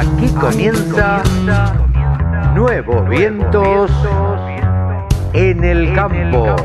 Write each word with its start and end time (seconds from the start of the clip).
Aquí 0.00 0.28
comienza 0.28 1.22
Nuevos 2.54 3.06
Vientos 3.10 3.90
en 5.34 5.62
el 5.62 5.94
Campo. 5.94 6.56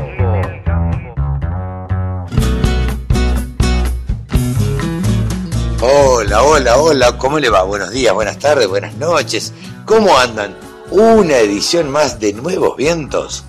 Hola, 5.82 6.42
hola, 6.44 6.76
hola, 6.78 7.18
¿cómo 7.18 7.38
le 7.38 7.50
va? 7.50 7.62
Buenos 7.64 7.90
días, 7.90 8.14
buenas 8.14 8.38
tardes, 8.38 8.68
buenas 8.68 8.94
noches. 8.94 9.52
¿Cómo 9.84 10.16
andan? 10.16 10.56
Una 10.90 11.36
edición 11.36 11.90
más 11.90 12.18
de 12.18 12.32
Nuevos 12.32 12.78
Vientos 12.78 13.44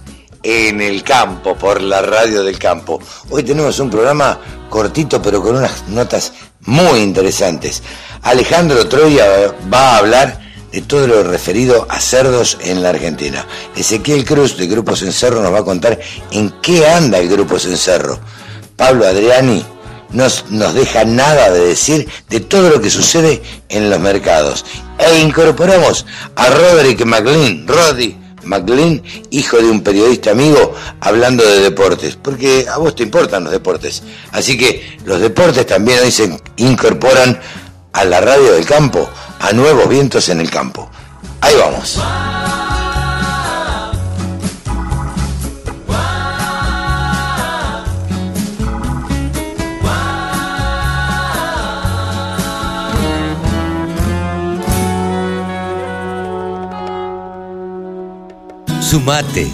en 0.48 0.80
el 0.80 1.04
campo, 1.04 1.58
por 1.58 1.82
la 1.82 2.02
radio 2.02 2.42
del 2.42 2.58
campo. 2.58 3.02
Hoy 3.30 3.44
tenemos 3.44 3.80
un 3.80 3.90
programa 3.90 4.40
cortito 4.70 5.22
pero 5.22 5.44
con 5.44 5.58
unas 5.58 5.90
notas 5.90 6.32
muy 6.62 7.02
interesantes. 7.02 7.84
Alejandro 8.22 8.88
Troya 8.88 9.54
va 9.72 9.96
a 9.96 9.98
hablar 9.98 10.40
de 10.72 10.82
todo 10.84 11.06
lo 11.06 11.24
referido 11.24 11.86
a 11.90 12.00
cerdos 12.00 12.58
en 12.62 12.82
la 12.82 12.92
Argentina. 12.92 13.46
Ezequiel 13.76 14.24
Cruz 14.24 14.56
de 14.56 14.68
Grupo 14.68 14.96
Cencerro 14.96 15.42
nos 15.42 15.52
va 15.52 15.60
a 15.60 15.66
contar 15.66 16.00
en 16.32 16.50
qué 16.62 16.88
anda 16.88 17.18
el 17.18 17.28
Grupo 17.28 17.60
Cencerro. 17.60 18.18
Pablo 18.78 19.06
Adriani 19.06 19.66
nos, 20.12 20.46
nos 20.50 20.74
deja 20.74 21.04
nada 21.04 21.52
de 21.52 21.60
decir 21.60 22.08
de 22.30 22.40
todo 22.40 22.70
lo 22.70 22.80
que 22.80 22.90
sucede 22.90 23.42
en 23.68 23.90
los 23.90 24.00
mercados. 24.00 24.64
E 24.98 25.20
incorporamos 25.20 26.06
a 26.38 26.48
Roderick 26.48 27.04
McLean, 27.04 27.68
Roddy 27.68 28.27
McLean, 28.48 29.04
hijo 29.30 29.58
de 29.58 29.70
un 29.70 29.82
periodista 29.82 30.32
amigo, 30.32 30.74
hablando 31.00 31.44
de 31.46 31.60
deportes, 31.60 32.16
porque 32.16 32.66
a 32.72 32.78
vos 32.78 32.96
te 32.96 33.04
importan 33.04 33.44
los 33.44 33.52
deportes. 33.54 34.04
Así 34.32 34.58
que 34.58 34.98
los 35.06 35.20
deportes 35.20 35.66
también 35.66 36.00
hoy 36.00 36.12
se 36.12 36.40
incorporan 36.58 37.40
a 37.94 38.06
la 38.06 38.22
radio 38.22 38.54
del 38.54 38.66
campo, 38.66 39.10
a 39.40 39.52
nuevos 39.54 39.88
vientos 39.90 40.30
en 40.30 40.42
el 40.42 40.50
campo. 40.50 40.90
Ahí 41.42 41.56
vamos. 41.56 42.00
Sumate. 58.98 59.48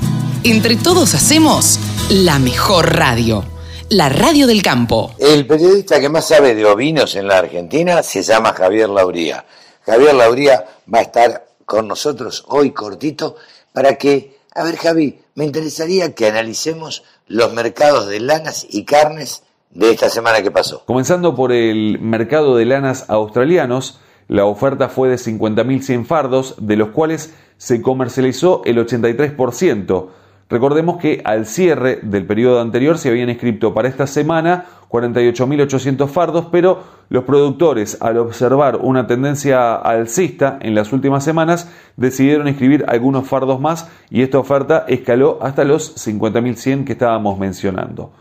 Entre 0.46 0.78
todos 0.78 1.14
hacemos 1.16 1.78
la 2.10 2.40
mejor 2.40 2.96
radio. 2.96 3.44
La 3.90 4.08
radio 4.08 4.48
del 4.48 4.62
campo. 4.62 5.12
El 5.20 5.46
periodista 5.46 6.00
que 6.00 6.08
más 6.08 6.30
sabe 6.30 6.56
de 6.56 6.66
ovinos 6.66 7.18
en 7.18 7.28
la 7.28 7.40
Argentina 7.40 8.02
se 8.04 8.22
llama 8.24 8.54
Javier 8.54 8.88
Lauría. 8.88 9.44
Javier 9.86 10.16
Lauría 10.16 10.64
va 10.92 11.00
a 11.00 11.02
estar 11.02 11.46
con 11.66 11.90
nosotros 11.90 12.46
hoy 12.48 12.72
cortito 12.72 13.36
para 13.74 13.96
que, 13.96 14.38
a 14.56 14.64
ver 14.64 14.78
Javi, 14.78 15.20
me 15.36 15.44
interesaría 15.44 16.16
que 16.16 16.28
analicemos 16.28 17.04
los 17.28 17.52
mercados 17.52 18.08
de 18.08 18.22
lanas 18.22 18.66
y 18.70 18.86
carnes 18.86 19.44
de 19.72 19.92
esta 19.92 20.10
semana 20.10 20.42
que 20.42 20.52
pasó. 20.52 20.86
Comenzando 20.86 21.36
por 21.36 21.52
el 21.52 22.00
mercado 22.00 22.56
de 22.56 22.64
lanas 22.64 23.10
australianos, 23.10 24.00
la 24.30 24.46
oferta 24.46 24.88
fue 24.88 25.10
de 25.10 25.16
50.100 25.16 26.06
fardos, 26.06 26.56
de 26.60 26.78
los 26.78 26.92
cuales 26.92 27.34
se 27.58 27.82
comercializó 27.82 28.62
el 28.66 28.78
83%. 28.78 30.08
Recordemos 30.50 30.98
que 30.98 31.22
al 31.24 31.46
cierre 31.46 32.00
del 32.02 32.26
periodo 32.26 32.62
anterior 32.62 32.98
se 32.98 33.10
habían 33.10 33.30
inscrito 33.30 33.74
para 33.74 33.88
esta 33.88 34.06
semana 34.06 34.66
48.800 34.90 36.08
fardos, 36.08 36.48
pero 36.52 36.84
los 37.10 37.24
productores, 37.24 37.98
al 38.02 38.18
observar 38.18 38.76
una 38.76 39.08
tendencia 39.08 39.74
alcista 39.74 40.60
en 40.62 40.76
las 40.76 40.94
últimas 40.94 41.24
semanas, 41.24 41.72
decidieron 41.98 42.48
inscribir 42.48 42.86
algunos 42.88 43.28
fardos 43.28 43.60
más 43.60 43.90
y 44.12 44.22
esta 44.22 44.38
oferta 44.38 44.86
escaló 44.88 45.40
hasta 45.42 45.64
los 45.64 45.96
50.100 45.96 46.86
que 46.86 46.92
estábamos 46.92 47.40
mencionando. 47.40 48.12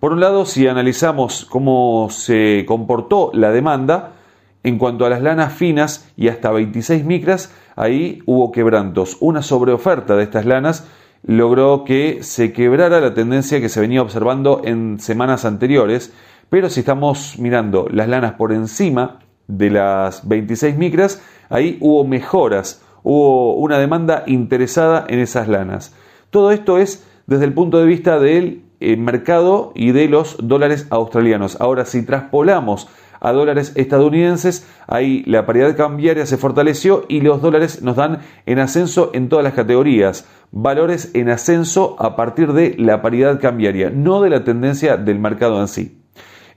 Por 0.00 0.12
un 0.12 0.20
lado, 0.20 0.46
si 0.46 0.66
analizamos 0.66 1.44
cómo 1.44 2.08
se 2.10 2.64
comportó 2.66 3.30
la 3.34 3.52
demanda, 3.52 4.14
en 4.62 4.78
cuanto 4.78 5.06
a 5.06 5.10
las 5.10 5.22
lanas 5.22 5.52
finas 5.52 6.10
y 6.16 6.28
hasta 6.28 6.50
26 6.50 7.04
micras, 7.04 7.52
ahí 7.80 8.22
hubo 8.26 8.52
quebrantos. 8.52 9.16
Una 9.20 9.42
sobreoferta 9.42 10.16
de 10.16 10.24
estas 10.24 10.44
lanas 10.44 10.86
logró 11.22 11.84
que 11.84 12.22
se 12.22 12.52
quebrara 12.52 13.00
la 13.00 13.14
tendencia 13.14 13.60
que 13.60 13.68
se 13.68 13.80
venía 13.80 14.02
observando 14.02 14.60
en 14.64 15.00
semanas 15.00 15.44
anteriores, 15.44 16.12
pero 16.50 16.68
si 16.68 16.80
estamos 16.80 17.38
mirando 17.38 17.86
las 17.90 18.08
lanas 18.08 18.34
por 18.34 18.52
encima 18.52 19.20
de 19.48 19.70
las 19.70 20.28
26 20.28 20.76
micras, 20.76 21.22
ahí 21.48 21.78
hubo 21.80 22.04
mejoras, 22.04 22.82
hubo 23.02 23.54
una 23.54 23.78
demanda 23.78 24.24
interesada 24.26 25.06
en 25.08 25.18
esas 25.18 25.48
lanas. 25.48 25.94
Todo 26.30 26.50
esto 26.50 26.78
es 26.78 27.04
desde 27.26 27.44
el 27.46 27.54
punto 27.54 27.78
de 27.78 27.86
vista 27.86 28.18
del 28.18 28.62
eh, 28.80 28.96
mercado 28.96 29.72
y 29.74 29.92
de 29.92 30.08
los 30.08 30.36
dólares 30.40 30.86
australianos. 30.90 31.60
Ahora, 31.60 31.84
si 31.84 32.04
traspolamos 32.04 32.88
a 33.20 33.32
dólares 33.32 33.72
estadounidenses. 33.76 34.66
Ahí 34.86 35.22
la 35.26 35.46
paridad 35.46 35.76
cambiaria 35.76 36.26
se 36.26 36.36
fortaleció 36.36 37.04
y 37.08 37.20
los 37.20 37.40
dólares 37.42 37.82
nos 37.82 37.96
dan 37.96 38.20
en 38.46 38.58
ascenso 38.58 39.10
en 39.14 39.28
todas 39.28 39.44
las 39.44 39.54
categorías. 39.54 40.26
Valores 40.50 41.10
en 41.14 41.28
ascenso 41.28 41.96
a 41.98 42.16
partir 42.16 42.52
de 42.52 42.74
la 42.78 43.02
paridad 43.02 43.40
cambiaria, 43.40 43.90
no 43.90 44.20
de 44.22 44.30
la 44.30 44.42
tendencia 44.42 44.96
del 44.96 45.18
mercado 45.18 45.60
en 45.60 45.68
sí. 45.68 46.00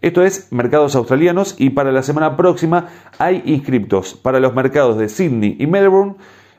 Esto 0.01 0.23
es 0.23 0.51
mercados 0.51 0.95
australianos 0.95 1.55
y 1.57 1.69
para 1.69 1.91
la 1.91 2.03
semana 2.03 2.35
próxima 2.35 2.87
hay 3.19 3.41
inscriptos 3.45 4.15
para 4.15 4.39
los 4.39 4.53
mercados 4.53 4.97
de 4.97 5.07
Sydney 5.07 5.55
y 5.59 5.67
Melbourne 5.67 6.15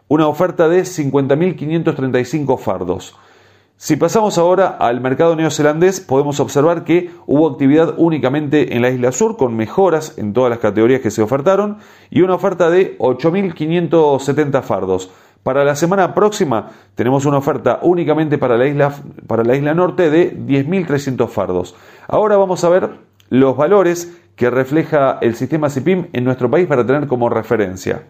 una 0.09 0.29
oferta 0.29 0.69
de 0.69 0.83
50.535 0.83 2.59
fardos. 2.59 3.17
Si 3.77 3.97
pasamos 3.97 4.39
ahora 4.39 4.69
al 4.69 5.01
mercado 5.01 5.35
neozelandés, 5.35 6.01
podemos 6.01 6.39
observar 6.41 6.85
que 6.85 7.11
hubo 7.27 7.49
actividad 7.49 7.95
únicamente 7.99 8.77
en 8.77 8.83
la 8.83 8.91
isla 8.91 9.11
sur, 9.11 9.37
con 9.37 9.57
mejoras 9.57 10.17
en 10.17 10.33
todas 10.33 10.49
las 10.49 10.61
categorías 10.61 11.01
que 11.01 11.11
se 11.11 11.23
ofertaron, 11.23 11.79
y 12.09 12.23
una 12.23 12.37
oferta 12.37 12.71
de 12.71 12.97
8.570 12.99 14.63
fardos. 14.63 15.11
Para 15.43 15.65
la 15.65 15.77
semana 15.77 16.15
próxima 16.15 16.71
tenemos 16.95 17.27
una 17.27 17.37
oferta 17.37 17.81
únicamente 17.83 18.39
para 18.39 18.57
la 18.57 18.67
isla, 18.67 18.95
para 19.27 19.45
la 19.45 19.57
isla 19.57 19.75
norte 19.75 20.09
de 20.09 20.35
10.300 20.35 21.29
fardos. 21.29 21.75
Ahora 22.09 22.37
vamos 22.39 22.65
a 22.65 22.71
ver 22.71 22.91
los 23.29 23.57
valores 23.57 24.17
que 24.37 24.51
refleja 24.51 25.19
el 25.21 25.35
sistema 25.35 25.69
CIPIM 25.69 26.07
en 26.13 26.25
nuestro 26.25 26.51
país 26.51 26.67
para 26.67 26.87
tener 26.87 27.07
como 27.07 27.29
referencia. 27.29 28.05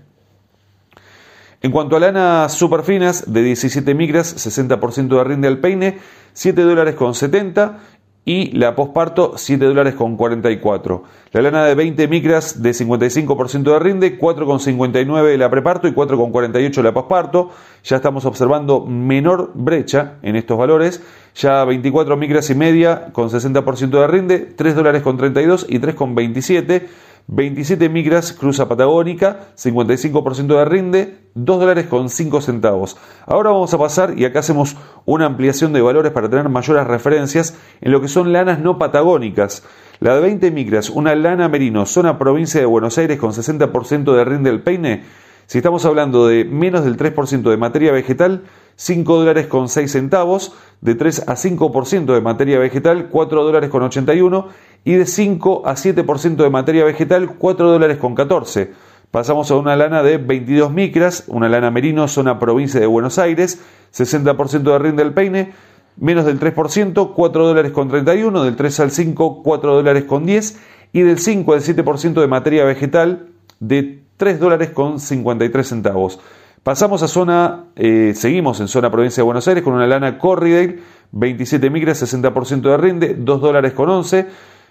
En 1.64 1.70
cuanto 1.70 1.96
a 1.96 2.00
lanas 2.00 2.52
superfinas 2.52 3.32
de 3.32 3.42
17 3.42 3.94
micras, 3.94 4.36
60% 4.36 5.08
de 5.16 5.24
rinde 5.24 5.48
al 5.48 5.60
peine, 5.60 5.98
7 6.34 6.60
dólares 6.60 6.94
con 6.94 7.14
70 7.14 7.78
y 8.26 8.50
la 8.52 8.76
posparto 8.76 9.38
7 9.38 9.64
dólares 9.64 9.94
con 9.94 10.18
44. 10.18 11.04
La 11.32 11.40
lana 11.40 11.64
de 11.64 11.74
20 11.74 12.06
micras 12.08 12.60
de 12.60 12.72
55% 12.72 13.62
de 13.62 13.78
rinde, 13.78 14.18
4,59 14.18 15.38
la 15.38 15.50
preparto 15.50 15.88
y 15.88 15.92
4,48 15.92 16.82
la 16.82 16.92
posparto. 16.92 17.52
Ya 17.82 17.96
estamos 17.96 18.26
observando 18.26 18.84
menor 18.84 19.52
brecha 19.54 20.16
en 20.20 20.36
estos 20.36 20.58
valores. 20.58 21.02
Ya 21.34 21.64
24 21.64 22.14
micras 22.18 22.50
y 22.50 22.54
media 22.54 23.06
con 23.14 23.30
60% 23.30 23.88
de 23.88 24.06
rinde, 24.06 24.38
3 24.40 24.74
dólares 24.74 25.00
con 25.00 25.16
32 25.16 25.64
y 25.66 25.78
3,27. 25.78 26.82
27 27.26 27.88
micras 27.88 28.34
cruza 28.34 28.68
patagónica, 28.68 29.48
55% 29.56 30.58
de 30.58 30.64
rinde, 30.66 31.18
2 31.34 31.58
dólares 31.58 31.86
con 31.86 32.10
5 32.10 32.42
centavos. 32.42 32.98
Ahora 33.26 33.50
vamos 33.50 33.72
a 33.72 33.78
pasar 33.78 34.18
y 34.18 34.26
acá 34.26 34.40
hacemos 34.40 34.76
una 35.06 35.24
ampliación 35.24 35.72
de 35.72 35.80
valores 35.80 36.12
para 36.12 36.28
tener 36.28 36.50
mayores 36.50 36.86
referencias 36.86 37.56
en 37.80 37.92
lo 37.92 38.02
que 38.02 38.08
son 38.08 38.32
lanas 38.32 38.60
no 38.60 38.78
patagónicas. 38.78 39.64
La 40.00 40.14
de 40.14 40.20
20 40.20 40.50
micras, 40.50 40.90
una 40.90 41.14
lana 41.14 41.48
merino, 41.48 41.86
zona 41.86 42.18
provincia 42.18 42.60
de 42.60 42.66
Buenos 42.66 42.98
Aires 42.98 43.18
con 43.18 43.32
60% 43.32 44.14
de 44.14 44.24
rinde 44.24 44.50
del 44.50 44.62
peine. 44.62 45.04
Si 45.46 45.58
estamos 45.58 45.84
hablando 45.86 46.26
de 46.26 46.44
menos 46.44 46.84
del 46.84 46.96
3% 46.98 47.42
de 47.48 47.56
materia 47.56 47.92
vegetal, 47.92 48.44
5 48.76 49.16
dólares 49.16 49.46
con 49.46 49.68
6 49.68 49.90
centavos, 49.90 50.52
de 50.80 50.94
3 50.94 51.28
a 51.28 51.34
5% 51.34 52.12
de 52.12 52.20
materia 52.20 52.58
vegetal, 52.58 53.08
4 53.08 53.44
dólares 53.44 53.70
con 53.70 53.82
81 53.82 54.48
y 54.84 54.94
de 54.94 55.06
5 55.06 55.62
a 55.66 55.74
7% 55.74 56.36
de 56.36 56.50
materia 56.50 56.84
vegetal, 56.84 57.36
4 57.38 57.70
dólares 57.70 57.98
con 57.98 58.14
14. 58.14 58.72
Pasamos 59.10 59.50
a 59.50 59.56
una 59.56 59.76
lana 59.76 60.02
de 60.02 60.18
22 60.18 60.72
micras, 60.72 61.24
una 61.28 61.48
lana 61.48 61.70
merino, 61.70 62.08
zona 62.08 62.38
provincia 62.38 62.80
de 62.80 62.86
Buenos 62.86 63.18
Aires, 63.18 63.60
60% 63.94 64.62
de 64.62 64.78
rinde 64.78 65.04
del 65.04 65.14
peine, 65.14 65.52
menos 65.96 66.24
del 66.24 66.40
3%, 66.40 67.12
4 67.14 67.46
dólares 67.46 67.72
con 67.72 67.88
31, 67.88 68.42
del 68.42 68.56
3 68.56 68.80
al 68.80 68.90
5, 68.90 69.42
4 69.42 69.74
dólares 69.74 70.04
con 70.04 70.26
10 70.26 70.58
y 70.92 71.02
del 71.02 71.18
5 71.18 71.54
al 71.54 71.60
7% 71.60 72.20
de 72.20 72.26
materia 72.26 72.64
vegetal, 72.64 73.28
de 73.60 74.02
3 74.16 74.40
dólares 74.40 74.70
con 74.70 74.98
53 74.98 75.66
centavos. 75.66 76.20
Pasamos 76.64 77.02
a 77.02 77.08
zona, 77.08 77.66
eh, 77.76 78.14
seguimos 78.16 78.58
en 78.58 78.68
zona 78.68 78.90
provincia 78.90 79.20
de 79.20 79.26
Buenos 79.26 79.46
Aires 79.46 79.62
con 79.62 79.74
una 79.74 79.86
lana 79.86 80.16
Corridale, 80.16 80.78
27 81.12 81.68
micras, 81.68 82.02
60% 82.02 82.70
de 82.70 82.76
rinde, 82.78 83.14
2 83.18 83.40
dólares 83.42 83.74
con 83.74 83.90
11. 83.90 84.26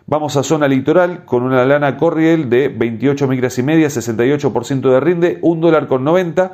Vamos 0.08 0.36
a 0.36 0.42
zona 0.42 0.68
litoral 0.68 1.24
con 1.24 1.44
una 1.44 1.64
lana 1.66 1.96
Corriel 1.96 2.50
de 2.50 2.70
28 2.70 3.28
micras 3.28 3.60
y 3.60 3.64
media, 3.64 3.90
68% 3.90 4.90
de 4.90 5.00
rinde, 5.00 5.38
1 5.44 5.62
dólar 5.62 5.88
con 5.88 6.04
90. 6.04 6.54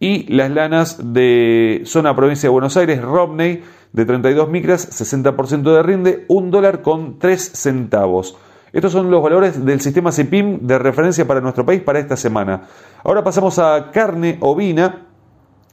Y 0.00 0.26
las 0.34 0.50
lanas 0.50 0.98
de 1.12 1.82
zona 1.84 2.16
provincia 2.16 2.48
de 2.48 2.52
Buenos 2.52 2.76
Aires, 2.76 3.00
Romney, 3.00 3.62
de 3.92 4.04
32 4.04 4.48
micras, 4.48 4.90
60% 4.90 5.72
de 5.72 5.82
rinde, 5.84 6.24
1 6.26 6.50
dólar 6.50 6.82
con 6.82 7.20
3 7.20 7.40
centavos. 7.40 8.36
Estos 8.72 8.92
son 8.92 9.10
los 9.10 9.22
valores 9.22 9.64
del 9.64 9.80
sistema 9.80 10.12
CIPIM 10.12 10.60
de 10.66 10.78
referencia 10.78 11.26
para 11.26 11.40
nuestro 11.40 11.66
país 11.66 11.82
para 11.82 11.98
esta 11.98 12.16
semana. 12.16 12.62
Ahora 13.02 13.24
pasamos 13.24 13.58
a 13.58 13.90
carne 13.90 14.38
ovina 14.40 15.06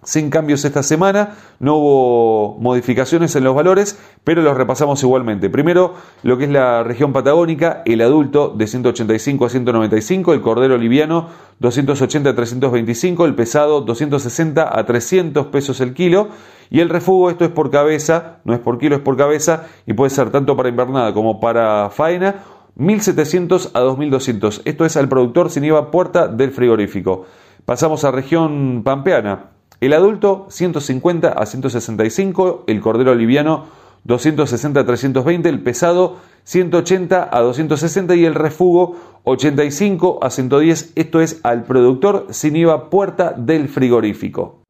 sin 0.07 0.29
cambios 0.29 0.63
esta 0.63 0.83
semana, 0.83 1.35
no 1.59 1.75
hubo 1.75 2.57
modificaciones 2.59 3.35
en 3.35 3.43
los 3.43 3.53
valores, 3.53 3.99
pero 4.23 4.41
los 4.41 4.55
repasamos 4.55 5.03
igualmente. 5.03 5.49
Primero, 5.49 5.95
lo 6.23 6.37
que 6.37 6.45
es 6.45 6.49
la 6.49 6.81
región 6.83 7.11
patagónica, 7.11 7.81
el 7.85 7.99
adulto 7.99 8.53
de 8.55 8.67
185 8.67 9.45
a 9.45 9.49
195, 9.49 10.33
el 10.33 10.41
cordero 10.41 10.77
liviano 10.77 11.27
280 11.59 12.29
a 12.29 12.35
325, 12.35 13.25
el 13.25 13.35
pesado 13.35 13.81
260 13.81 14.79
a 14.79 14.85
300 14.85 15.47
pesos 15.47 15.81
el 15.81 15.93
kilo 15.93 16.29
y 16.69 16.79
el 16.79 16.87
refugo, 16.89 17.29
esto 17.29 17.43
es 17.43 17.51
por 17.51 17.69
cabeza, 17.69 18.39
no 18.45 18.53
es 18.53 18.59
por 18.59 18.77
kilo, 18.77 18.95
es 18.95 19.01
por 19.01 19.17
cabeza 19.17 19.65
y 19.85 19.93
puede 19.93 20.09
ser 20.09 20.29
tanto 20.29 20.55
para 20.55 20.69
invernada 20.69 21.13
como 21.13 21.41
para 21.41 21.89
faena 21.89 22.35
1.700 22.77 23.71
a 23.73 23.81
2.200. 23.81 24.61
Esto 24.65 24.85
es 24.85 24.97
al 24.97 25.09
productor 25.09 25.49
sin 25.49 25.63
IVA 25.63 25.89
puerta 25.89 26.27
del 26.27 26.51
frigorífico. 26.51 27.25
Pasamos 27.65 28.03
a 28.03 28.11
región 28.11 28.83
pampeana. 28.83 29.51
El 29.81 29.93
adulto 29.93 30.47
150 30.49 31.29
a 31.29 31.45
165, 31.45 32.63
el 32.67 32.79
cordero 32.81 33.13
liviano 33.13 33.65
260 34.05 34.79
a 34.79 34.85
320, 34.85 35.49
el 35.49 35.61
pesado 35.61 36.17
180 36.45 37.29
a 37.31 37.41
260 37.41 38.15
y 38.15 38.25
el 38.25 38.35
refugo 38.35 38.95
85 39.23 40.19
a 40.21 40.29
110. 40.29 40.93
Esto 40.95 41.19
es 41.19 41.41
al 41.43 41.63
productor 41.63 42.27
sin 42.29 42.55
IVA 42.55 42.89
puerta 42.89 43.33
del 43.35 43.67
frigorífico. 43.67 44.61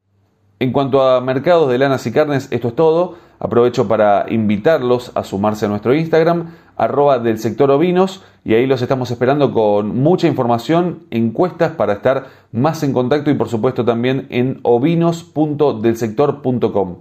En 0.59 0.71
cuanto 0.71 1.03
a 1.03 1.21
mercados 1.21 1.69
de 1.69 1.77
lanas 1.77 2.07
y 2.07 2.11
carnes, 2.11 2.47
esto 2.49 2.69
es 2.69 2.75
todo. 2.75 3.15
Aprovecho 3.39 3.87
para 3.87 4.25
invitarlos 4.29 5.11
a 5.13 5.23
sumarse 5.23 5.65
a 5.65 5.69
nuestro 5.69 5.93
Instagram, 5.93 6.55
arroba 6.77 7.19
del 7.19 7.39
sector 7.39 7.69
ovinos, 7.71 8.23
y 8.45 8.53
ahí 8.53 8.67
los 8.67 8.81
estamos 8.81 9.11
esperando 9.11 9.51
con 9.51 9.99
mucha 9.99 10.27
información, 10.27 10.99
encuestas 11.11 11.73
para 11.73 11.91
estar 11.93 12.27
más 12.51 12.83
en 12.83 12.93
contacto 12.93 13.31
y 13.31 13.33
por 13.33 13.49
supuesto 13.49 13.83
también 13.83 14.27
en 14.29 14.59
ovinos.delsector.com. 14.61 16.97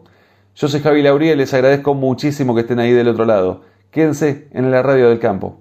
Yo 0.56 0.68
soy 0.68 0.80
Javi 0.80 1.02
Lauría 1.02 1.34
y 1.34 1.36
les 1.36 1.54
agradezco 1.54 1.94
muchísimo 1.94 2.54
que 2.54 2.62
estén 2.62 2.80
ahí 2.80 2.92
del 2.92 3.08
otro 3.08 3.26
lado. 3.26 3.62
Quédense 3.90 4.48
en 4.52 4.70
la 4.70 4.82
radio 4.82 5.10
del 5.10 5.18
campo. 5.18 5.60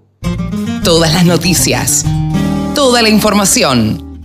Todas 0.83 1.13
las 1.13 1.25
noticias, 1.25 2.05
toda 2.73 3.01
la 3.01 3.09
información. 3.09 4.21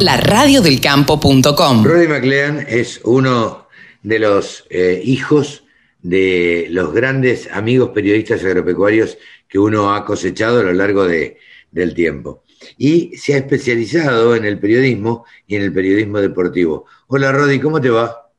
La 0.00 0.18
radiodelcampo.com. 0.18 1.84
Roddy 1.84 2.08
McLean 2.08 2.66
es 2.68 3.00
uno 3.04 3.68
de 4.02 4.18
los 4.18 4.64
eh, 4.68 5.00
hijos 5.04 5.62
de 6.08 6.68
los 6.70 6.92
grandes 6.92 7.50
amigos 7.52 7.90
periodistas 7.90 8.44
agropecuarios 8.44 9.18
que 9.48 9.58
uno 9.58 9.92
ha 9.92 10.04
cosechado 10.04 10.60
a 10.60 10.62
lo 10.62 10.72
largo 10.72 11.04
de, 11.04 11.38
del 11.72 11.94
tiempo. 11.94 12.44
Y 12.78 13.16
se 13.16 13.34
ha 13.34 13.38
especializado 13.38 14.36
en 14.36 14.44
el 14.44 14.58
periodismo 14.60 15.24
y 15.48 15.56
en 15.56 15.62
el 15.62 15.72
periodismo 15.72 16.20
deportivo. 16.20 16.86
Hola 17.08 17.32
Rodi, 17.32 17.58
¿cómo 17.58 17.80
te 17.80 17.90
va? 17.90 18.30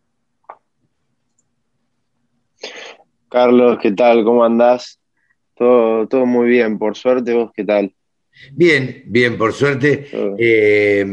Carlos, 3.30 3.80
¿qué 3.82 3.92
tal? 3.92 4.24
¿Cómo 4.24 4.46
andás? 4.46 5.00
Todo, 5.54 6.08
todo 6.08 6.26
muy 6.26 6.48
bien, 6.48 6.80
por 6.80 6.96
suerte, 6.96 7.34
¿vos 7.34 7.52
qué 7.54 7.66
tal? 7.66 7.94
Bien, 8.54 9.04
bien, 9.08 9.38
por 9.38 9.52
suerte, 9.52 10.08
eh, 10.38 11.06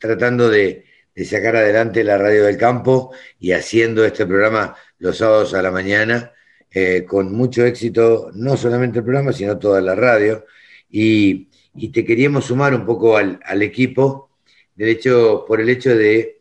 tratando 0.00 0.48
de, 0.48 0.86
de 1.14 1.24
sacar 1.24 1.56
adelante 1.56 2.02
la 2.02 2.16
radio 2.16 2.44
del 2.44 2.56
campo 2.56 3.12
y 3.38 3.52
haciendo 3.52 4.04
este 4.04 4.24
programa 4.24 4.76
los 4.98 5.16
sábados 5.18 5.54
a 5.54 5.62
la 5.62 5.70
mañana, 5.70 6.32
eh, 6.70 7.04
con 7.06 7.32
mucho 7.32 7.64
éxito, 7.64 8.30
no 8.34 8.56
solamente 8.56 8.98
el 8.98 9.04
programa, 9.04 9.32
sino 9.32 9.58
toda 9.58 9.80
la 9.80 9.94
radio. 9.94 10.44
Y, 10.90 11.48
te 11.92 12.04
queríamos 12.04 12.46
sumar 12.46 12.74
un 12.74 12.84
poco 12.84 13.16
al, 13.16 13.62
equipo, 13.62 14.30
hecho, 14.76 15.44
por 15.46 15.60
el 15.60 15.68
hecho 15.68 15.96
de 15.96 16.40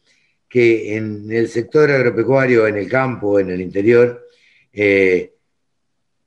que 0.49 0.95
en 0.95 1.31
el 1.31 1.47
sector 1.47 1.91
agropecuario, 1.91 2.65
en 2.67 2.77
el 2.77 2.89
campo, 2.89 3.39
en 3.39 3.51
el 3.51 3.61
interior, 3.61 4.25
eh, 4.73 5.33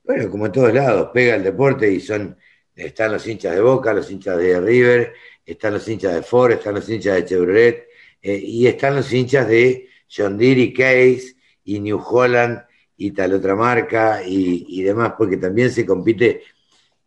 bueno, 0.03 0.29
como 0.29 0.45
en 0.45 0.51
todos 0.51 0.73
lados, 0.73 1.09
pega 1.13 1.35
el 1.35 1.43
deporte 1.43 1.91
y 1.91 1.99
son, 1.99 2.37
están 2.75 3.11
los 3.11 3.27
hinchas 3.27 3.55
de 3.55 3.61
Boca, 3.61 3.93
los 3.93 4.09
hinchas 4.09 4.37
de 4.37 4.59
River, 4.61 5.13
están 5.45 5.73
los 5.73 5.87
hinchas 5.87 6.15
de 6.15 6.21
Ford, 6.21 6.51
están 6.53 6.75
los 6.75 6.87
hinchas 6.89 7.15
de 7.15 7.25
Chevrolet, 7.25 7.87
eh, 8.21 8.37
y 8.37 8.67
están 8.67 8.95
los 8.95 9.11
hinchas 9.11 9.47
de 9.47 9.89
John 10.09 10.37
Deere 10.37 10.61
y 10.61 10.73
Case 10.73 11.35
y 11.63 11.79
New 11.79 12.01
Holland 12.03 12.63
y 12.97 13.11
tal 13.11 13.33
otra 13.33 13.55
marca 13.55 14.21
y, 14.25 14.81
demás, 14.83 15.13
porque 15.17 15.37
también 15.37 15.71
se 15.71 15.85
compite, 15.85 16.43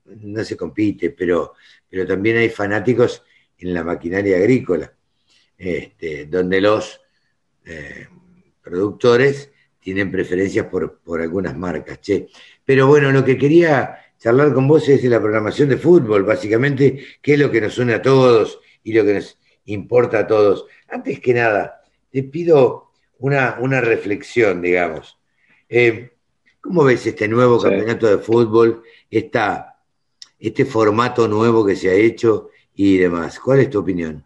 no 0.05 0.43
se 0.45 0.57
compite, 0.57 1.11
pero, 1.11 1.55
pero 1.89 2.07
también 2.07 2.39
hay 2.39 2.49
fanáticos 2.49 3.23
en 3.59 3.73
la 3.73 3.85
maquinaria 3.85 4.37
agrícola, 4.37 4.93
este, 5.57 6.27
donde 6.27 6.61
los 6.61 7.01
eh, 7.65 8.09
productores 8.61 9.53
tienen 9.79 10.11
preferencias 10.11 10.67
por, 10.67 10.99
por 11.01 11.21
algunas 11.21 11.57
marcas. 11.57 12.01
Che. 12.01 12.29
Pero 12.65 12.87
bueno, 12.87 13.13
lo 13.13 13.25
que 13.25 13.39
quería 13.39 13.99
charlar 14.19 14.53
con 14.55 14.67
vos 14.67 14.89
es 14.89 15.03
de 15.03 15.09
la 15.11 15.21
programación 15.21 15.69
de 15.69 15.77
fútbol, 15.77 16.25
básicamente, 16.25 17.05
qué 17.21 17.35
es 17.35 17.39
lo 17.39 17.51
que 17.51 17.61
nos 17.61 17.77
une 17.79 17.95
a 17.95 18.03
todos 18.03 18.59
y 18.83 18.95
lo 18.95 19.05
que 19.05 19.15
nos 19.15 19.39
importa 19.67 20.21
a 20.21 20.27
todos. 20.27 20.67
Antes 20.89 21.21
que 21.21 21.35
nada, 21.35 21.83
te 22.11 22.23
pido 22.23 22.94
una, 23.19 23.57
una 23.61 23.81
reflexión, 23.81 24.63
digamos. 24.63 25.19
Eh, 25.69 26.11
¿Cómo 26.61 26.85
ves 26.85 27.07
este 27.07 27.29
nuevo 27.29 27.61
campeonato 27.61 28.07
de 28.07 28.19
fútbol, 28.19 28.83
esta, 29.11 29.77
este 30.39 30.65
formato 30.65 31.29
nuevo 31.29 31.65
que 31.65 31.77
se 31.77 31.91
ha 31.91 31.95
hecho 31.95 32.49
y 32.75 32.97
demás? 32.97 33.39
¿Cuál 33.39 33.61
es 33.61 33.71
tu 33.71 33.81
opinión? 33.81 34.25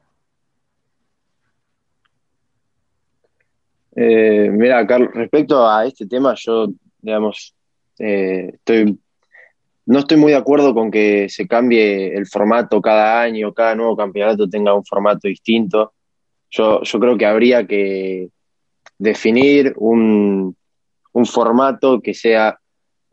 Eh, 3.97 4.49
mira, 4.53 4.87
Carlos, 4.87 5.11
respecto 5.13 5.69
a 5.69 5.85
este 5.85 6.07
tema, 6.07 6.35
yo, 6.37 6.69
digamos, 7.01 7.57
eh, 7.99 8.53
estoy, 8.55 8.97
no 9.87 9.99
estoy 9.99 10.17
muy 10.17 10.31
de 10.31 10.39
acuerdo 10.39 10.73
con 10.73 10.93
que 10.93 11.29
se 11.29 11.49
cambie 11.49 12.15
el 12.15 12.29
formato 12.29 12.81
cada 12.81 13.21
año, 13.21 13.53
cada 13.53 13.75
nuevo 13.75 13.97
campeonato 13.97 14.49
tenga 14.49 14.75
un 14.75 14.85
formato 14.85 15.27
distinto. 15.27 15.95
Yo, 16.51 16.83
yo 16.85 17.01
creo 17.01 17.19
que 17.19 17.27
habría 17.27 17.67
que 17.67 18.29
definir 18.99 19.73
un, 19.77 20.57
un 21.13 21.27
formato 21.27 22.01
que 22.01 22.15
sea, 22.15 22.59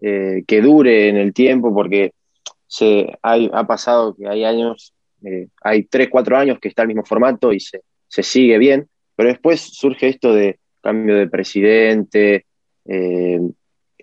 eh, 0.01 0.43
que 0.47 0.61
dure 0.61 1.09
en 1.09 1.17
el 1.17 1.33
tiempo, 1.33 1.73
porque 1.73 2.11
se, 2.67 3.17
hay, 3.21 3.49
ha 3.53 3.65
pasado 3.65 4.15
que 4.15 4.27
hay 4.27 4.43
años, 4.43 4.93
eh, 5.23 5.47
hay 5.61 5.83
tres, 5.83 6.09
cuatro 6.09 6.37
años 6.37 6.59
que 6.59 6.67
está 6.67 6.81
el 6.81 6.89
mismo 6.89 7.05
formato 7.05 7.53
y 7.53 7.59
se, 7.59 7.81
se 8.07 8.23
sigue 8.23 8.57
bien, 8.57 8.87
pero 9.15 9.29
después 9.29 9.61
surge 9.61 10.07
esto 10.07 10.33
de 10.33 10.59
cambio 10.81 11.15
de 11.15 11.27
presidente 11.27 12.45
eh, 12.85 13.39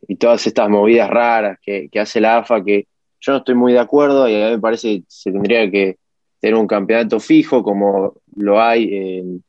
y 0.09 0.17
todas 0.17 0.47
estas 0.47 0.69
movidas 0.69 1.11
raras 1.11 1.59
que, 1.63 1.89
que 1.89 2.01
hace 2.01 2.21
la 2.21 2.39
AFA, 2.39 2.65
que 2.65 2.87
yo 3.21 3.33
no 3.33 3.39
estoy 3.39 3.55
muy 3.55 3.73
de 3.73 3.79
acuerdo 3.79 4.29
y 4.29 4.35
a 4.35 4.47
mí 4.47 4.53
me 4.53 4.59
parece 4.59 5.01
que 5.01 5.05
se 5.07 5.31
tendría 5.31 5.71
que 5.71 5.99
tener 6.41 6.57
un 6.57 6.67
campeonato 6.67 7.21
fijo 7.21 7.63
como 7.63 8.15
lo 8.35 8.61
hay 8.61 8.89
en, 8.93 9.45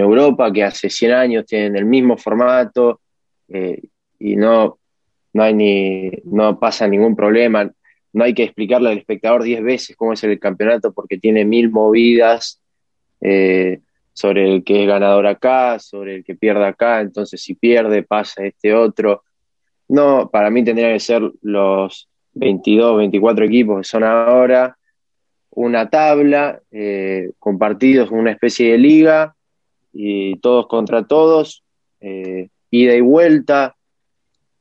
Europa, 0.00 0.52
que 0.52 0.64
hace 0.64 0.90
100 0.90 1.12
años 1.12 1.46
tienen 1.46 1.76
el 1.76 1.84
mismo 1.84 2.16
formato 2.16 3.00
eh, 3.48 3.80
y 4.18 4.36
no, 4.36 4.78
no, 5.32 5.42
hay 5.42 5.54
ni, 5.54 6.10
no 6.24 6.58
pasa 6.58 6.88
ningún 6.88 7.14
problema. 7.14 7.70
No 8.12 8.24
hay 8.24 8.34
que 8.34 8.44
explicarle 8.44 8.90
al 8.90 8.98
espectador 8.98 9.42
10 9.42 9.62
veces 9.62 9.96
cómo 9.96 10.12
es 10.12 10.24
el 10.24 10.38
campeonato 10.38 10.92
porque 10.92 11.18
tiene 11.18 11.44
mil 11.44 11.70
movidas 11.70 12.60
eh, 13.20 13.80
sobre 14.12 14.52
el 14.52 14.64
que 14.64 14.82
es 14.82 14.88
ganador 14.88 15.26
acá, 15.26 15.78
sobre 15.78 16.16
el 16.16 16.24
que 16.24 16.34
pierde 16.34 16.64
acá, 16.64 17.00
entonces 17.00 17.40
si 17.40 17.54
pierde 17.54 18.02
pasa 18.02 18.44
este 18.44 18.74
otro. 18.74 19.22
No, 19.88 20.30
para 20.30 20.50
mí 20.50 20.64
tendrían 20.64 20.94
que 20.94 21.00
ser 21.00 21.22
los 21.42 22.08
22, 22.32 22.96
24 22.96 23.44
equipos 23.44 23.78
que 23.78 23.84
son 23.84 24.04
ahora 24.04 24.76
una 25.50 25.88
tabla, 25.88 26.60
eh, 26.70 27.30
en 27.44 28.14
una 28.14 28.30
especie 28.30 28.72
de 28.72 28.78
liga, 28.78 29.35
y 29.98 30.38
todos 30.40 30.66
contra 30.66 31.06
todos, 31.06 31.64
eh, 32.00 32.50
ida 32.70 32.94
y 32.94 33.00
vuelta. 33.00 33.74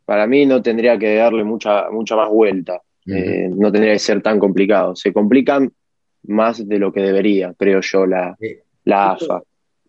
Para 0.05 0.27
mí 0.27 0.45
no 0.45 0.61
tendría 0.61 0.97
que 0.97 1.15
darle 1.15 1.43
mucha, 1.43 1.89
mucha 1.91 2.15
más 2.15 2.29
vuelta, 2.29 2.81
eh, 3.05 3.49
no 3.51 3.71
tendría 3.71 3.93
que 3.93 3.99
ser 3.99 4.21
tan 4.21 4.39
complicado. 4.39 4.95
Se 4.95 5.11
complican 5.11 5.71
más 6.23 6.65
de 6.65 6.79
lo 6.79 6.93
que 6.93 7.01
debería, 7.01 7.53
creo 7.57 7.81
yo, 7.81 8.05
la, 8.05 8.35
eh, 8.39 8.63
la 8.85 9.11
AFA. 9.11 9.41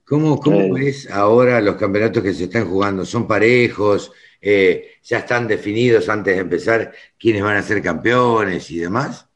¿Cómo, 0.04 0.38
cómo 0.38 0.72
ves 0.74 1.10
ahora 1.10 1.60
los 1.60 1.76
campeonatos 1.76 2.22
que 2.22 2.32
se 2.32 2.44
están 2.44 2.68
jugando? 2.68 3.04
¿Son 3.04 3.26
parejos? 3.26 4.12
¿Ya 4.40 5.18
están 5.18 5.48
definidos 5.48 6.08
antes 6.08 6.34
de 6.34 6.42
empezar 6.42 6.92
quiénes 7.18 7.42
van 7.42 7.56
a 7.56 7.62
ser 7.62 7.82
campeones 7.82 8.70
y 8.70 8.78
demás? 8.78 9.28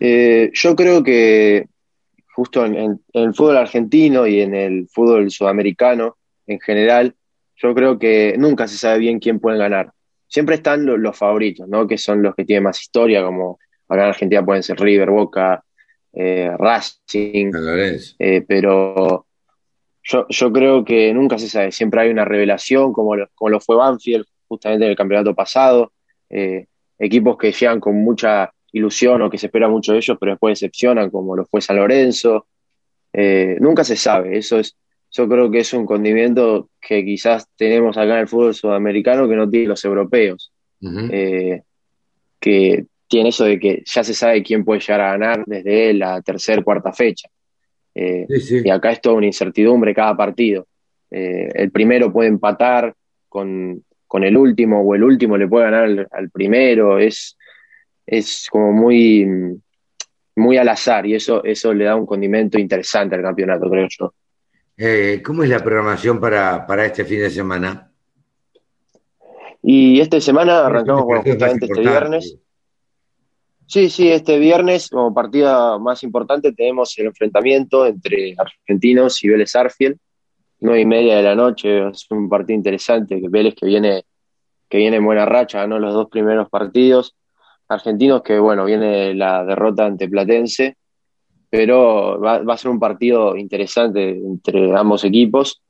Yo 0.00 0.76
creo 0.76 1.04
que 1.04 1.68
justo 2.38 2.64
en, 2.64 3.00
el 3.14 3.34
fútbol 3.34 3.56
argentino 3.56 4.24
y 4.24 4.40
en 4.40 4.54
el 4.54 4.86
fútbol 4.88 5.28
sudamericano 5.28 6.18
en 6.46 6.60
general, 6.60 7.16
yo 7.56 7.74
creo 7.74 7.98
que 7.98 8.36
nunca 8.38 8.68
se 8.68 8.76
sabe 8.76 9.00
bien 9.00 9.18
quién 9.18 9.40
puede 9.40 9.58
ganar. 9.58 9.90
Siempre 10.28 10.54
están 10.54 10.86
los, 10.86 11.18
favoritos, 11.18 11.68
¿no? 11.68 11.88
Que 11.88 11.98
son 11.98 12.22
los 12.22 12.36
que 12.36 12.44
tienen 12.44 12.62
más 12.62 12.80
historia, 12.80 13.24
como 13.24 13.58
acá 13.88 14.02
en 14.02 14.08
Argentina 14.10 14.44
pueden 14.44 14.62
ser 14.62 14.78
River, 14.78 15.10
Boca, 15.10 15.64
eh, 16.12 16.52
Racing, 16.56 17.50
eh, 18.20 18.44
pero 18.46 19.26
yo, 20.04 20.26
yo, 20.28 20.52
creo 20.52 20.84
que 20.84 21.12
nunca 21.12 21.40
se 21.40 21.48
sabe, 21.48 21.72
siempre 21.72 22.02
hay 22.02 22.10
una 22.10 22.24
revelación, 22.24 22.92
como 22.92 23.16
lo, 23.16 23.28
como 23.34 23.48
lo 23.48 23.58
fue 23.58 23.74
Banfield 23.74 24.26
justamente 24.46 24.84
en 24.84 24.92
el 24.92 24.96
campeonato 24.96 25.34
pasado, 25.34 25.92
eh, 26.30 26.66
equipos 27.00 27.36
que 27.36 27.50
llegan 27.50 27.80
con 27.80 27.96
mucha 27.96 28.52
ilusión 28.72 29.22
o 29.22 29.30
que 29.30 29.38
se 29.38 29.46
espera 29.46 29.68
mucho 29.68 29.92
de 29.92 29.98
ellos, 29.98 30.16
pero 30.20 30.32
después 30.32 30.58
decepcionan, 30.58 31.10
como 31.10 31.36
lo 31.36 31.46
fue 31.46 31.60
San 31.60 31.76
Lorenzo. 31.76 32.46
Eh, 33.12 33.56
nunca 33.60 33.84
se 33.84 33.96
sabe, 33.96 34.36
eso 34.36 34.58
es, 34.58 34.76
yo 35.10 35.28
creo 35.28 35.50
que 35.50 35.60
es 35.60 35.72
un 35.72 35.86
condimento 35.86 36.68
que 36.80 37.04
quizás 37.04 37.48
tenemos 37.56 37.96
acá 37.96 38.14
en 38.14 38.20
el 38.20 38.28
fútbol 38.28 38.54
sudamericano 38.54 39.28
que 39.28 39.36
no 39.36 39.48
tienen 39.48 39.70
los 39.70 39.84
europeos, 39.84 40.52
eh, 40.82 41.62
que 42.38 42.86
tiene 43.08 43.30
eso 43.30 43.44
de 43.44 43.58
que 43.58 43.82
ya 43.86 44.04
se 44.04 44.12
sabe 44.12 44.42
quién 44.42 44.64
puede 44.64 44.80
llegar 44.80 45.00
a 45.00 45.12
ganar 45.12 45.44
desde 45.46 45.94
la 45.94 46.20
tercera, 46.20 46.62
cuarta 46.62 46.92
fecha. 46.92 47.28
Eh, 47.94 48.26
y 48.28 48.68
acá 48.68 48.92
es 48.92 49.00
toda 49.00 49.16
una 49.16 49.26
incertidumbre 49.26 49.94
cada 49.94 50.16
partido. 50.16 50.66
el 51.10 51.70
primero 51.70 52.12
puede 52.12 52.28
empatar 52.28 52.94
con, 53.30 53.82
con, 54.06 54.24
el 54.24 54.36
último 54.36 54.82
o 54.82 54.94
el 54.94 55.02
último 55.02 55.38
le 55.38 55.48
puede 55.48 55.70
ganar 55.70 56.08
al 56.12 56.30
primero. 56.30 56.98
Es, 56.98 57.37
es 58.10 58.48
como 58.50 58.72
muy, 58.72 59.26
muy 60.34 60.56
al 60.56 60.68
azar 60.68 61.04
y 61.04 61.14
eso, 61.14 61.44
eso 61.44 61.74
le 61.74 61.84
da 61.84 61.94
un 61.94 62.06
condimento 62.06 62.58
interesante 62.58 63.14
al 63.14 63.22
campeonato, 63.22 63.68
creo 63.68 63.86
yo. 63.90 64.14
Eh, 64.78 65.20
¿Cómo 65.22 65.42
es 65.42 65.50
la 65.50 65.62
programación 65.62 66.18
para, 66.18 66.86
este 66.86 67.04
fin 67.04 67.18
de 67.18 67.30
semana? 67.30 67.90
Y 69.62 70.00
esta 70.00 70.20
semana 70.20 70.64
arrancamos 70.64 71.04
justamente 71.22 71.66
este 71.66 71.80
viernes. 71.80 72.38
Sí, 73.66 73.90
sí, 73.90 74.08
este 74.08 74.38
viernes 74.38 74.88
como 74.88 75.12
partida 75.12 75.78
más 75.78 76.02
importante 76.02 76.52
tenemos 76.52 76.96
el 76.98 77.06
enfrentamiento 77.08 77.84
entre 77.84 78.34
argentinos 78.38 79.22
y 79.22 79.28
Vélez 79.28 79.54
Arfiel, 79.54 79.98
nueve 80.60 80.80
y 80.80 80.86
media 80.86 81.16
de 81.16 81.22
la 81.24 81.34
noche, 81.34 81.88
es 81.88 82.06
un 82.10 82.30
partido 82.30 82.56
interesante, 82.56 83.20
Vélez 83.28 83.54
que 83.54 83.66
viene, 83.66 84.04
que 84.70 84.78
viene 84.78 84.96
en 84.96 85.04
buena 85.04 85.26
racha, 85.26 85.58
ganó 85.58 85.78
los 85.78 85.92
dos 85.92 86.08
primeros 86.08 86.48
partidos, 86.48 87.14
argentinos 87.68 88.22
que, 88.22 88.38
bueno, 88.38 88.64
viene 88.64 89.14
la 89.14 89.44
derrota 89.44 89.86
ante 89.86 90.08
Platense, 90.08 90.76
pero 91.50 92.20
va, 92.20 92.36
a 92.36 92.56
ser 92.56 92.70
un 92.70 92.80
partido 92.80 93.36
interesante 93.36 94.10
entre 94.10 94.76
ambos 94.76 95.04
equipos. 95.04 95.62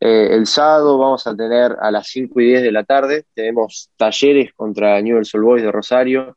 Eh, 0.00 0.28
el 0.32 0.46
sábado 0.46 0.98
vamos 0.98 1.26
a 1.26 1.36
tener 1.36 1.76
a 1.80 1.90
las 1.90 2.08
5 2.08 2.40
y 2.40 2.46
10 2.46 2.62
de 2.62 2.72
la 2.72 2.84
tarde, 2.84 3.24
tenemos 3.34 3.90
talleres 3.96 4.52
contra 4.54 5.00
Newell's 5.00 5.34
Old 5.34 5.44
Boys 5.44 5.62
de 5.62 5.72
Rosario, 5.72 6.36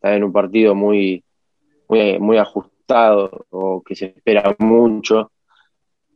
también 0.00 0.24
un 0.24 0.32
partido 0.32 0.74
muy, 0.74 1.24
muy, 1.88 2.18
muy 2.18 2.38
ajustado 2.38 3.46
o 3.50 3.82
que 3.82 3.94
se 3.94 4.06
espera 4.06 4.54
mucho. 4.58 5.32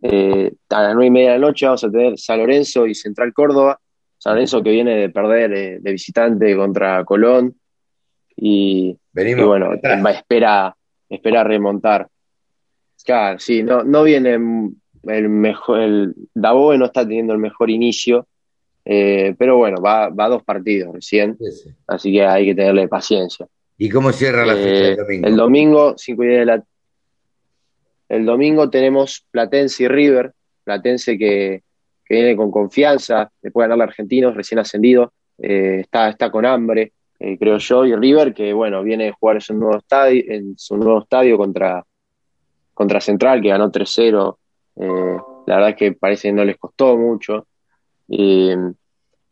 Eh, 0.00 0.52
a 0.70 0.82
las 0.82 0.94
9 0.94 1.06
y 1.06 1.10
media 1.10 1.32
de 1.32 1.38
la 1.38 1.46
noche 1.46 1.66
vamos 1.66 1.82
a 1.84 1.90
tener 1.90 2.18
San 2.18 2.38
Lorenzo 2.38 2.86
y 2.86 2.94
Central 2.94 3.32
Córdoba. 3.32 3.80
San 4.16 4.34
Lorenzo 4.34 4.62
que 4.62 4.70
viene 4.70 4.96
de 4.96 5.10
perder 5.10 5.52
eh, 5.52 5.78
de 5.80 5.92
visitante 5.92 6.56
contra 6.56 7.04
Colón, 7.04 7.54
y, 8.40 8.96
bueno, 9.12 9.74
espera, 9.74 10.76
espera 11.08 11.44
remontar. 11.44 12.08
Claro, 13.04 13.38
sí, 13.38 13.62
no, 13.62 13.82
no 13.82 14.04
viene 14.04 14.34
el 15.04 15.28
mejor, 15.28 15.80
el 15.80 16.14
Davoe 16.34 16.78
no 16.78 16.86
está 16.86 17.02
teniendo 17.02 17.32
el 17.32 17.40
mejor 17.40 17.70
inicio, 17.70 18.28
eh, 18.84 19.34
pero 19.36 19.56
bueno, 19.56 19.80
va, 19.82 20.08
va 20.08 20.26
a 20.26 20.28
dos 20.28 20.44
partidos 20.44 20.94
recién, 20.94 21.36
así 21.86 22.12
que 22.12 22.24
hay 22.24 22.46
que 22.46 22.54
tenerle 22.54 22.86
paciencia. 22.86 23.46
¿Y 23.76 23.88
cómo 23.88 24.12
cierra 24.12 24.46
la 24.46 24.54
fecha 24.54 24.68
del 24.68 24.92
eh, 24.92 24.96
domingo? 24.96 25.26
El 25.26 25.36
domingo, 25.36 25.94
5 25.96 26.24
y 26.24 26.26
de 26.26 26.44
la 26.44 26.64
el 28.08 28.24
domingo 28.24 28.70
tenemos 28.70 29.26
Platense 29.30 29.84
y 29.84 29.88
River, 29.88 30.32
Platense 30.64 31.18
que, 31.18 31.62
que 32.06 32.14
viene 32.14 32.36
con 32.36 32.50
confianza, 32.50 33.30
le 33.42 33.50
puede 33.50 33.68
ganar 33.68 33.86
a 33.86 33.90
Argentinos, 33.90 34.34
recién 34.34 34.58
ascendido, 34.58 35.12
eh, 35.38 35.80
está, 35.80 36.08
está 36.08 36.30
con 36.30 36.46
hambre, 36.46 36.92
eh, 37.20 37.36
creo 37.36 37.58
yo, 37.58 37.84
y 37.84 37.94
River, 37.96 38.32
que 38.32 38.52
bueno, 38.52 38.82
viene 38.82 39.08
a 39.08 39.12
jugar 39.12 39.36
en 39.36 39.40
su 39.40 39.54
nuevo 39.54 39.76
estadio, 39.76 40.22
en 40.28 40.56
su 40.56 40.76
nuevo 40.76 41.00
estadio 41.00 41.36
contra, 41.36 41.84
contra 42.74 43.00
Central, 43.00 43.42
que 43.42 43.48
ganó 43.48 43.72
3-0. 43.72 44.36
Eh, 44.76 45.16
la 45.46 45.54
verdad 45.56 45.70
es 45.70 45.76
que 45.76 45.92
parece 45.92 46.28
que 46.28 46.32
no 46.32 46.44
les 46.44 46.56
costó 46.56 46.96
mucho. 46.96 47.46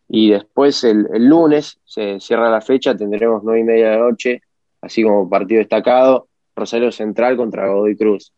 y 0.08 0.30
después 0.30 0.84
el, 0.84 1.06
lunes 1.28 1.80
se 1.84 2.18
cierra 2.20 2.50
la 2.50 2.60
fecha, 2.60 2.96
tendremos 2.96 3.42
nueve 3.42 3.60
y 3.60 3.64
media 3.64 3.90
de 3.90 3.96
la 3.96 4.02
noche, 4.02 4.42
así 4.80 5.02
como 5.02 5.28
partido 5.28 5.58
destacado, 5.60 6.28
Rosario 6.54 6.90
Central 6.92 7.36
contra 7.36 7.68
Godoy 7.68 7.96
Cruz. 7.96 8.32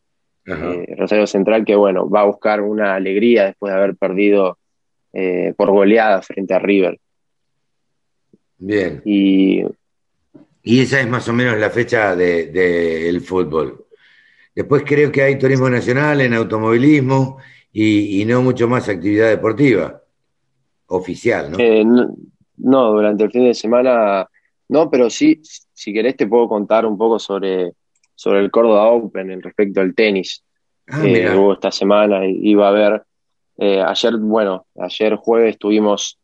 Eh, 0.46 0.94
Rosario 0.96 1.26
Central 1.26 1.64
que 1.64 1.76
bueno, 1.76 2.08
va 2.08 2.22
a 2.22 2.24
buscar 2.24 2.62
una 2.62 2.94
alegría 2.94 3.46
después 3.46 3.72
de 3.72 3.78
haber 3.78 3.96
perdido 3.96 4.58
por 5.56 5.70
goleada 5.70 6.22
frente 6.22 6.54
a 6.54 6.58
River. 6.58 7.00
Bien. 8.58 9.02
Y, 9.04 9.62
y 10.62 10.80
esa 10.80 11.00
es 11.00 11.08
más 11.08 11.28
o 11.28 11.32
menos 11.32 11.58
la 11.58 11.70
fecha 11.70 12.14
del 12.14 12.52
de, 12.52 13.22
fútbol. 13.24 13.86
Después 14.54 14.82
creo 14.84 15.12
que 15.12 15.22
hay 15.22 15.38
turismo 15.38 15.70
nacional 15.70 16.20
en 16.20 16.34
automovilismo 16.34 17.38
y, 17.72 18.24
no 18.26 18.42
mucho 18.42 18.66
más 18.66 18.88
actividad 18.88 19.28
deportiva 19.28 20.02
oficial, 20.86 21.52
eh, 21.58 21.84
¿no? 21.84 22.16
¿no? 22.56 22.92
durante 22.92 23.24
el 23.24 23.30
fin 23.30 23.44
de 23.44 23.54
semana 23.54 24.26
no, 24.68 24.90
pero 24.90 25.08
sí, 25.08 25.40
si 25.72 25.92
querés 25.92 26.16
te 26.16 26.26
puedo 26.26 26.48
contar 26.48 26.84
un 26.84 26.98
poco 26.98 27.18
sobre, 27.18 27.72
sobre 28.14 28.40
el 28.40 28.50
Córdoba 28.50 28.90
Open 28.90 29.30
en 29.30 29.42
respecto 29.42 29.80
al 29.80 29.94
tenis. 29.94 30.44
Ah, 30.86 31.02
eh, 31.04 31.34
hubo 31.36 31.54
esta 31.54 31.70
semana, 31.70 32.26
iba 32.26 32.66
a 32.66 32.70
haber, 32.70 33.02
eh, 33.58 33.82
ayer, 33.82 34.16
bueno, 34.16 34.66
ayer 34.78 35.16
jueves 35.16 35.58
tuvimos 35.58 36.17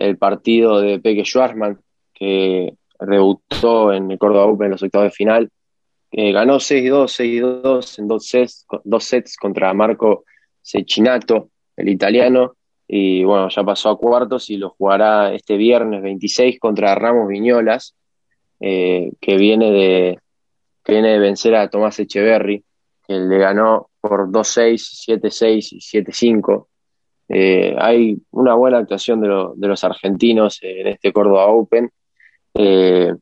el 0.00 0.16
partido 0.16 0.80
de 0.80 0.98
Peque 0.98 1.24
Schwarzman, 1.24 1.78
que 2.14 2.74
debutó 2.98 3.92
en 3.92 4.10
el 4.10 4.18
Córdoba 4.18 4.46
Open 4.46 4.66
en 4.66 4.72
los 4.72 4.82
octavos 4.82 5.06
de 5.06 5.10
final. 5.10 5.50
ganó 6.10 6.56
6-2, 6.56 7.62
6-2 7.62 7.98
en 7.98 8.08
dos 8.08 8.26
sets, 8.26 8.66
dos 8.84 9.04
sets 9.04 9.36
contra 9.36 9.72
Marco 9.74 10.24
Cecchinato, 10.62 11.50
el 11.76 11.88
italiano, 11.88 12.54
y 12.88 13.22
bueno, 13.24 13.48
ya 13.48 13.62
pasó 13.62 13.90
a 13.90 13.98
cuartos 13.98 14.50
y 14.50 14.56
lo 14.56 14.70
jugará 14.70 15.32
este 15.32 15.56
viernes 15.56 16.02
26 16.02 16.58
contra 16.58 16.94
Ramos 16.94 17.28
Viñolas, 17.28 17.94
eh, 18.58 19.12
que, 19.20 19.36
viene 19.36 19.70
de, 19.70 20.18
que 20.82 20.92
viene 20.92 21.12
de 21.12 21.18
vencer 21.18 21.54
a 21.54 21.70
Tomás 21.70 22.00
Echeverry, 22.00 22.64
que 23.06 23.14
le 23.14 23.38
ganó 23.38 23.90
por 24.00 24.30
2-6, 24.30 25.20
7-6 25.20 25.68
y 25.72 25.78
7-5. 25.78 26.66
Eh, 27.32 27.76
hay 27.78 28.20
una 28.32 28.54
buena 28.54 28.78
actuación 28.78 29.20
de, 29.20 29.68
los 29.68 29.84
argentinos 29.84 30.58
en 30.62 30.88
este 30.88 31.12
Córdoba 31.12 31.46
Open. 31.46 31.88
Eh, 32.54 33.14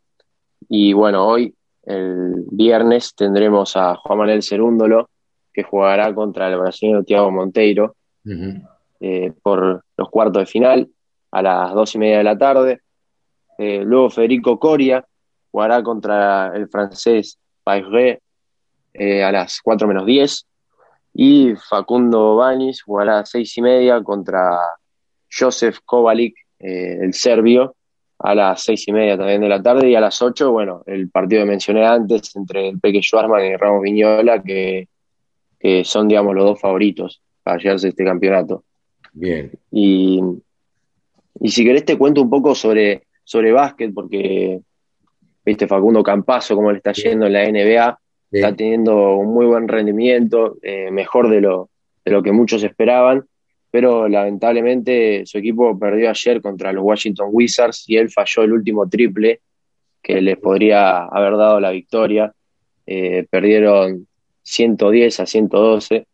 y 0.66 0.94
bueno, 0.94 1.26
hoy, 1.26 1.54
el 1.84 2.46
viernes, 2.50 3.14
tendremos 3.14 3.76
a 3.76 3.96
Juan 3.96 4.20
Manuel 4.20 4.42
Cerúndolo, 4.42 5.10
que 5.52 5.62
jugará 5.62 6.14
contra 6.14 6.48
el 6.48 6.58
brasileño 6.58 7.04
Thiago 7.04 7.30
Monteiro 7.30 7.96
eh, 9.00 9.32
por 9.42 9.84
los 9.96 10.10
cuartos 10.10 10.40
de 10.40 10.46
final 10.46 10.88
a 11.30 11.42
las 11.42 11.74
dos 11.74 11.94
y 11.94 11.98
media 11.98 12.18
de 12.18 12.24
la 12.24 12.38
tarde. 12.38 12.80
luego 13.58 14.08
Federico 14.08 14.58
Coria 14.58 15.04
jugará 15.50 15.82
contra 15.82 16.56
el 16.56 16.68
francés 16.68 17.38
Paisre 17.62 18.22
a 18.98 19.30
las 19.32 19.60
4 19.62 19.86
menos 19.86 20.06
10. 20.06 20.47
Y 21.20 21.56
Facundo 21.56 22.36
Banis 22.36 22.82
jugará 22.82 23.18
a 23.18 23.26
seis 23.26 23.58
y 23.58 23.60
media 23.60 24.00
contra 24.04 24.56
Josef 25.28 25.80
Kovalik, 25.84 26.36
eh, 26.60 26.96
el 27.00 27.12
serbio, 27.12 27.74
a 28.20 28.36
las 28.36 28.62
seis 28.62 28.86
y 28.86 28.92
media 28.92 29.18
también 29.18 29.40
de 29.40 29.48
la 29.48 29.60
tarde. 29.60 29.90
Y 29.90 29.96
a 29.96 30.00
las 30.00 30.22
ocho, 30.22 30.52
bueno, 30.52 30.84
el 30.86 31.10
partido 31.10 31.42
que 31.42 31.48
mencioné 31.48 31.84
antes 31.84 32.36
entre 32.36 32.68
el 32.68 32.78
Peque 32.78 33.02
Schwarzman 33.02 33.46
y 33.46 33.56
Ramos 33.56 33.82
Viñola, 33.82 34.40
que, 34.40 34.86
son, 35.82 36.06
digamos, 36.06 36.36
los 36.36 36.44
dos 36.44 36.60
favoritos 36.60 37.20
para 37.42 37.58
llevarse 37.58 37.88
este 37.88 38.04
campeonato. 38.04 38.62
Bien. 39.12 39.50
Y, 39.72 40.20
y 41.40 41.48
si 41.50 41.64
querés 41.64 41.84
te 41.84 41.98
cuento 41.98 42.22
un 42.22 42.30
poco 42.30 42.54
sobre, 42.54 43.08
sobre 43.24 43.50
básquet, 43.50 43.92
porque 43.92 44.60
viste 45.44 45.66
Facundo 45.66 46.00
Campazo, 46.00 46.54
cómo 46.54 46.70
le 46.70 46.76
está 46.76 46.92
yendo 46.92 47.26
en 47.26 47.32
la 47.32 47.50
NBA 47.50 47.98
está 48.30 48.54
teniendo 48.54 49.16
un 49.16 49.32
muy 49.32 49.46
buen 49.46 49.68
rendimiento, 49.68 50.56
eh, 50.62 50.90
mejor 50.90 51.30
de 51.30 51.40
lo, 51.40 51.70
de 52.04 52.12
lo 52.12 52.22
que 52.22 52.32
muchos 52.32 52.62
esperaban, 52.62 53.24
pero 53.70 54.08
lamentablemente 54.08 55.24
su 55.26 55.38
equipo 55.38 55.78
perdió 55.78 56.10
ayer 56.10 56.40
contra 56.40 56.72
los 56.72 56.84
Washington 56.84 57.28
Wizards 57.30 57.84
y 57.86 57.96
él 57.96 58.10
falló 58.10 58.42
el 58.42 58.52
último 58.52 58.88
triple 58.88 59.40
que 60.02 60.20
les 60.20 60.38
podría 60.38 61.04
haber 61.04 61.36
dado 61.36 61.60
la 61.60 61.70
victoria. 61.70 62.32
eh, 62.86 63.26
perdieron 63.30 64.06
110 64.42 65.20
a 65.20 65.26
112, 65.26 66.06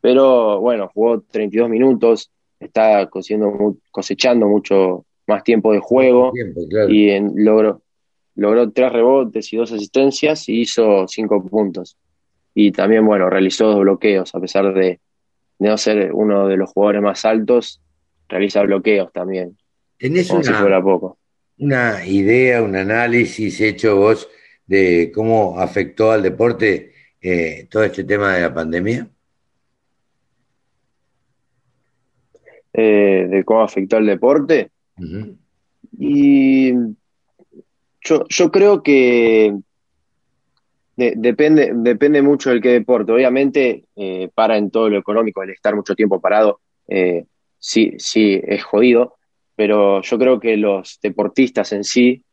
pero 0.00 0.60
bueno, 0.60 0.90
jugó 0.92 1.20
32 1.20 1.68
minutos, 1.70 2.32
está 2.58 3.08
cosechando 3.08 4.48
mucho 4.48 5.04
más 5.28 5.44
tiempo 5.44 5.72
de 5.72 5.78
juego 5.78 6.32
y 6.88 7.10
en, 7.10 7.32
logró, 7.36 7.80
logró 8.34 8.70
tres 8.70 8.92
rebotes 8.92 9.52
y 9.52 9.56
dos 9.56 9.72
asistencias 9.72 10.48
y 10.48 10.60
hizo 10.60 11.06
cinco 11.08 11.44
puntos. 11.44 11.96
Y 12.54 12.72
también, 12.72 13.06
bueno, 13.06 13.30
realizó 13.30 13.66
dos 13.68 13.80
bloqueos, 13.80 14.34
a 14.34 14.40
pesar 14.40 14.74
de, 14.74 15.00
de 15.58 15.68
no 15.68 15.76
ser 15.76 16.12
uno 16.12 16.48
de 16.48 16.56
los 16.56 16.70
jugadores 16.70 17.02
más 17.02 17.24
altos, 17.24 17.80
realiza 18.28 18.62
bloqueos 18.62 19.12
también. 19.12 19.56
¿Tenés 19.98 20.28
como 20.28 20.40
una, 20.40 20.48
si 20.48 20.54
fuera 20.54 20.82
poco. 20.82 21.18
una 21.58 22.06
idea, 22.06 22.62
un 22.62 22.74
análisis 22.74 23.60
hecho 23.60 23.96
vos 23.96 24.28
de 24.66 25.12
cómo 25.14 25.58
afectó 25.58 26.12
al 26.12 26.22
deporte 26.22 26.92
eh, 27.20 27.66
todo 27.70 27.84
este 27.84 28.04
tema 28.04 28.34
de 28.34 28.42
la 28.42 28.54
pandemia? 28.54 29.08
Eh, 32.72 33.26
de 33.28 33.44
cómo 33.44 33.62
afectó 33.62 33.96
al 33.96 34.06
deporte. 34.06 34.70
Y 35.98 36.72
yo, 38.00 38.24
yo, 38.28 38.50
creo 38.50 38.82
que 38.82 39.54
depende, 40.96 41.72
depende 41.74 42.22
mucho 42.22 42.50
del 42.50 42.60
qué 42.60 42.70
deporte. 42.70 43.12
Obviamente, 43.12 43.84
eh, 43.96 44.28
para 44.34 44.56
en 44.56 44.70
todo 44.70 44.88
lo 44.88 44.98
económico, 44.98 45.42
el 45.42 45.50
estar 45.50 45.74
mucho 45.74 45.94
tiempo 45.94 46.20
parado, 46.20 46.60
sí, 47.58 47.92
sí 47.98 48.40
es 48.42 48.64
jodido, 48.64 49.16
pero 49.54 50.02
yo 50.02 50.18
creo 50.18 50.40
que 50.40 50.56
los 50.56 50.98
deportistas 51.00 51.72
en 51.72 51.84
sí, 51.84 52.24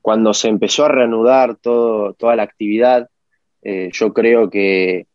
cuando 0.00 0.34
se 0.34 0.48
empezó 0.48 0.86
a 0.86 0.88
reanudar 0.88 1.56
todo, 1.56 2.14
toda 2.14 2.34
la 2.34 2.42
actividad, 2.42 3.08
eh, 3.62 3.90
yo 3.92 4.12
creo 4.12 4.48
que, 4.48 5.06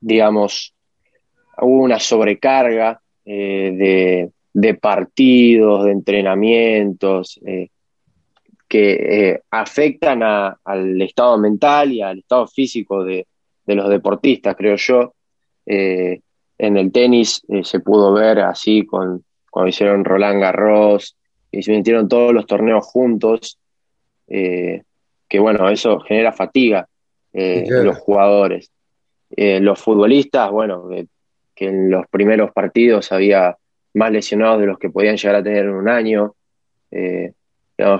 digamos, 0.00 0.74
hubo 1.58 1.82
una 1.82 2.00
sobrecarga 2.00 3.00
eh, 3.24 4.30
de, 4.52 4.74
partidos, 4.74 5.84
de 5.84 5.92
entrenamientos, 5.92 7.40
eh, 7.46 7.68
que 8.74 9.40
afectan 9.50 10.22
al 10.22 11.00
estado 11.02 11.38
mental 11.38 11.92
y 11.92 12.02
al 12.02 12.18
estado 12.18 12.46
físico 12.46 13.04
de, 13.04 13.26
los 13.66 13.88
deportistas, 13.88 14.56
creo 14.56 14.76
yo. 14.76 15.14
en 15.66 16.76
el 16.76 16.92
tenis 16.92 17.42
se 17.62 17.80
pudo 17.80 18.12
ver 18.12 18.40
así 18.40 18.84
con 18.84 19.24
cuando 19.50 19.68
hicieron 19.68 20.04
Roland 20.04 20.40
Garros 20.40 21.16
y 21.50 21.62
se 21.62 21.72
metieron 21.72 22.08
todos 22.08 22.32
los 22.32 22.46
torneos 22.46 22.84
juntos, 22.84 23.58
que 24.26 25.38
bueno, 25.38 25.68
eso 25.68 26.00
genera 26.00 26.32
fatiga 26.32 26.88
eh, 27.34 27.64
los 27.68 27.98
jugadores. 27.98 28.70
Eh, 29.36 29.58
los 29.60 29.80
futbolistas, 29.80 30.50
bueno, 30.50 30.88
que 31.54 31.66
en 31.66 31.90
los 31.90 32.06
primeros 32.06 32.52
partidos 32.52 33.10
había 33.10 33.56
más 33.94 34.12
lesionados 34.12 34.60
de 34.60 34.66
los 34.66 34.78
que 34.78 34.90
podían 34.90 35.16
llegar 35.16 35.36
a 35.36 35.42
tener 35.42 35.64
en 35.64 35.74
un 35.74 35.88
año. 35.88 36.34
Eh, 36.92 37.32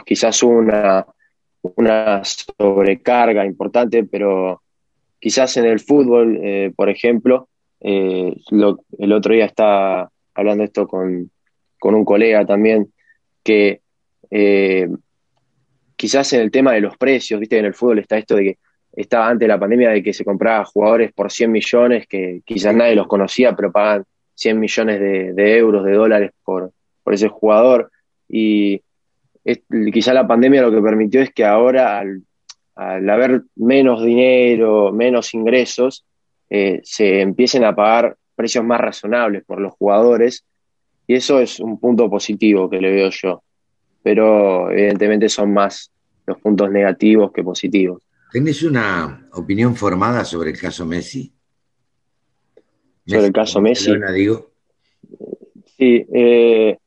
quizás 0.05 0.43
una, 0.43 1.07
una 1.63 2.23
sobrecarga 2.25 3.45
importante, 3.47 4.05
pero 4.05 4.63
quizás 5.19 5.57
en 5.57 5.67
el 5.67 5.81
fútbol, 5.81 6.73
por 6.77 6.89
ejemplo, 6.89 7.49
el 7.81 9.13
otro 9.13 9.35
día 9.35 9.47
estaba 9.47 10.11
hablando 10.35 10.65
esto 10.65 10.87
con, 10.87 11.31
con 11.79 11.95
un 11.95 12.05
colega 12.05 12.45
también, 12.45 12.93
que 13.43 13.81
quizás 15.97 16.33
en 16.33 16.41
el 16.41 16.51
tema 16.51 16.73
de 16.73 16.81
los 16.81 16.97
precios, 16.97 17.41
viste, 17.41 17.59
en 17.59 17.67
el 17.67 17.75
fútbol 17.75 17.99
está 17.99 18.19
esto 18.19 18.37
de 18.37 18.43
que 18.45 18.59
estaba 18.97 19.29
antes 19.29 19.41
de 19.41 19.49
la 19.49 19.59
pandemia 19.59 19.91
de 19.91 20.03
que 20.03 20.13
se 20.13 20.25
compraba 20.25 20.65
jugadores 20.65 21.13
por 21.13 21.31
100 21.31 21.51
millones, 21.51 22.07
que 22.07 22.43
quizás 22.45 22.75
nadie 22.75 22.95
los 22.95 23.07
conocía, 23.07 23.55
pero 23.55 23.73
pagan 23.73 24.05
100 24.35 24.61
millones 24.61 25.01
de, 25.01 25.57
euros, 25.57 25.85
de 25.85 25.93
dólares 25.93 26.31
por, 26.45 26.73
por 27.03 27.15
ese 27.15 27.29
jugador. 27.29 27.91
Y 28.29 28.83
quizás 29.93 30.15
la 30.15 30.27
pandemia 30.27 30.63
lo 30.63 30.73
que 30.73 30.81
permitió 30.81 31.21
es 31.21 31.33
que 31.33 31.45
ahora, 31.45 31.99
al, 31.99 33.11
haber 33.11 33.43
menos 33.57 34.03
dinero, 34.03 34.93
menos 34.93 35.35
ingresos, 35.35 36.05
eh, 36.51 36.81
se 36.83 37.21
empiecen 37.21 37.65
a 37.65 37.75
pagar 37.75 38.17
precios 38.35 38.65
más 38.65 38.81
razonables 38.81 39.45
por 39.45 39.61
los 39.61 39.75
jugadores. 39.75 40.45
Y 41.07 41.15
eso 41.15 41.41
es 41.41 41.61
un 41.61 41.79
punto 41.79 42.09
positivo 42.09 42.71
que 42.71 42.81
le 42.81 42.91
veo 42.91 43.11
yo. 43.11 43.43
Pero 44.03 44.71
evidentemente 44.71 45.29
son 45.29 45.53
más 45.53 45.91
los 46.27 46.39
puntos 46.39 46.71
negativos 46.71 47.33
que 47.33 47.43
positivos. 47.43 48.03
¿Tenés 48.33 48.63
una 48.63 49.29
opinión 49.33 49.77
formada 49.77 50.25
sobre 50.25 50.51
el 50.51 50.59
caso 50.59 50.85
Messi? 50.85 51.33
Sobre 53.07 53.27
el 53.27 53.33
caso 53.33 53.61
Messi. 53.61 53.93
digo. 54.15 54.51
Sí, 55.77 56.07
eh, 56.13 56.79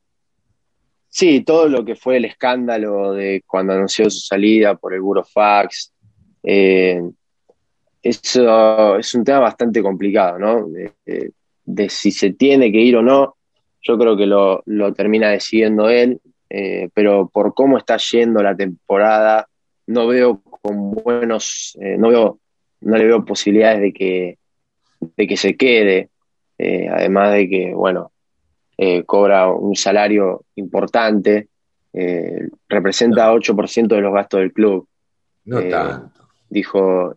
sí, 1.18 1.40
todo 1.40 1.68
lo 1.68 1.84
que 1.84 1.96
fue 1.96 2.18
el 2.18 2.26
escándalo 2.26 3.12
de 3.12 3.42
cuando 3.44 3.72
anunció 3.72 4.08
su 4.08 4.20
salida 4.20 4.76
por 4.76 4.94
el 4.94 5.00
Burofax. 5.00 5.92
Eh, 6.44 7.02
eso 8.00 8.96
es 8.96 9.14
un 9.14 9.24
tema 9.24 9.40
bastante 9.40 9.82
complicado, 9.82 10.38
¿no? 10.38 10.68
De, 10.68 11.88
si 11.88 12.12
se 12.12 12.34
tiene 12.34 12.70
que 12.70 12.78
ir 12.78 12.96
o 12.96 13.02
no. 13.02 13.34
Yo 13.82 13.98
creo 13.98 14.16
que 14.16 14.26
lo, 14.26 14.62
termina 14.94 15.30
decidiendo 15.30 15.88
él, 15.88 16.20
eh, 16.50 16.88
pero 16.94 17.28
por 17.28 17.52
cómo 17.52 17.78
está 17.78 17.96
yendo 17.96 18.40
la 18.40 18.56
temporada, 18.56 19.48
no 19.88 20.06
veo 20.06 20.40
con 20.40 20.92
buenos, 20.92 21.76
eh, 21.80 21.96
no 21.98 22.10
veo, 22.10 22.38
no 22.82 22.96
le 22.96 23.04
veo 23.04 23.24
posibilidades 23.24 23.80
de 23.80 23.92
que, 23.92 24.38
de 25.00 25.26
que 25.26 25.36
se 25.36 25.56
quede, 25.56 26.10
eh, 26.58 26.88
además 26.88 27.32
de 27.32 27.48
que, 27.48 27.74
bueno, 27.74 28.12
eh, 28.78 29.04
cobra 29.04 29.50
un 29.50 29.74
salario 29.74 30.44
importante, 30.54 31.48
representa 32.68 33.32
8% 33.32 33.88
de 33.88 34.00
los 34.00 34.14
gastos 34.14 34.40
del 34.40 34.52
club. 34.52 34.86
No 35.46 35.60
tanto. 35.68 36.28
Dijo 36.48 37.16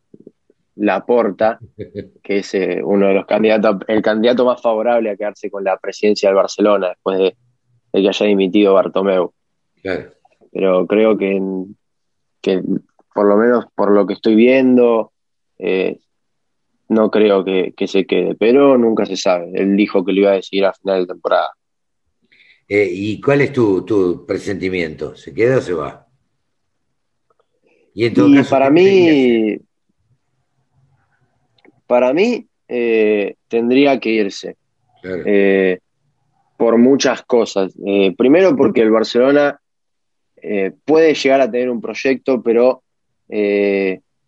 Laporta, 0.76 1.60
que 2.24 2.40
es 2.40 2.58
uno 2.84 3.08
de 3.08 3.14
los 3.14 3.26
candidatos, 3.28 3.78
el 3.88 4.02
candidato 4.02 4.44
más 4.44 4.62
favorable 4.62 5.12
a 5.12 5.16
quedarse 5.16 5.52
con 5.52 5.64
la 5.64 5.78
presidencia 5.78 6.30
del 6.30 6.38
Barcelona 6.38 6.90
después 6.90 7.20
de, 7.20 7.36
que 7.94 8.10
haya 8.10 8.26
dimitido 8.26 8.74
Bartomeu. 8.74 9.34
Pero 10.52 10.88
creo 10.88 11.18
que, 11.18 11.40
que 12.42 12.64
por 13.14 13.28
lo 13.28 13.38
menos 13.38 13.66
por 13.76 13.92
lo 13.92 14.06
que 14.06 14.14
estoy 14.14 14.36
viendo, 14.36 15.12
eh, 15.60 16.00
no 16.92 17.10
creo 17.10 17.46
que, 17.46 17.74
se 17.88 18.06
quede, 18.06 18.36
pero 18.36 18.78
nunca 18.78 19.06
se 19.06 19.16
sabe. 19.16 19.50
Él 19.54 19.78
dijo 19.78 20.04
que 20.04 20.12
lo 20.12 20.20
iba 20.20 20.32
a 20.32 20.36
decidir 20.36 20.66
a 20.66 20.74
final 20.74 21.02
de 21.02 21.14
temporada. 21.14 21.52
Eh, 22.68 22.90
¿Y 22.92 23.22
cuál 23.22 23.40
es 23.42 23.54
tu, 23.54 24.26
presentimiento? 24.28 25.16
¿Se 25.16 25.34
queda 25.34 25.60
o 25.60 25.62
se 25.62 25.74
va? 25.74 26.06
Y, 27.94 28.06
en 28.06 28.14
todo 28.14 28.28
para 28.50 28.70
mí, 28.70 29.58
para 31.88 32.14
mí 32.14 32.46
eh, 32.68 33.36
tendría 33.48 33.98
que 33.98 34.10
irse. 34.10 34.58
por 36.58 36.78
muchas 36.78 37.24
cosas. 37.24 37.74
primero 38.18 38.54
porque 38.58 38.82
el 38.82 38.92
Barcelona 38.92 39.58
puede 40.84 41.14
llegar 41.14 41.40
a 41.40 41.50
tener 41.50 41.70
un 41.70 41.80
proyecto, 41.80 42.44
pero 42.44 42.84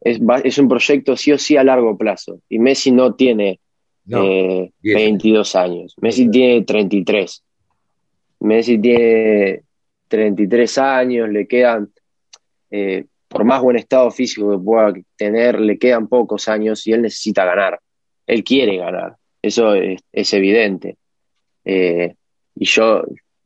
eh, 0.03 0.19
es, 0.43 0.57
un 0.57 0.67
proyecto 0.67 1.15
sí 1.15 1.31
o 1.31 1.37
sí 1.37 1.55
a 1.57 1.63
largo 1.63 1.97
plazo. 1.97 2.39
Y 2.49 2.59
Messi 2.59 2.91
no 2.91 3.15
tiene 3.15 3.59
22 4.05 5.55
eh, 5.55 5.57
años, 5.57 5.95
Messi 6.01 6.29
tiene 6.29 6.63
33. 6.63 7.43
Messi 8.41 8.77
tiene 8.77 9.61
33 10.09 10.77
años, 10.77 11.29
le 11.29 11.47
quedan, 11.47 11.89
eh, 12.69 13.05
por 13.29 13.45
más 13.45 13.61
buen 13.61 13.77
estado 13.77 14.11
físico 14.11 14.51
que 14.51 14.63
pueda 14.63 14.93
tener, 15.15 15.59
le 15.59 15.77
quedan 15.77 16.07
pocos 16.07 16.47
años 16.49 16.85
y 16.85 16.91
él 16.91 17.01
necesita 17.01 17.45
ganar. 17.45 17.79
Él 18.27 18.43
quiere 18.43 18.77
ganar, 18.77 19.15
eso 19.41 19.73
es, 19.73 20.33
evidente. 20.33 20.97
y 21.65 22.65
yo, 22.65 23.03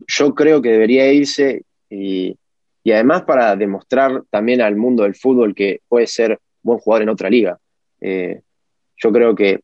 yo 0.07 0.35
creo 0.35 0.61
que 0.61 0.71
debería 0.71 1.11
irse 1.11 1.63
y, 1.89 2.35
y 2.83 2.91
además 2.91 3.23
para 3.23 3.55
demostrar 3.55 4.23
también 4.29 4.61
al 4.61 4.75
mundo 4.75 5.03
del 5.03 5.15
fútbol 5.15 5.53
que 5.55 5.81
puede 5.87 6.07
ser 6.07 6.39
buen 6.67 6.79
jugador 6.79 7.03
en 7.03 7.09
otra 7.09 7.29
liga. 7.29 7.57
Eh, 7.99 8.41
yo 8.97 9.11
creo 9.11 9.33
que 9.33 9.61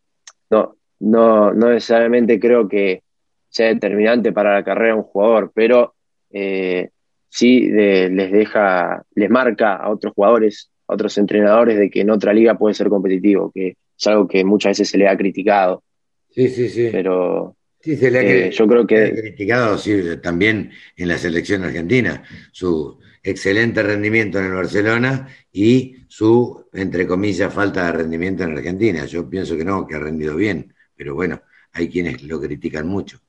no, 0.49 0.75
no, 0.99 1.53
no 1.53 1.69
necesariamente 1.69 2.39
creo 2.39 2.67
que 2.67 3.03
sea 3.49 3.67
determinante 3.67 4.31
para 4.31 4.53
la 4.55 4.63
carrera 4.63 4.93
de 4.93 4.99
un 4.99 5.03
jugador, 5.03 5.51
pero 5.53 5.93
eh, 6.31 6.89
sí 7.29 7.69
les 7.69 8.31
deja, 8.31 9.03
les 9.13 9.29
marca 9.29 9.75
a 9.75 9.91
otros 9.91 10.13
jugadores, 10.13 10.71
a 10.87 10.95
otros 10.95 11.17
entrenadores 11.17 11.77
de 11.77 11.89
que 11.89 12.01
en 12.01 12.09
otra 12.09 12.33
liga 12.33 12.57
puede 12.57 12.73
ser 12.73 12.89
competitivo, 12.89 13.51
que 13.53 13.75
es 13.97 14.07
algo 14.07 14.27
que 14.27 14.43
muchas 14.43 14.71
veces 14.71 14.89
se 14.89 14.97
le 14.97 15.07
ha 15.07 15.15
criticado. 15.15 15.83
Sí, 16.31 16.47
sí, 16.49 16.69
sí. 16.69 16.89
Pero, 16.91 17.55
Sí, 17.83 17.97
se 17.97 18.09
le 18.09 18.19
ha, 18.19 18.21
eh, 18.23 18.51
yo 18.51 18.65
creo 18.65 18.87
que... 18.87 19.11
criticado 19.11 19.77
también 20.21 20.71
en 20.95 21.07
la 21.09 21.17
selección 21.17 21.65
argentina 21.65 22.23
su 22.53 22.97
excelente 23.23 23.81
rendimiento 23.81 24.37
en 24.39 24.45
el 24.45 24.53
Barcelona 24.53 25.27
y 25.51 25.95
su, 26.07 26.67
entre 26.73 27.07
comillas, 27.07 27.53
falta 27.53 27.85
de 27.85 27.91
rendimiento 27.93 28.43
en 28.43 28.57
Argentina. 28.57 29.05
Yo 29.05 29.29
pienso 29.29 29.55
que 29.55 29.63
no, 29.63 29.87
que 29.87 29.95
ha 29.95 29.99
rendido 29.99 30.35
bien, 30.35 30.73
pero 30.95 31.15
bueno, 31.15 31.41
hay 31.71 31.89
quienes 31.89 32.21
lo 32.23 32.39
critican 32.39 32.87
mucho. 32.87 33.19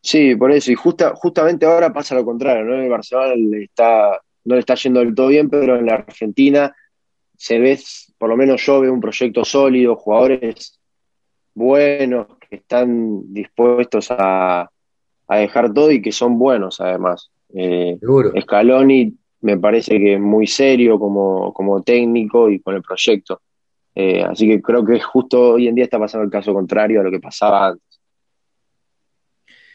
Sí, 0.00 0.36
por 0.36 0.52
eso, 0.52 0.70
y 0.70 0.76
justa, 0.76 1.14
justamente 1.16 1.66
ahora 1.66 1.92
pasa 1.92 2.14
lo 2.14 2.24
contrario, 2.24 2.64
¿no? 2.64 2.80
El 2.80 2.88
Barcelona 2.88 3.34
le 3.34 3.64
está, 3.64 4.20
no 4.44 4.54
le 4.54 4.60
está 4.60 4.76
yendo 4.76 5.00
del 5.00 5.14
todo 5.14 5.28
bien, 5.28 5.50
pero 5.50 5.76
en 5.76 5.86
la 5.86 5.94
Argentina 5.94 6.74
se 7.36 7.58
ve, 7.58 7.78
por 8.16 8.28
lo 8.28 8.36
menos 8.36 8.64
yo 8.64 8.80
veo 8.80 8.92
un 8.92 9.00
proyecto 9.00 9.44
sólido, 9.44 9.96
jugadores 9.96 10.78
buenos 11.54 12.26
que 12.38 12.56
están 12.56 13.32
dispuestos 13.32 14.08
a, 14.10 14.70
dejar 15.28 15.72
todo 15.72 15.90
y 15.90 16.00
que 16.00 16.12
son 16.12 16.38
buenos 16.38 16.80
además. 16.80 17.32
Eh, 17.54 17.98
Scaloni 18.40 19.14
me 19.40 19.58
parece 19.58 19.98
que 19.98 20.14
es 20.14 20.20
muy 20.20 20.46
serio 20.46 20.98
como, 20.98 21.52
como 21.52 21.82
técnico 21.82 22.50
y 22.50 22.60
con 22.60 22.74
el 22.74 22.82
proyecto. 22.82 23.40
Eh, 23.94 24.22
así 24.22 24.46
que 24.46 24.60
creo 24.60 24.84
que 24.84 25.00
justo 25.00 25.52
hoy 25.52 25.68
en 25.68 25.74
día 25.74 25.84
está 25.84 25.98
pasando 25.98 26.24
el 26.24 26.30
caso 26.30 26.52
contrario 26.52 27.00
a 27.00 27.04
lo 27.04 27.10
que 27.10 27.20
pasaba 27.20 27.68
antes. 27.68 28.00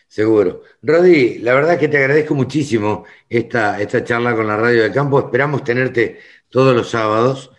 Seguro. 0.08 0.64
Rodi, 0.82 1.40
la 1.40 1.54
verdad 1.54 1.74
es 1.76 1.80
que 1.80 1.88
te 1.88 1.98
agradezco 1.98 2.36
muchísimo 2.36 3.06
esta, 3.30 3.80
esta 3.80 4.04
charla 4.04 4.36
con 4.36 4.46
la 4.46 4.58
Radio 4.58 4.84
del 4.84 4.92
Campo. 4.92 5.20
Esperamos 5.20 5.64
tenerte 5.64 6.20
todos 6.50 6.76
los 6.76 6.90
sábados 6.90 7.52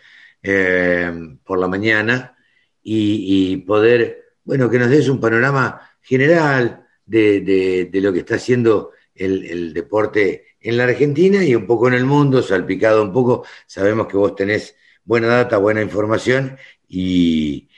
eh, 0.43 1.11
por 1.45 1.59
la 1.59 1.67
mañana 1.67 2.37
y, 2.83 3.57
poder, 3.59 4.35
bueno, 4.45 4.69
que 4.69 4.79
nos 4.79 4.91
des 4.91 5.09
un 5.09 5.21
panorama 5.21 5.81
general 6.01 6.87
de, 7.07 7.89
lo 7.93 8.13
que 8.13 8.19
está 8.19 8.35
haciendo 8.35 8.91
el, 9.15 9.73
deporte 9.73 10.45
en 10.61 10.77
la 10.77 10.85
Argentina 10.85 11.45
y 11.45 11.55
un 11.55 11.67
poco 11.67 11.89
en 11.89 11.95
el 11.95 12.05
mundo, 12.05 12.43
salpicado 12.43 13.03
un 13.03 13.13
poco. 13.13 13.45
Sabemos 13.67 14.07
que 14.07 14.17
vos 14.17 14.35
tenés 14.35 14.77
buena 15.05 15.29
data, 15.29 15.59
buena 15.59 15.83
información 15.83 16.57
y, 16.89 17.69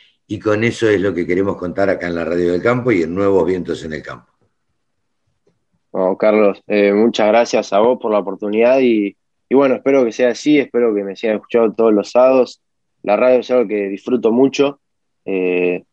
con 0.43 0.65
eso 0.65 0.89
es 0.89 1.01
lo 1.01 1.15
que 1.15 1.27
queremos 1.27 1.57
contar 1.57 1.89
acá 1.89 2.09
en 2.09 2.17
la 2.17 2.25
Radio 2.25 2.53
del 2.53 2.63
Campo 2.63 2.91
y 2.91 3.03
en 3.03 3.15
Nuevos 3.15 3.47
Vientos 3.47 3.85
en 3.85 3.93
el 3.93 4.03
Campo. 4.03 4.33
Carlos, 6.19 6.61
eh, 6.67 6.93
muchas 6.93 7.29
gracias 7.29 7.73
a 7.73 7.79
vos 7.79 7.99
por 8.01 8.11
la 8.11 8.19
oportunidad 8.19 8.81
y, 8.81 9.17
y 9.49 9.55
bueno, 9.55 9.77
espero 9.77 10.05
que 10.05 10.11
sea 10.11 10.31
así, 10.31 10.59
espero 10.59 10.95
que 10.95 11.05
me 11.05 11.15
sigan 11.15 11.37
escuchando 11.37 11.73
todos 11.75 11.93
los 11.93 12.11
sábados. 12.11 12.61
La 13.03 13.17
radio 13.17 13.41
es 13.41 13.51
algo 13.51 13.69
que 13.69 13.89
disfruto 13.89 14.33
mucho 14.33 14.81
eh, 15.25 15.85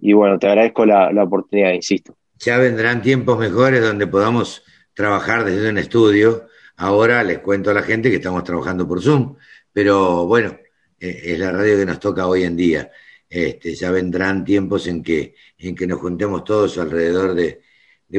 y 0.00 0.12
bueno, 0.12 0.38
te 0.38 0.48
agradezco 0.48 0.86
la, 0.86 1.10
oportunidad, 1.22 1.72
insisto. 1.72 2.14
Ya 2.38 2.58
vendrán 2.58 3.02
tiempos 3.02 3.38
mejores 3.38 3.82
donde 3.82 4.06
podamos 4.06 4.64
trabajar 4.94 5.44
desde 5.44 5.70
un 5.70 5.78
estudio. 5.78 6.46
Ahora 6.76 7.22
les 7.22 7.40
cuento 7.40 7.70
a 7.70 7.74
la 7.74 7.82
gente 7.82 8.10
que 8.10 8.16
estamos 8.16 8.44
trabajando 8.44 8.86
por 8.86 9.02
Zoom, 9.02 9.36
pero 9.72 10.26
bueno, 10.26 10.56
eh, 10.98 11.20
es 11.24 11.38
la 11.38 11.52
radio 11.52 11.76
que 11.78 11.86
nos 11.86 12.00
toca 12.00 12.26
hoy 12.26 12.44
en 12.44 12.56
día. 12.56 12.90
Este, 13.28 13.74
ya 13.74 13.90
vendrán 13.90 14.44
tiempos 14.44 14.86
en 14.86 15.02
que, 15.02 15.34
en 15.58 15.74
que 15.74 15.86
nos 15.86 16.00
juntemos 16.00 16.42
todos 16.42 16.78
alrededor 16.78 17.34
de, 17.34 17.60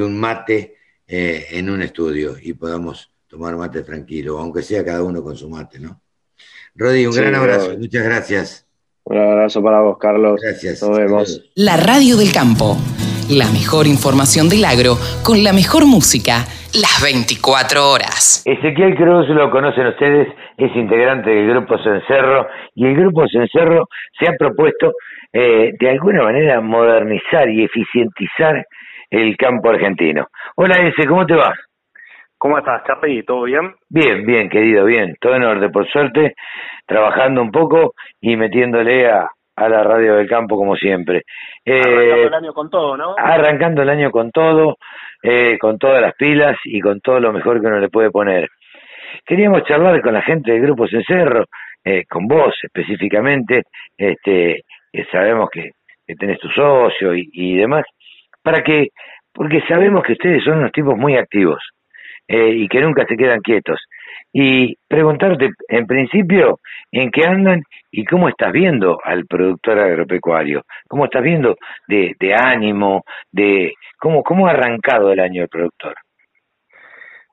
un 0.02 0.18
mate 0.18 0.78
eh, 1.06 1.48
en 1.52 1.70
un 1.70 1.82
estudio 1.82 2.38
y 2.42 2.54
podamos 2.54 3.12
tomar 3.28 3.58
mate 3.58 3.82
tranquilo, 3.84 4.40
aunque 4.40 4.62
sea 4.62 4.86
cada 4.86 5.04
uno 5.04 5.22
con 5.22 5.36
su 5.36 5.50
mate, 5.50 5.80
¿no? 5.80 6.02
Rodi, 6.76 7.06
un 7.06 7.16
gran 7.16 7.36
abrazo, 7.36 7.78
muchas 7.78 8.04
gracias. 8.04 8.66
Un 9.04 9.18
abrazo 9.18 9.62
para 9.62 9.82
vos, 9.82 9.98
Carlos. 10.00 10.40
Gracias. 10.42 10.82
Nos 10.82 10.98
vemos. 10.98 11.52
La 11.56 11.76
Radio 11.76 12.18
del 12.18 12.32
Campo. 12.32 12.78
La 13.30 13.50
mejor 13.52 13.88
información 13.88 14.48
del 14.48 14.64
agro 14.66 14.98
con 15.24 15.44
la 15.44 15.54
mejor 15.54 15.86
música 15.86 16.46
las 16.74 17.02
24 17.04 17.92
horas. 17.92 18.44
Ezequiel 18.46 18.96
Cruz 18.96 19.28
lo 19.30 19.52
conocen 19.52 19.88
ustedes, 19.88 20.28
es 20.58 20.76
integrante 20.76 21.30
del 21.30 21.50
Grupo 21.50 21.78
Cencerro 21.78 22.48
y 22.76 22.86
el 22.86 22.96
Grupo 22.96 23.28
Cencerro 23.28 23.88
se 24.18 24.30
ha 24.30 24.34
propuesto 24.38 24.94
eh, 25.34 25.74
de 25.78 25.90
alguna 25.90 26.24
manera 26.24 26.62
modernizar 26.62 27.50
y 27.50 27.64
eficientizar 27.64 28.66
el 29.10 29.36
campo 29.36 29.70
argentino. 29.70 30.28
Hola 30.56 30.76
Ese, 30.88 31.06
¿cómo 31.08 31.26
te 31.26 31.36
va? 31.36 31.54
¿Cómo 32.38 32.58
estás, 32.58 32.84
Charly? 32.86 33.24
¿Todo 33.24 33.44
bien? 33.44 33.76
Bien, 33.90 34.26
bien, 34.26 34.50
querido, 34.50 34.86
bien. 34.86 35.16
Todo 35.20 35.36
en 35.36 35.44
orden, 35.44 35.72
por 35.72 35.88
suerte, 35.92 36.34
trabajando 36.88 37.42
un 37.42 37.52
poco 37.52 37.94
y 38.20 38.36
metiéndole 38.36 39.08
a, 39.12 39.30
la 39.58 39.84
radio 39.84 40.16
del 40.16 40.28
campo 40.28 40.58
como 40.58 40.76
siempre. 40.76 41.22
arrancando 41.68 42.16
eh, 42.16 42.28
el 42.28 42.34
año 42.34 42.54
con 42.54 42.70
todo, 42.72 42.98
¿no? 42.98 43.14
Arrancando 43.16 43.84
el 43.84 43.90
año 43.90 44.10
con 44.10 44.32
todo, 44.32 44.78
eh, 45.24 45.58
con 45.60 45.78
todas 45.78 46.02
las 46.02 46.16
pilas 46.16 46.58
y 46.64 46.80
con 46.80 47.00
todo 47.02 47.20
lo 47.20 47.34
mejor 47.34 47.62
que 47.62 47.68
uno 47.68 47.80
le 47.80 47.90
puede 47.90 48.12
poner. 48.12 48.50
Queríamos 49.26 49.64
charlar 49.64 50.02
con 50.02 50.14
la 50.14 50.22
gente 50.22 50.52
del 50.52 50.62
Grupo 50.62 50.88
Cencerro, 50.88 51.46
eh, 51.84 52.06
con 52.10 52.28
vos 52.28 52.56
específicamente, 52.64 53.64
este, 53.98 54.62
sabemos 55.12 55.50
que, 55.50 55.72
tenés 56.20 56.40
tu 56.40 56.50
socio 56.50 57.16
y, 57.16 57.30
y 57.32 57.56
demás, 57.56 57.86
para 58.44 58.62
que, 58.64 58.90
porque 59.34 59.62
sabemos 59.68 60.04
que 60.04 60.14
ustedes 60.14 60.44
son 60.44 60.60
unos 60.60 60.72
tipos 60.72 60.98
muy 60.98 61.16
activos 61.16 61.62
eh, 62.28 62.50
y 62.56 62.68
que 62.68 62.82
nunca 62.82 63.06
se 63.06 63.18
quedan 63.18 63.42
quietos. 63.42 63.80
Y 64.34 64.78
preguntarte, 64.88 65.50
en 65.68 65.86
principio, 65.86 66.60
en 66.92 67.12
qué 67.12 67.26
andan 67.26 67.64
y 67.92 68.06
cómo 68.06 68.30
estás 68.30 68.52
viendo 68.52 69.00
al 69.04 69.26
productor 69.26 69.80
agropecuario, 69.80 70.64
cómo 70.88 71.06
estás 71.06 71.22
viendo 71.22 71.58
de, 71.88 72.16
de 72.20 72.34
ánimo, 72.34 73.04
de 73.32 73.74
cómo, 74.00 74.24
cómo 74.24 74.48
ha 74.48 74.52
arrancado 74.52 75.12
el 75.12 75.20
año 75.20 75.44
el 75.44 75.50
productor. 75.50 75.96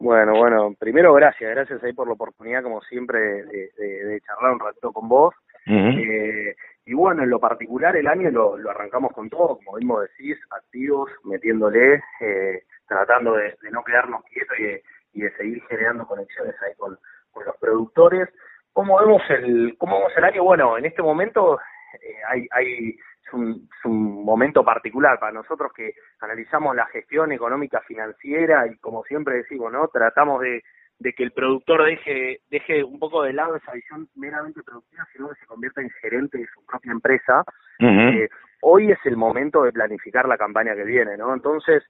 Bueno, 0.00 0.36
bueno, 0.36 0.74
primero 0.78 1.12
gracias, 1.14 1.50
gracias 1.50 1.82
ahí 1.82 1.92
por 1.92 2.06
la 2.06 2.14
oportunidad, 2.14 2.62
como 2.62 2.80
siempre, 2.82 3.18
de, 3.18 4.20
charlar 4.24 4.52
un 4.52 4.60
ratito 4.60 4.92
con 4.92 5.08
vos. 5.08 5.34
eh, 5.66 6.54
y 6.86 6.94
bueno, 6.94 7.22
en 7.22 7.30
lo 7.30 7.38
particular 7.40 7.94
el 7.96 8.06
año 8.06 8.30
lo, 8.30 8.56
lo, 8.56 8.70
arrancamos 8.70 9.12
con 9.12 9.28
todo, 9.28 9.58
como 9.58 9.76
mismo 9.76 10.00
decís, 10.00 10.38
activos, 10.50 11.10
metiéndole, 11.24 12.02
eh, 12.20 12.62
tratando 12.86 13.34
de, 13.34 13.54
no 13.72 13.82
quedarnos 13.82 14.22
quietos 14.24 14.58
y 14.58 14.62
de, 14.62 14.82
y 15.12 15.22
de, 15.22 15.30
seguir 15.36 15.62
generando 15.68 16.06
conexiones 16.06 16.54
ahí 16.62 16.74
con, 16.76 16.98
los 17.44 17.56
productores. 17.58 18.28
¿Cómo 18.72 18.98
vemos 18.98 19.22
el, 19.28 19.76
cómo 19.78 19.98
vemos 19.98 20.12
el 20.16 20.24
año? 20.24 20.42
Bueno, 20.42 20.76
en 20.76 20.86
este 20.86 21.02
momento 21.02 21.60
eh, 21.94 22.16
hay, 22.28 22.48
hay 22.50 22.88
es 22.90 23.32
un, 23.32 23.68
un, 23.84 24.24
momento 24.24 24.64
particular 24.64 25.20
para 25.20 25.30
nosotros 25.30 25.72
que 25.72 25.94
analizamos 26.20 26.74
la 26.74 26.86
gestión 26.86 27.30
económica 27.30 27.80
financiera 27.82 28.66
y 28.66 28.76
como 28.78 29.04
siempre 29.04 29.36
decimos, 29.36 29.72
¿no? 29.72 29.86
Tratamos 29.86 30.40
de, 30.40 30.64
de 30.98 31.12
que 31.12 31.22
el 31.22 31.32
productor 31.32 31.84
deje, 31.84 32.40
deje 32.50 32.82
un 32.82 32.98
poco 32.98 33.22
de 33.22 33.32
lado 33.32 33.56
esa 33.56 33.72
visión 33.72 34.08
meramente 34.16 34.62
productiva, 34.62 35.06
sino 35.12 35.28
que 35.28 35.36
se 35.36 35.46
convierta 35.46 35.80
en 35.80 35.90
gerente 36.02 36.38
de 36.38 36.46
su 36.52 36.64
propia 36.66 36.92
empresa. 36.92 37.44
Eh, 37.78 38.28
hoy 38.62 38.90
es 38.90 38.98
el 39.04 39.16
momento 39.16 39.62
de 39.62 39.72
planificar 39.72 40.26
la 40.26 40.36
campaña 40.36 40.74
que 40.74 40.84
viene, 40.84 41.16
¿no? 41.16 41.32
Entonces, 41.32 41.84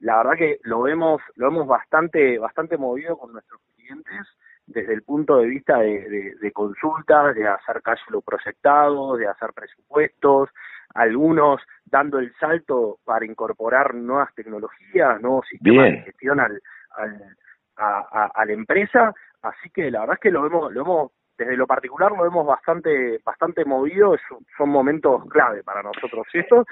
la 0.00 0.18
verdad 0.18 0.36
que 0.36 0.58
lo 0.62 0.82
vemos, 0.82 1.22
lo 1.36 1.50
vemos 1.50 1.66
bastante, 1.66 2.38
bastante 2.38 2.76
movido 2.76 3.16
con 3.16 3.32
nuestros 3.32 3.60
clientes 3.74 4.26
desde 4.66 4.94
el 4.94 5.02
punto 5.02 5.36
de 5.36 5.46
vista 5.46 5.78
de, 5.78 6.34
de, 6.40 6.52
consultas, 6.52 7.34
de 7.34 7.46
hacer 7.46 7.82
cash 7.82 8.00
flow 8.06 8.22
proyectados, 8.22 9.18
de 9.18 9.28
hacer 9.28 9.50
presupuestos, 9.54 10.48
algunos 10.94 11.60
dando 11.84 12.18
el 12.18 12.34
salto 12.36 12.98
para 13.04 13.26
incorporar 13.26 13.94
nuevas 13.94 14.34
tecnologías, 14.34 15.20
nuevos 15.20 15.46
sistemas 15.48 15.90
de 15.90 16.02
gestión 16.02 16.40
al, 16.40 16.60
al, 16.96 17.36
a, 17.76 18.30
a, 18.34 18.46
la 18.46 18.52
empresa, 18.52 19.12
así 19.42 19.68
que 19.70 19.90
la 19.90 20.00
verdad 20.00 20.14
es 20.14 20.20
que 20.20 20.30
lo 20.30 20.42
vemos, 20.42 20.72
lo 20.72 20.84
vemos 20.84 21.12
desde 21.36 21.56
lo 21.56 21.66
particular 21.66 22.12
lo 22.12 22.22
vemos 22.22 22.46
bastante, 22.46 23.18
bastante 23.24 23.64
movido, 23.64 24.14
son 24.56 24.68
momentos 24.68 25.24
clave 25.28 25.62
para 25.62 25.82
nosotros 25.82 26.26
estos, 26.32 26.66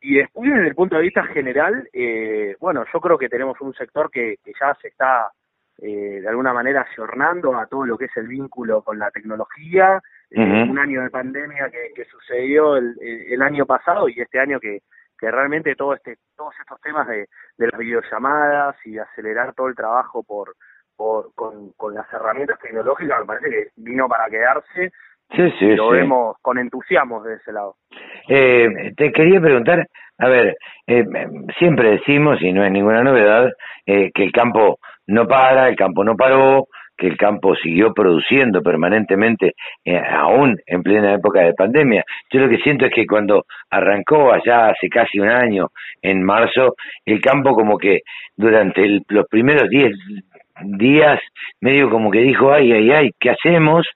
y 0.00 0.16
después, 0.16 0.50
desde 0.50 0.68
el 0.68 0.74
punto 0.74 0.96
de 0.96 1.02
vista 1.02 1.24
general, 1.24 1.88
eh, 1.92 2.54
bueno, 2.60 2.84
yo 2.92 3.00
creo 3.00 3.18
que 3.18 3.28
tenemos 3.28 3.60
un 3.60 3.74
sector 3.74 4.10
que, 4.10 4.38
ya 4.44 4.74
se 4.80 4.88
está 4.88 5.32
eh, 5.78 6.20
de 6.20 6.28
alguna 6.28 6.52
manera 6.52 6.86
ayornando 6.88 7.56
a 7.56 7.66
todo 7.66 7.84
lo 7.86 7.98
que 7.98 8.04
es 8.04 8.16
el 8.16 8.28
vínculo 8.28 8.82
con 8.82 8.98
la 8.98 9.10
tecnología. 9.10 10.00
Eh, 10.30 10.66
un 10.68 10.78
año 10.78 11.02
de 11.02 11.10
pandemia 11.10 11.70
que, 11.70 12.04
sucedió 12.04 12.76
el, 12.76 12.94
el, 13.00 13.42
año 13.42 13.66
pasado 13.66 14.08
y 14.08 14.20
este 14.20 14.38
año 14.38 14.60
que, 14.60 14.82
que 15.18 15.30
realmente 15.30 15.74
todo 15.74 15.94
este, 15.94 16.18
todos 16.36 16.54
estos 16.60 16.80
temas 16.80 17.06
de, 17.08 17.28
de 17.56 17.66
las 17.68 17.78
videollamadas 17.78 18.76
y 18.84 18.92
de 18.92 19.00
acelerar 19.00 19.54
todo 19.54 19.68
el 19.68 19.74
trabajo 19.74 20.22
por, 20.22 20.54
por 20.96 21.32
con, 21.34 21.72
con 21.72 21.94
las 21.94 22.12
herramientas 22.12 22.58
tecnológicas 22.60 23.20
me 23.20 23.26
parece 23.26 23.50
que 23.50 23.68
vino 23.76 24.08
para 24.08 24.28
quedarse 24.28 24.92
Sí, 25.34 25.50
sí, 25.58 25.74
lo 25.74 25.90
vemos 25.90 26.36
con 26.40 26.58
entusiasmo 26.58 27.22
de 27.22 27.34
ese 27.34 27.52
lado. 27.52 27.74
Eh, 28.28 28.92
te 28.96 29.12
quería 29.12 29.40
preguntar, 29.40 29.86
a 30.18 30.28
ver, 30.28 30.56
eh, 30.86 31.04
siempre 31.58 31.92
decimos, 31.92 32.40
y 32.40 32.52
no 32.52 32.64
es 32.64 32.72
ninguna 32.72 33.02
novedad, 33.02 33.50
eh, 33.84 34.10
que 34.14 34.24
el 34.24 34.32
campo 34.32 34.78
no 35.06 35.26
para, 35.26 35.68
el 35.68 35.76
campo 35.76 36.04
no 36.04 36.16
paró, 36.16 36.68
que 36.96 37.06
el 37.06 37.16
campo 37.16 37.54
siguió 37.56 37.92
produciendo 37.92 38.62
permanentemente, 38.62 39.54
eh, 39.84 40.00
aún 40.10 40.58
en 40.66 40.82
plena 40.82 41.14
época 41.14 41.40
de 41.40 41.52
pandemia. 41.52 42.04
Yo 42.30 42.40
lo 42.40 42.48
que 42.48 42.58
siento 42.58 42.86
es 42.86 42.92
que 42.94 43.06
cuando 43.06 43.44
arrancó 43.70 44.32
allá 44.32 44.68
hace 44.68 44.88
casi 44.88 45.20
un 45.20 45.28
año, 45.28 45.68
en 46.00 46.22
marzo, 46.22 46.76
el 47.04 47.20
campo 47.20 47.54
como 47.54 47.76
que 47.76 48.00
durante 48.36 49.00
los 49.08 49.26
primeros 49.28 49.68
10 49.68 49.92
días 50.78 51.20
medio 51.60 51.90
como 51.90 52.10
que 52.10 52.20
dijo, 52.20 52.52
ay, 52.52 52.72
ay, 52.72 52.90
ay, 52.90 53.10
¿qué 53.20 53.30
hacemos? 53.30 53.86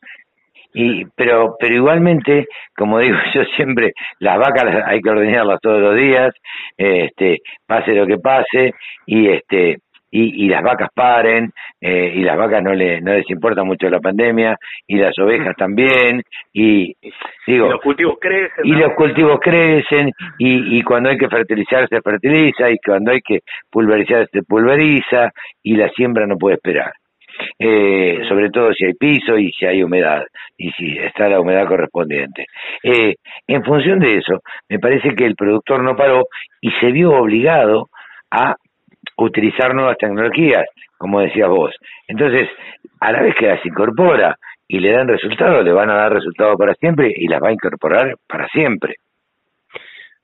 Y 0.73 1.05
pero 1.17 1.57
pero 1.59 1.75
igualmente 1.75 2.47
como 2.77 2.99
digo 2.99 3.17
yo 3.35 3.45
siempre 3.57 3.93
las 4.19 4.39
vacas 4.39 4.85
hay 4.87 5.01
que 5.01 5.11
ordenarlas 5.11 5.61
todos 5.61 5.81
los 5.81 5.97
días 5.97 6.33
este 6.77 7.39
pase 7.67 7.93
lo 7.93 8.07
que 8.07 8.19
pase 8.19 8.75
y 9.07 9.29
este 9.29 9.79
y, 10.13 10.45
y 10.45 10.49
las 10.49 10.63
vacas 10.63 10.89
paren 10.93 11.53
eh, 11.81 12.15
y 12.17 12.23
las 12.23 12.37
vacas 12.37 12.63
no 12.63 12.75
le 12.75 13.01
no 13.01 13.13
les 13.13 13.29
importa 13.31 13.63
mucho 13.63 13.89
la 13.89 14.01
pandemia 14.01 14.57
y 14.87 14.97
las 14.97 15.17
ovejas 15.19 15.55
también 15.57 16.23
y 16.53 16.95
digo 17.47 17.67
y 17.67 17.71
los 17.71 17.81
cultivos 17.81 18.17
crecen 18.21 18.65
y 18.65 18.73
los 18.73 18.93
cultivos 18.95 19.39
crecen 19.41 20.11
y, 20.39 20.79
y 20.79 20.83
cuando 20.83 21.11
hay 21.11 21.17
que 21.17 21.29
fertilizar 21.29 21.89
se 21.89 22.01
fertiliza 22.01 22.71
y 22.71 22.79
cuando 22.85 23.13
hay 23.13 23.21
que 23.21 23.41
pulverizar 23.71 24.29
se 24.33 24.43
pulveriza 24.43 25.31
y 25.63 25.77
la 25.77 25.89
siembra 25.91 26.27
no 26.27 26.37
puede 26.37 26.57
esperar 26.57 26.93
eh, 27.59 28.21
sobre 28.29 28.51
todo 28.51 28.73
si 28.73 28.87
hay 28.87 28.95
piso 28.95 29.37
y 29.39 29.53
si 29.53 29.67
hay 29.67 29.83
humedad 29.83 30.25
y 30.57 30.71
si 30.73 30.99
está 30.99 31.29
la 31.29 31.41
humedad 31.41 31.67
correspondiente. 31.67 32.47
Eh, 32.83 33.15
en 33.47 33.65
función 33.65 33.99
de 33.99 34.19
eso, 34.19 34.41
me 34.69 34.79
parece 34.79 35.15
que 35.15 35.25
el 35.25 35.35
productor 35.35 35.83
no 35.83 35.97
paró 35.97 36.27
y 36.61 36.71
se 36.73 36.91
vio 36.93 37.13
obligado 37.13 37.89
a 38.31 38.55
utilizar 39.17 39.75
nuevas 39.75 39.99
tecnologías, 39.99 40.67
como 40.99 41.21
decías 41.21 41.49
vos. 41.49 41.75
Entonces, 42.07 42.49
a 43.01 43.13
la 43.13 43.23
vez 43.23 43.35
que 43.35 43.47
las 43.47 43.65
incorpora 43.65 44.37
y 44.69 44.79
le 44.79 44.93
dan 44.93 45.09
resultados, 45.09 45.65
le 45.65 45.73
van 45.73 45.91
a 45.91 45.97
dar 45.97 46.13
resultados 46.13 46.57
para 46.57 46.75
siempre 46.75 47.13
y 47.15 47.27
las 47.27 47.43
va 47.43 47.49
a 47.49 47.53
incorporar 47.53 48.15
para 48.27 48.49
siempre. 48.49 48.97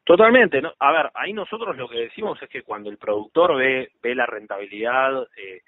Totalmente, 0.05 0.63
¿no? 0.63 0.73
A 0.79 0.93
ver, 0.93 1.11
ahí 1.15 1.33
nosotros 1.33 1.77
lo 1.77 1.89
que 1.89 1.99
decimos 1.99 2.41
es 2.41 2.49
que 2.49 2.63
cuando 2.63 2.89
el 2.89 2.97
productor 2.97 3.57
ve, 3.57 3.89
ve 4.01 4.15
la 4.15 4.25
rentabilidad, 4.25 5.23
eh, 5.37 5.63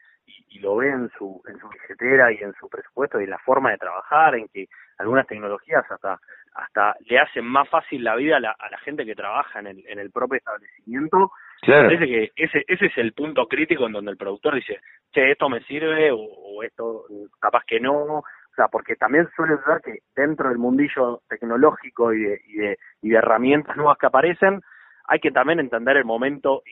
y, 0.49 0.59
lo 0.59 0.77
ve 0.77 0.89
en 0.91 1.09
su, 1.17 1.41
en 1.47 1.59
su 1.59 1.69
billetera 1.69 2.33
y 2.33 2.39
en 2.39 2.53
su 2.55 2.69
presupuesto 2.69 3.21
y 3.21 3.25
en 3.25 3.31
la 3.31 3.39
forma 3.39 3.71
de 3.71 3.79
trabajar, 3.79 4.35
en 4.35 4.49
que 4.49 4.67
algunas 4.99 5.27
tecnologías 5.27 5.85
hasta 5.91 6.19
hasta 6.59 6.97
le 7.07 7.19
hacen 7.21 7.45
más 7.45 7.69
fácil 7.69 8.03
la 8.03 8.17
vida 8.17 8.37
a 8.37 8.41
la, 8.41 8.51
a 8.51 8.69
la 8.69 8.79
gente 8.79 9.05
que 9.05 9.15
trabaja 9.15 9.61
en 9.61 9.69
el, 9.69 9.85
en 9.87 9.99
el 10.01 10.11
propio 10.11 10.39
establecimiento. 10.39 11.31
Claro. 11.63 11.89
Parece 11.89 12.07
que 12.07 12.33
ese, 12.35 12.65
ese 12.67 12.87
es 12.87 12.99
el 12.99 13.13
punto 13.13 13.47
crítico 13.47 13.87
en 13.87 13.93
donde 13.93 14.11
el 14.11 14.17
productor 14.17 14.57
dice, 14.57 14.81
che, 15.13 15.31
esto 15.31 15.49
me 15.49 15.63
sirve 15.63 16.11
o, 16.13 16.63
esto 16.65 17.05
capaz 17.39 17.63
que 17.65 17.79
no. 17.79 17.95
O 17.95 18.25
sea, 18.57 18.67
porque 18.67 18.97
también 18.97 19.29
suele 19.37 19.55
ser 19.65 19.81
que 19.85 19.99
dentro 20.17 20.49
del 20.49 20.59
mundillo 20.59 21.21
tecnológico 21.29 22.13
y 22.13 22.25
de, 22.25 22.41
y 22.49 22.57
de, 22.57 22.79
y 23.03 23.11
de 23.11 23.17
herramientas 23.17 23.77
nuevas 23.77 23.97
que 23.99 24.07
aparecen, 24.07 24.61
hay 25.05 25.21
que 25.21 25.31
también 25.31 25.61
entender 25.61 25.97
el 25.97 26.05
momento 26.05 26.63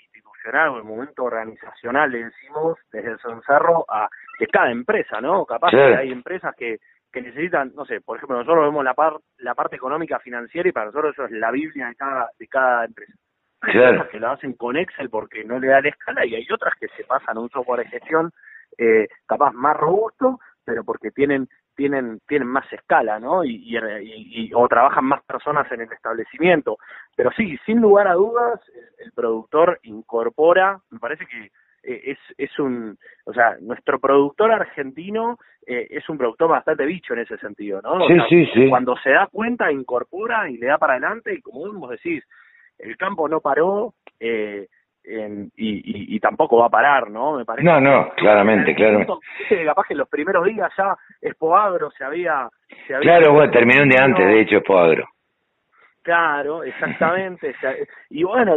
o 0.48 0.78
el 0.78 0.84
momento 0.84 1.24
organizacional, 1.24 2.10
le 2.10 2.24
decimos, 2.24 2.78
desde 2.92 3.10
el 3.12 3.18
Cerro 3.46 3.84
a 3.88 4.08
de 4.38 4.46
cada 4.46 4.70
empresa, 4.70 5.20
¿no? 5.20 5.44
Capaz 5.44 5.70
que 5.70 5.96
hay 5.96 6.12
empresas 6.12 6.54
que, 6.56 6.78
que 7.12 7.22
necesitan, 7.22 7.72
no 7.74 7.84
sé, 7.84 8.00
por 8.00 8.16
ejemplo, 8.16 8.36
nosotros 8.36 8.64
vemos 8.64 8.84
la, 8.84 8.94
par, 8.94 9.14
la 9.38 9.54
parte 9.54 9.76
económica 9.76 10.18
financiera 10.18 10.68
y 10.68 10.72
para 10.72 10.86
nosotros 10.86 11.14
eso 11.14 11.24
es 11.24 11.30
la 11.32 11.50
Biblia 11.50 11.88
de 11.88 11.94
cada, 11.94 12.30
de 12.38 12.46
cada 12.48 12.84
empresa. 12.84 13.14
Hay 13.62 13.72
empresas 13.72 14.08
que 14.08 14.20
lo 14.20 14.30
hacen 14.30 14.52
con 14.52 14.76
Excel 14.76 15.10
porque 15.10 15.44
no 15.44 15.58
le 15.58 15.68
da 15.68 15.80
la 15.80 15.88
escala 15.88 16.26
y 16.26 16.34
hay 16.34 16.46
otras 16.52 16.74
que 16.78 16.88
se 16.88 17.04
pasan 17.04 17.36
a 17.36 17.40
un 17.40 17.48
software 17.48 17.84
de 17.84 17.90
gestión 17.90 18.30
eh, 18.78 19.08
capaz 19.26 19.52
más 19.52 19.76
robusto, 19.76 20.38
pero 20.64 20.84
porque 20.84 21.10
tienen 21.10 21.48
tienen 21.76 22.20
tienen 22.26 22.48
más 22.48 22.70
escala, 22.72 23.20
¿no? 23.20 23.44
Y, 23.44 23.76
y, 23.76 24.50
o 24.54 24.66
trabajan 24.66 25.04
más 25.04 25.22
personas 25.24 25.70
en 25.70 25.82
el 25.82 25.92
establecimiento. 25.92 26.78
Pero 27.14 27.30
sí, 27.36 27.56
sin 27.64 27.80
lugar 27.80 28.08
a 28.08 28.14
dudas, 28.14 28.60
el, 28.98 29.12
productor 29.12 29.78
incorpora, 29.84 30.80
me 30.90 30.98
parece 30.98 31.26
que 31.26 31.50
eh, 31.84 32.02
es, 32.12 32.18
es 32.38 32.58
un, 32.58 32.98
o 33.24 33.32
sea, 33.32 33.56
nuestro 33.60 34.00
productor 34.00 34.50
argentino 34.50 35.38
eh, 35.66 35.86
es 35.90 36.08
un 36.08 36.18
productor 36.18 36.48
bastante 36.50 36.84
bicho 36.84 37.12
en 37.12 37.20
ese 37.20 37.38
sentido, 37.38 37.80
¿no? 37.82 38.06
Sí, 38.06 38.14
sí, 38.28 38.46
sí. 38.54 38.68
Cuando 38.68 38.96
se 38.98 39.10
da 39.10 39.28
cuenta, 39.28 39.70
incorpora 39.70 40.48
y 40.50 40.56
le 40.56 40.66
da 40.66 40.78
para 40.78 40.94
adelante 40.94 41.34
y 41.34 41.42
como 41.42 41.72
vos 41.72 41.90
decís, 41.90 42.24
el 42.78 42.96
campo 42.96 43.28
no 43.28 43.40
paró, 43.40 43.94
eh, 44.20 44.68
y, 45.06 46.16
y, 46.16 46.20
tampoco 46.20 46.58
va 46.58 46.66
a 46.66 46.70
parar, 46.70 47.10
¿no? 47.10 47.36
Me 47.36 47.44
parece. 47.44 47.64
No, 47.64 47.80
no, 47.80 48.10
claramente, 48.16 48.74
claramente. 48.74 49.12
capaz 49.64 49.84
que 49.86 49.94
en 49.94 49.98
los 49.98 50.08
primeros 50.08 50.44
días 50.44 50.70
ya 50.76 50.96
Expoagro 51.20 51.90
se 51.92 52.04
había, 52.04 52.48
se 52.86 52.94
había. 52.94 53.18
Claro, 53.18 53.34
bueno, 53.34 53.52
terminó 53.52 53.82
un 53.82 53.88
día 53.88 54.02
antes, 54.02 54.26
de 54.26 54.40
hecho, 54.40 54.56
Expoagro. 54.56 55.06
Claro, 56.02 56.62
exactamente. 56.62 57.54
y 58.10 58.22
bueno, 58.22 58.56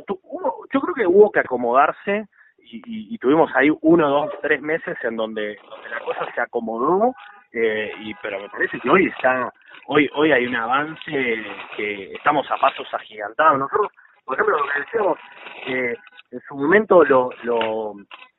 yo 0.72 0.82
creo 0.82 0.96
que 0.96 1.08
hubo 1.08 1.32
que 1.32 1.40
acomodarse 1.40 2.26
y, 2.58 3.16
y, 3.16 3.18
tuvimos 3.18 3.52
ahí 3.56 3.70
uno, 3.82 4.10
dos, 4.10 4.32
tres 4.42 4.62
meses 4.62 4.98
en 5.04 5.16
donde, 5.16 5.58
donde 5.68 5.90
la 5.90 6.00
cosa 6.02 6.32
se 6.34 6.42
acomodó, 6.42 7.16
eh, 7.52 7.92
y 8.02 8.14
pero 8.22 8.40
me 8.40 8.50
parece 8.50 8.80
que 8.80 8.90
hoy 8.90 9.08
está, 9.08 9.52
hoy 9.88 10.08
hoy 10.14 10.32
hay 10.32 10.46
un 10.46 10.56
avance 10.56 11.44
que 11.76 12.14
estamos 12.14 12.50
a 12.52 12.58
pasos 12.58 12.88
agigantados. 12.94 13.58
Nosotros, 13.58 13.92
por 14.26 14.36
ejemplo, 14.36 14.60
lo 14.60 14.72
que 14.72 14.80
decíamos, 14.80 15.20
eh, 15.66 15.96
en 16.32 16.40
su 16.48 16.56
momento 16.56 17.04
lo, 17.04 17.30
lo, 17.44 17.94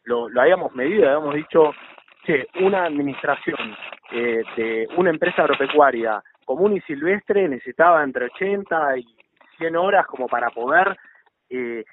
lo, 0.05 0.40
habíamos 0.40 0.74
medido, 0.74 1.07
habíamos 1.09 1.35
dicho, 1.35 1.72
que 2.24 2.46
una 2.61 2.85
administración 2.85 3.59
eh, 4.12 4.42
de 4.57 4.88
una 4.96 5.11
empresa 5.11 5.42
agropecuaria 5.42 6.22
común 6.44 6.76
y 6.76 6.81
silvestre 6.83 7.48
necesitaba 7.48 8.03
entre 8.03 8.26
80 8.26 8.98
y 8.98 9.07
100 9.59 9.76
horas 9.76 10.07
como 10.07 10.26
para 10.26 10.50
poder 10.50 10.96
eh, 11.48 11.85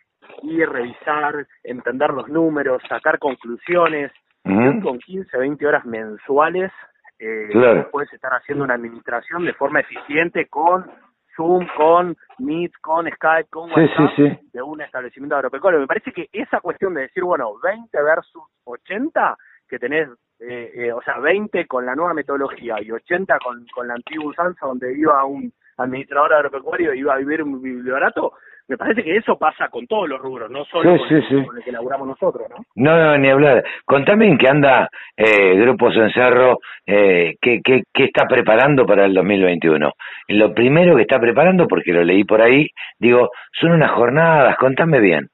ir, 0.43 0.69
revisar, 0.69 1.45
entender 1.63 2.09
los 2.11 2.27
números, 2.27 2.81
sacar 2.87 3.19
conclusiones. 3.19 4.11
Con 4.43 4.99
15, 4.99 5.37
20 5.37 5.67
horas 5.67 5.83
mensuales 5.83 6.71
eh, 7.19 7.85
puedes 7.91 8.13
estar 8.13 8.31
haciendo 8.31 8.63
una 8.63 8.75
administración 8.75 9.43
de 9.43 9.53
forma 9.53 9.81
eficiente 9.81 10.47
con 10.47 10.89
Zoom, 11.37 11.65
con 11.77 12.17
Meet, 12.39 12.73
con 12.81 13.09
Skype, 13.09 13.49
con 13.49 13.71
WhatsApp 13.71 14.41
de 14.51 14.61
un 14.61 14.81
establecimiento 14.81 15.35
agropecuario. 15.35 15.79
Me 15.79 15.87
parece 15.87 16.11
que 16.11 16.27
esa 16.33 16.59
cuestión 16.59 16.95
de 16.95 17.01
decir, 17.01 17.23
bueno, 17.23 17.53
20 17.63 18.03
versus 18.03 18.43
80, 18.65 19.37
que 19.69 19.79
tenés, 19.79 20.09
eh, 20.39 20.71
eh, 20.73 20.91
o 20.91 21.01
sea, 21.01 21.19
20 21.19 21.65
con 21.67 21.85
la 21.85 21.95
nueva 21.95 22.13
metodología 22.13 22.81
y 22.81 22.91
80 22.91 23.39
con, 23.39 23.65
con 23.73 23.87
la 23.87 23.93
antigua 23.93 24.31
usanza 24.31 24.65
donde 24.65 24.97
iba 24.97 25.23
un 25.23 25.53
administrador 25.77 26.33
agropecuario 26.33 26.93
y 26.93 26.99
iba 26.99 27.13
a 27.13 27.17
vivir 27.17 27.43
un 27.43 27.61
bibliorato, 27.61 28.33
me 28.67 28.77
parece 28.77 29.03
que 29.03 29.15
eso 29.15 29.37
pasa 29.37 29.69
con 29.69 29.87
todos 29.87 30.09
los 30.09 30.19
rubros, 30.19 30.51
no 30.51 30.65
solo 30.65 30.97
con, 30.97 31.57
el 31.57 31.63
que 31.63 31.71
laburamos 31.71 32.07
nosotros, 32.07 32.47
¿no? 32.49 32.57
No, 32.75 32.97
no, 32.97 33.17
ni 33.17 33.29
hablar. 33.29 33.63
Contame 33.85 34.27
en 34.27 34.37
qué 34.37 34.49
anda 34.49 34.89
eh, 35.15 35.55
Grupo 35.55 35.91
Cencerro, 35.91 36.59
eh, 36.85 37.35
qué, 37.41 37.61
qué, 37.63 37.83
qué 37.93 38.05
está 38.05 38.25
preparando 38.25 38.85
para 38.85 39.05
el 39.05 39.13
2021. 39.13 39.91
Lo 40.29 40.53
primero 40.53 40.95
que 40.95 41.03
está 41.03 41.19
preparando, 41.19 41.67
porque 41.67 41.93
lo 41.93 42.03
leí 42.03 42.23
por 42.25 42.41
ahí, 42.41 42.69
digo, 42.99 43.29
son 43.59 43.71
unas 43.71 43.91
jornadas, 43.91 44.57
contame 44.57 44.99
bien. 44.99 45.29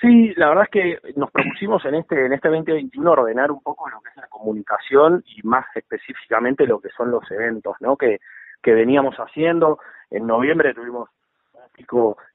Sí, 0.00 0.32
la 0.36 0.48
verdad 0.50 0.64
es 0.64 0.70
que 0.70 0.98
nos 1.16 1.30
propusimos 1.32 1.84
en 1.84 1.96
este 1.96 2.26
en 2.26 2.32
este 2.32 2.48
2021 2.48 3.10
ordenar 3.10 3.50
un 3.50 3.60
poco 3.60 3.88
lo 3.88 4.00
que 4.00 4.10
es 4.10 4.16
la 4.16 4.28
comunicación 4.28 5.24
y 5.26 5.42
más 5.42 5.66
específicamente 5.74 6.68
lo 6.68 6.78
que 6.78 6.90
son 6.90 7.10
los 7.10 7.28
eventos, 7.32 7.74
¿no? 7.80 7.96
Que, 7.96 8.18
que 8.62 8.74
veníamos 8.74 9.16
haciendo. 9.16 9.80
En 10.10 10.26
noviembre 10.26 10.72
tuvimos 10.72 11.10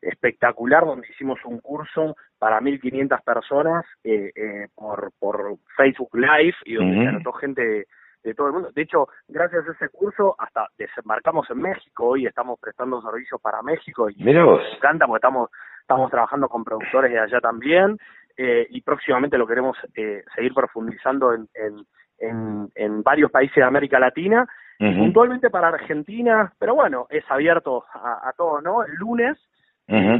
espectacular 0.01 0.85
donde 0.85 1.07
hicimos 1.07 1.39
un 1.45 1.59
curso 1.59 2.15
para 2.37 2.59
1.500 2.59 3.23
personas 3.23 3.85
eh, 4.03 4.31
eh, 4.35 4.67
por, 4.75 5.11
por 5.19 5.57
Facebook 5.75 6.09
Live 6.13 6.55
y 6.65 6.75
donde 6.75 7.01
se 7.01 7.07
anotó 7.07 7.33
gente 7.33 7.85
de, 8.23 8.33
todo 8.33 8.47
el 8.47 8.53
mundo. 8.53 8.71
De 8.73 8.81
hecho, 8.81 9.07
gracias 9.27 9.67
a 9.67 9.71
ese 9.71 9.89
curso 9.89 10.35
hasta 10.37 10.67
desembarcamos 10.77 11.49
en 11.49 11.61
México. 11.61 12.07
Hoy 12.07 12.25
estamos 12.25 12.59
prestando 12.59 13.01
servicios 13.01 13.41
para 13.41 13.61
México 13.61 14.09
y 14.09 14.23
me 14.23 14.31
encanta 14.31 15.05
porque 15.05 15.17
estamos, 15.17 15.49
estamos 15.81 16.09
trabajando 16.09 16.47
con 16.47 16.63
productores 16.63 17.11
de 17.11 17.19
allá 17.19 17.41
también 17.41 17.97
eh, 18.37 18.65
y 18.69 18.81
próximamente 18.81 19.37
lo 19.37 19.47
queremos 19.47 19.77
seguir 20.35 20.53
profundizando 20.53 21.33
en, 21.33 21.47
en, 21.53 21.85
en, 22.17 22.69
en 22.75 23.03
varios 23.03 23.29
países 23.29 23.55
de 23.55 23.63
América 23.63 23.99
Latina 23.99 24.47
puntualmente 24.77 25.49
para 25.49 25.69
Argentina, 25.69 26.51
pero 26.59 26.75
bueno, 26.75 27.07
es 27.09 27.23
abierto 27.29 27.85
a, 27.93 28.27
a 28.27 28.33
todo, 28.33 28.61
¿no? 28.61 28.83
El 28.83 28.93
lunes 28.95 29.37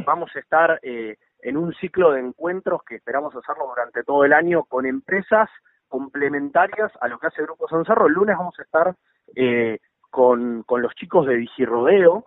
vamos 0.06 0.30
a 0.36 0.39
estar 0.39 0.80
eh, 0.84 1.18
en 1.42 1.58
un 1.58 1.74
ciclo 1.74 2.12
de 2.12 2.20
encuentros 2.20 2.84
que 2.84 2.96
esperamos 2.96 3.36
hacerlo 3.36 3.68
durante 3.68 4.04
todo 4.04 4.26
el 4.26 4.34
año 4.34 4.63
con 4.63 4.86
empresas 4.86 5.50
complementarias 5.88 6.92
a 7.02 7.08
lo 7.08 7.20
que 7.20 7.28
hace 7.28 7.44
Grupo 7.44 7.68
Sancerro. 7.68 8.08
El 8.08 8.13
lunes 8.13 8.38
vamos 8.38 8.58
a 8.60 8.63
estar 8.63 8.96
eh, 9.36 9.80
con, 10.10 10.63
con 10.63 10.82
los 10.82 10.94
chicos 10.96 11.26
de 11.26 11.36
Digirodeo, 11.38 12.26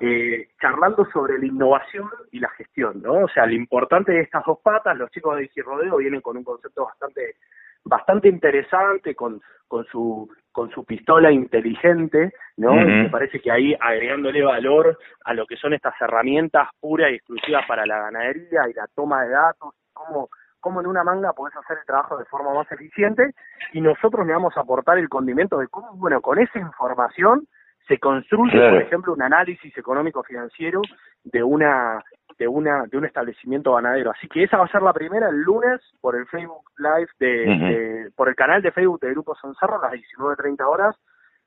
eh, 0.00 0.48
charlando 0.60 1.04
sobre 1.12 1.38
la 1.38 1.46
innovación 1.46 2.08
y 2.30 2.38
la 2.38 2.50
gestión, 2.50 3.02
¿no? 3.02 3.24
O 3.24 3.28
sea, 3.28 3.46
lo 3.46 3.52
importante 3.54 4.12
de 4.12 4.20
estas 4.20 4.44
dos 4.44 4.58
patas, 4.62 4.96
los 4.96 5.10
chicos 5.10 5.36
de 5.36 5.42
Digirodeo 5.42 5.96
vienen 5.96 6.20
con 6.20 6.36
un 6.36 6.44
concepto 6.44 6.84
bastante 6.84 7.36
bastante 7.84 8.28
interesante 8.28 9.14
con, 9.14 9.40
con 9.66 9.84
su 9.86 10.28
con 10.52 10.70
su 10.70 10.84
pistola 10.84 11.30
inteligente, 11.30 12.32
¿no? 12.56 12.74
Y 12.80 12.84
me 12.84 13.08
parece 13.08 13.40
que 13.40 13.50
ahí 13.50 13.74
agregándole 13.78 14.42
valor 14.42 14.98
a 15.24 15.32
lo 15.32 15.46
que 15.46 15.56
son 15.56 15.74
estas 15.74 15.94
herramientas 16.00 16.68
puras 16.80 17.10
y 17.10 17.14
exclusivas 17.14 17.64
para 17.66 17.86
la 17.86 18.00
ganadería 18.00 18.68
y 18.68 18.72
la 18.72 18.86
toma 18.94 19.22
de 19.22 19.30
datos, 19.30 19.74
cómo, 19.92 20.28
cómo 20.58 20.80
en 20.80 20.88
una 20.88 21.04
manga 21.04 21.32
podés 21.32 21.56
hacer 21.56 21.78
el 21.78 21.86
trabajo 21.86 22.18
de 22.18 22.24
forma 22.24 22.52
más 22.52 22.70
eficiente 22.72 23.32
y 23.72 23.80
nosotros 23.80 24.26
le 24.26 24.32
vamos 24.32 24.56
a 24.56 24.60
aportar 24.60 24.98
el 24.98 25.08
condimento 25.08 25.58
de 25.58 25.68
cómo, 25.68 25.94
bueno, 25.94 26.20
con 26.20 26.38
esa 26.38 26.58
información 26.58 27.46
se 27.86 27.98
construye, 27.98 28.58
por 28.58 28.82
ejemplo, 28.82 29.12
un 29.12 29.22
análisis 29.22 29.76
económico 29.76 30.22
financiero 30.22 30.80
de 31.24 31.42
una 31.42 32.02
de 32.40 32.48
una 32.48 32.86
de 32.86 32.96
un 32.96 33.04
establecimiento 33.04 33.74
ganadero. 33.74 34.10
Así 34.10 34.26
que 34.26 34.42
esa 34.42 34.56
va 34.56 34.64
a 34.64 34.72
ser 34.72 34.80
la 34.80 34.94
primera 34.94 35.28
el 35.28 35.42
lunes 35.42 35.78
por 36.00 36.16
el 36.16 36.26
Facebook 36.26 36.64
Live 36.78 37.10
de, 37.20 38.10
por 38.16 38.30
el 38.30 38.34
canal 38.34 38.62
de 38.62 38.72
Facebook 38.72 38.98
de 39.00 39.10
Grupo 39.10 39.34
Soncerro 39.34 39.76
a 39.76 39.90
las 39.90 39.92
19:30 39.92 40.66
horas. 40.66 40.96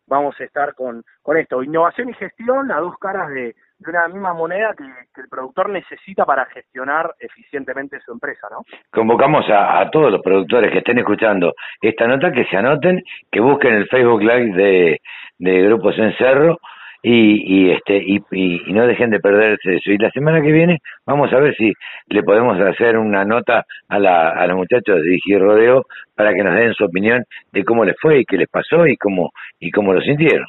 Vamos 0.05 0.39
a 0.39 0.43
estar 0.43 0.75
con 0.75 1.03
con 1.23 1.37
esto, 1.37 1.63
innovación 1.63 2.09
y 2.09 2.13
gestión, 2.13 2.71
a 2.71 2.79
dos 2.79 2.95
caras 2.99 3.29
de, 3.29 3.55
de 3.79 3.89
una 3.89 4.07
misma 4.07 4.33
moneda 4.33 4.75
que, 4.77 4.83
el 4.83 5.29
productor 5.29 5.69
necesita 5.69 6.25
para 6.25 6.45
gestionar 6.45 7.15
eficientemente 7.19 7.99
su 8.01 8.11
empresa, 8.11 8.47
¿no? 8.51 8.63
Convocamos 8.91 9.45
a, 9.49 9.89
todos 9.89 10.11
los 10.11 10.21
productores 10.21 10.71
que 10.71 10.79
estén 10.79 10.99
escuchando 10.99 11.53
esta 11.81 12.05
nota 12.05 12.31
que 12.31 12.45
se 12.45 12.57
anoten, 12.57 13.01
que 13.31 13.39
busquen 13.39 13.73
el 13.73 13.87
Facebook 13.87 14.21
Live 14.21 14.55
de, 14.55 15.01
de 15.39 15.61
Grupos 15.63 15.97
Encerro 15.97 16.59
y, 17.05 17.65
y 17.65 17.71
este 17.71 17.97
y, 17.97 18.23
y, 18.31 18.73
no 18.73 18.87
dejen 18.87 19.09
de 19.11 19.19
perderse 19.19 19.75
eso. 19.75 19.91
Y 19.91 19.97
la 19.97 20.09
semana 20.11 20.41
que 20.41 20.53
viene 20.53 20.79
vamos 21.05 21.31
a 21.33 21.39
ver 21.39 21.53
si 21.55 21.73
le 22.07 22.23
podemos 22.23 22.59
hacer 22.59 22.97
una 22.97 23.25
nota 23.25 23.65
a, 23.89 23.99
la, 23.99 24.29
a 24.29 24.47
los 24.47 24.55
muchachos 24.55 24.95
de 24.95 25.09
Digi 25.09 25.37
Rodeo 25.37 25.83
para 26.15 26.33
que 26.33 26.43
nos 26.43 26.55
den 26.55 26.73
su 26.73 26.85
opinión 26.85 27.25
de 27.51 27.65
cómo 27.65 27.83
les 27.83 27.99
fue 27.99 28.19
y 28.19 28.25
qué 28.25 28.37
les 28.37 28.49
pasó 28.49 28.87
y 28.87 28.95
cómo 28.95 29.31
y 29.59 29.69
cómo 29.69 29.93
lo 29.93 30.01
sintieron. 30.01 30.47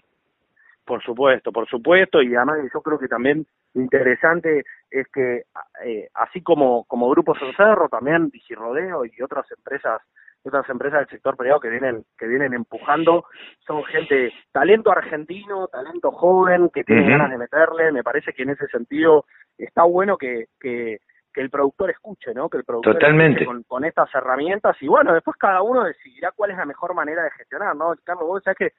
Por 0.85 1.03
supuesto, 1.03 1.51
por 1.51 1.67
supuesto, 1.67 2.23
y 2.23 2.37
además 2.37 2.59
yo 2.73 2.81
creo 2.83 2.99
que 2.99 3.09
también 3.09 3.45
interesante 3.75 4.63
es 4.91 5.09
que 5.09 5.43
eh, 5.85 6.09
así 6.15 6.41
como 6.41 6.85
como 6.85 7.11
Grupo 7.11 7.35
Cerro, 7.57 7.89
también 7.89 8.29
Digirodeo 8.29 9.05
y 9.07 9.23
otras 9.23 9.51
empresas 9.51 10.01
otras 10.45 10.69
empresas 10.69 11.01
del 11.01 11.09
sector 11.09 11.37
privado 11.37 11.61
que 11.61 11.71
vienen 11.71 12.05
que 12.19 12.27
vienen 12.27 12.55
empujando. 12.55 13.25
Son 13.67 13.85
gente 13.85 14.33
talento 14.53 14.91
argentino 14.91 15.69
talento 15.69 16.11
joven 16.13 16.71
que 16.73 16.85
tiene 16.85 17.09
ganas 17.09 17.31
de 17.31 17.39
meterle. 17.39 17.93
Me 17.93 18.03
parece 18.03 18.33
que 18.33 18.43
en 18.43 18.51
ese 18.51 18.67
sentido 18.69 19.25
está 19.57 19.85
bueno 19.85 20.17
que, 20.17 20.47
que, 20.61 20.99
que 21.33 21.41
el 21.41 21.51
productor 21.51 21.91
escuche 21.91 22.35
no 22.35 22.49
que 22.49 22.59
el 22.59 22.65
productor 22.65 22.95
Totalmente. 22.95 23.45
Con, 23.45 23.63
con, 23.65 23.85
estas 23.85 24.15
herramientas. 24.15 24.77
Y 24.81 24.89
bueno 24.89 25.15
después 25.15 25.37
cada 25.37 25.63
uno 25.63 25.85
decidirá 25.85 26.33
cuál 26.33 26.51
es 26.51 26.57
la 26.57 26.67
mejor 26.67 26.95
manera 26.95 27.23
de 27.23 27.31
gestionar 27.33 27.75
no 27.75 27.95
Carlos 28.05 28.27
vos 28.27 28.43
sabés 28.43 28.59
que 28.59 28.73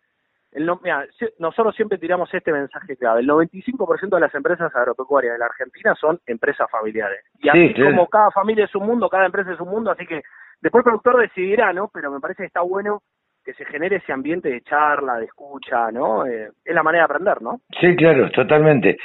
el, 0.56 0.72
mira, 0.82 1.06
nosotros 1.38 1.76
siempre 1.76 1.98
tiramos 1.98 2.34
este 2.34 2.52
mensaje 2.52 2.96
clave. 2.96 3.20
El 3.20 3.28
95% 3.28 4.10
de 4.10 4.20
las 4.22 4.34
empresas 4.34 4.74
agropecuarias 4.74 5.34
de 5.34 5.40
la 5.40 5.48
Argentina 5.48 5.94
son 6.00 6.20
empresas 6.26 6.72
familiares. 6.72 7.26
Y 7.40 7.50
así 7.50 7.74
como 7.74 8.08
cada 8.08 8.32
familia 8.32 8.64
es 8.64 8.74
un 8.74 8.86
mundo, 8.86 9.10
cada 9.10 9.26
empresa 9.26 9.52
es 9.52 9.60
un 9.60 9.68
mundo, 9.68 9.92
así 9.92 10.08
que 10.08 10.22
después 10.62 10.86
el 10.86 10.92
productor 10.92 11.20
decidirá, 11.20 11.74
¿no? 11.74 11.90
Pero 11.94 12.10
me 12.10 12.22
parece 12.22 12.44
que 12.44 12.48
está 12.48 12.62
bueno 12.62 13.02
que 13.46 13.54
se 13.54 13.64
genere 13.66 13.98
ese 13.98 14.12
ambiente 14.12 14.50
de 14.50 14.62
charla, 14.62 15.18
de 15.18 15.26
escucha, 15.26 15.92
¿no? 15.92 16.26
Eh, 16.26 16.50
es 16.66 16.76
la 16.76 16.82
manera 16.82 17.04
de 17.04 17.14
aprender, 17.14 17.42
¿no? 17.42 17.60
Sí, 17.80 17.96
claro, 17.96 18.30
totalmente. 18.32 18.98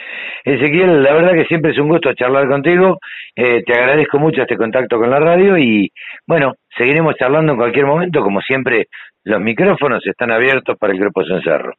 Ezequiel, 0.44 1.02
la 1.02 1.12
verdad 1.12 1.32
que 1.32 1.44
siempre 1.44 1.72
es 1.72 1.78
un 1.78 1.88
gusto 1.88 2.14
charlar 2.14 2.48
contigo. 2.48 2.98
Eh, 3.36 3.62
te 3.64 3.78
agradezco 3.78 4.18
mucho 4.18 4.40
este 4.40 4.56
contacto 4.56 4.98
con 4.98 5.10
la 5.10 5.20
radio 5.20 5.58
y, 5.58 5.92
bueno, 6.26 6.54
seguiremos 6.76 7.16
charlando 7.16 7.52
en 7.52 7.58
cualquier 7.58 7.84
momento. 7.84 8.22
Como 8.22 8.40
siempre, 8.40 8.86
los 9.24 9.40
micrófonos 9.40 10.04
están 10.06 10.30
abiertos 10.30 10.78
para 10.78 10.94
el 10.94 10.98
Grupo 10.98 11.22
Cencerro. 11.22 11.74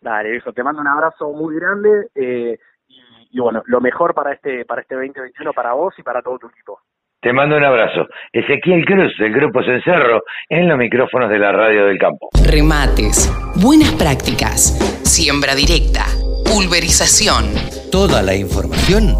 Dale, 0.00 0.30
viejo, 0.30 0.52
te 0.52 0.62
mando 0.62 0.80
un 0.80 0.88
abrazo 0.88 1.30
muy 1.32 1.56
grande 1.56 2.08
eh, 2.14 2.56
y, 2.88 3.28
y, 3.32 3.40
bueno, 3.40 3.62
lo 3.66 3.80
mejor 3.82 4.14
para 4.14 4.32
este 4.32 4.64
para 4.64 4.80
este 4.80 4.94
2021 4.94 5.52
para 5.52 5.74
vos 5.74 5.94
y 5.98 6.02
para 6.02 6.22
todo 6.22 6.38
tu 6.38 6.48
equipo. 6.48 6.80
Te 7.20 7.32
mando 7.32 7.56
un 7.56 7.64
abrazo. 7.64 8.06
Ezequiel 8.30 8.84
Cruz, 8.84 9.16
del 9.18 9.32
Grupo 9.32 9.62
Cencerro, 9.64 10.22
en 10.48 10.68
los 10.68 10.76
micrófonos 10.76 11.30
de 11.30 11.38
la 11.38 11.50
Radio 11.50 11.86
del 11.86 11.98
Campo. 11.98 12.28
Remates, 12.46 13.32
buenas 13.56 13.92
prácticas, 13.94 14.76
siembra 15.02 15.54
directa, 15.54 16.04
pulverización. 16.44 17.48
Toda 17.90 18.22
la 18.22 18.36
información 18.36 19.16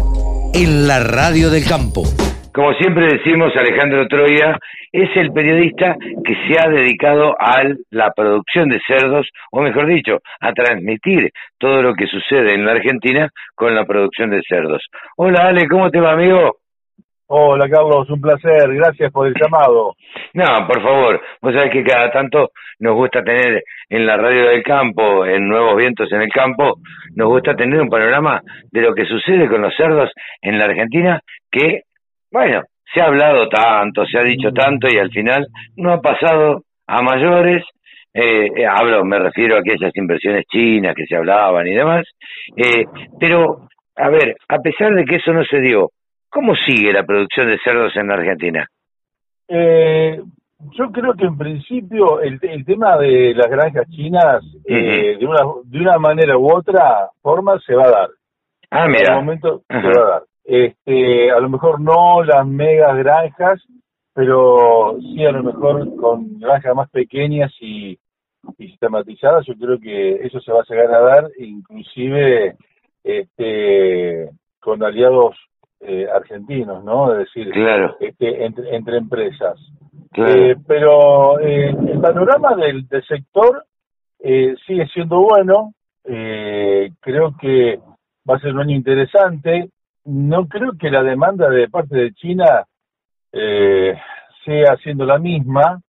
en 0.53 0.87
la 0.87 0.99
Radio 0.99 1.49
del 1.49 1.65
Campo. 1.65 2.03
Como 2.53 2.73
siempre 2.73 3.17
decimos, 3.17 3.51
Alejandro 3.55 4.07
Troya 4.07 4.57
es 4.91 5.09
el 5.15 5.31
periodista 5.31 5.95
que 6.23 6.35
se 6.47 6.59
ha 6.59 6.69
dedicado 6.69 7.35
a 7.39 7.63
la 7.89 8.11
producción 8.15 8.69
de 8.69 8.79
cerdos, 8.87 9.27
o 9.51 9.61
mejor 9.61 9.87
dicho, 9.87 10.19
a 10.39 10.53
transmitir 10.53 11.31
todo 11.57 11.81
lo 11.81 11.95
que 11.95 12.05
sucede 12.05 12.53
en 12.53 12.65
la 12.65 12.73
Argentina 12.73 13.29
con 13.55 13.73
la 13.75 13.85
producción 13.85 14.29
de 14.29 14.41
cerdos. 14.47 14.85
Hola 15.17 15.47
Ale, 15.47 15.67
¿cómo 15.67 15.89
te 15.89 15.99
va 15.99 16.13
amigo? 16.13 16.57
Hola 17.29 17.67
Carlos, 17.69 18.09
un 18.09 18.21
placer, 18.21 18.73
gracias 18.73 19.11
por 19.11 19.27
el 19.27 19.33
llamado. 19.33 19.95
No, 20.33 20.45
por 20.65 20.81
favor, 20.81 21.21
vos 21.41 21.53
sabés 21.53 21.73
que 21.73 21.83
cada 21.83 22.09
tanto 22.09 22.51
nos 22.79 22.95
gusta 22.95 23.21
tener 23.21 23.63
en 23.89 24.05
la 24.05 24.15
radio 24.15 24.47
del 24.47 24.63
campo, 24.63 25.25
en 25.25 25.45
Nuevos 25.45 25.75
Vientos 25.75 26.09
en 26.13 26.21
el 26.21 26.29
Campo, 26.29 26.75
nos 27.15 27.27
gusta 27.27 27.53
tener 27.53 27.81
un 27.81 27.89
panorama 27.89 28.41
de 28.71 28.81
lo 28.81 28.95
que 28.95 29.03
sucede 29.03 29.49
con 29.49 29.61
los 29.61 29.75
cerdos 29.75 30.09
en 30.41 30.57
la 30.57 30.65
Argentina, 30.65 31.19
que, 31.51 31.81
bueno, 32.31 32.61
se 32.93 33.01
ha 33.01 33.07
hablado 33.07 33.49
tanto, 33.49 34.05
se 34.05 34.17
ha 34.17 34.23
dicho 34.23 34.53
tanto 34.53 34.87
y 34.87 34.97
al 34.97 35.11
final 35.11 35.47
no 35.75 35.91
ha 35.91 36.01
pasado 36.01 36.61
a 36.87 37.01
mayores. 37.01 37.61
Eh, 38.13 38.47
eh 38.55 38.65
hablo, 38.65 39.03
me 39.03 39.19
refiero 39.19 39.57
a 39.57 39.59
aquellas 39.59 39.91
inversiones 39.95 40.45
chinas 40.49 40.95
que 40.95 41.05
se 41.05 41.17
hablaban 41.17 41.67
y 41.67 41.73
demás, 41.73 42.05
eh, 42.55 42.85
pero, 43.19 43.67
a 43.97 44.09
ver, 44.09 44.37
a 44.47 44.59
pesar 44.59 44.95
de 44.95 45.03
que 45.03 45.17
eso 45.17 45.33
no 45.33 45.43
se 45.43 45.59
dio, 45.59 45.89
¿Cómo 46.37 46.53
sigue 46.67 46.93
la 46.93 47.01
producción 47.01 47.47
de 47.47 47.57
cerdos 47.63 47.95
en 47.95 48.11
Argentina? 48.11 48.69
Eh, 49.47 50.21
yo 50.77 50.91
creo 50.91 51.15
que 51.15 51.25
en 51.25 51.35
principio 51.35 52.21
el, 52.21 52.37
el 52.43 52.63
tema 52.63 52.95
de 52.95 53.33
las 53.33 53.47
granjas 53.47 53.89
chinas, 53.89 54.43
eh, 54.65 55.17
de, 55.19 55.25
una, 55.25 55.39
de 55.63 55.79
una 55.79 55.97
manera 55.97 56.37
u 56.37 56.55
otra 56.55 57.09
forma, 57.23 57.59
se 57.65 57.73
va 57.73 57.85
a 57.85 57.89
dar. 57.89 58.09
Ah, 58.69 58.85
mira. 58.87 58.99
En 58.99 59.09
algún 59.13 59.25
momento 59.25 59.63
se 59.67 59.99
va 59.99 60.05
a 60.05 60.09
dar. 60.11 60.23
Este, 60.43 61.31
a 61.31 61.39
lo 61.39 61.49
mejor 61.49 61.81
no 61.81 62.23
las 62.23 62.45
mega 62.45 62.93
granjas, 62.93 63.59
pero 64.13 64.95
sí 64.99 65.25
a 65.25 65.31
lo 65.31 65.41
mejor 65.41 65.95
con 65.95 66.39
granjas 66.39 66.75
más 66.75 66.89
pequeñas 66.91 67.51
y, 67.59 67.97
y 68.59 68.67
sistematizadas, 68.67 69.43
yo 69.47 69.55
creo 69.55 69.79
que 69.79 70.23
eso 70.23 70.39
se 70.41 70.51
va 70.51 70.59
a 70.59 70.65
llegar 70.69 70.93
a 70.93 71.01
dar, 71.01 71.31
inclusive 71.39 72.55
este, 73.03 74.29
con 74.59 74.83
aliados 74.83 75.35
eh, 75.79 76.07
argentinos, 76.13 76.83
¿no? 76.83 77.11
Es 77.13 77.19
decir, 77.19 77.51
este, 77.99 78.45
entre, 78.45 78.75
entre 78.75 78.97
empresas. 78.97 79.59
Eh, 80.15 80.55
pero 80.65 81.39
eh, 81.39 81.69
el 81.69 81.99
panorama 81.99 82.55
del, 82.55 82.87
del 82.87 83.05
sector 83.05 83.63
eh, 84.19 84.55
sigue 84.65 84.87
siendo 84.87 85.19
bueno. 85.19 85.73
creo 86.03 87.35
que 87.39 87.79
va 88.27 88.35
a 88.35 88.39
ser 88.39 88.53
un 88.53 88.61
año 88.61 88.75
interesante. 88.75 89.69
No 90.05 90.47
creo 90.47 90.71
que 90.79 90.89
la 90.89 91.03
demanda 91.03 91.49
de 91.49 91.69
parte 91.69 91.95
de 91.95 92.13
China 92.13 92.65
sea 93.31 94.77
siendo 94.81 95.05
la 95.05 95.19
misma. 95.19 95.81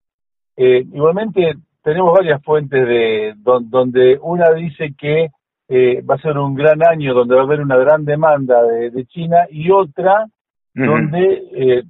igualmente 0.55 1.55
tenemos 1.81 2.13
varias 2.13 2.43
fuentes 2.43 2.85
de 2.85 3.33
donde 3.37 4.19
una 4.21 4.51
dice 4.51 4.93
que 4.97 5.29
eh, 5.69 6.01
va 6.01 6.15
a 6.15 6.21
ser 6.21 6.37
un 6.37 6.55
gran 6.55 6.85
año 6.85 7.13
donde 7.13 7.35
va 7.35 7.41
a 7.41 7.43
haber 7.43 7.61
una 7.61 7.77
gran 7.77 8.03
demanda 8.03 8.63
de, 8.63 9.05
China 9.05 9.45
y 9.51 9.69
otra 9.69 10.25
donde, 10.73 11.43
eh, 11.53 11.83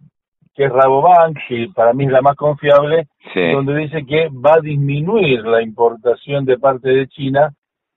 que 0.54 0.66
es 0.66 0.72
Rabobank, 0.72 1.38
que 1.48 1.68
para 1.74 1.94
mí 1.94 2.06
es 2.06 2.12
la 2.12 2.22
más 2.22 2.36
confiable, 2.36 3.08
donde 3.34 3.76
dice 3.78 4.06
que 4.06 4.28
va 4.30 4.56
a 4.56 4.62
disminuir 4.62 5.46
la 5.46 5.62
importación 5.62 6.44
de 6.44 6.58
parte 6.58 6.90
de 6.90 7.08
China 7.08 7.54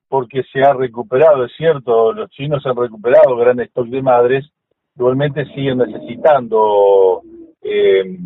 porque 0.08 0.42
se 0.52 0.60
ha 0.60 0.74
recuperado, 0.74 1.46
es 1.46 1.52
cierto, 1.56 2.12
los 2.12 2.30
chinos 2.30 2.64
han 2.66 2.76
recuperado 2.76 3.34
gran 3.34 3.58
stock 3.60 3.86
de 3.86 4.02
madres, 4.02 4.46
igualmente 4.94 5.46
siguen 5.46 5.78
necesitando 5.78 7.22
eh, 7.62 8.18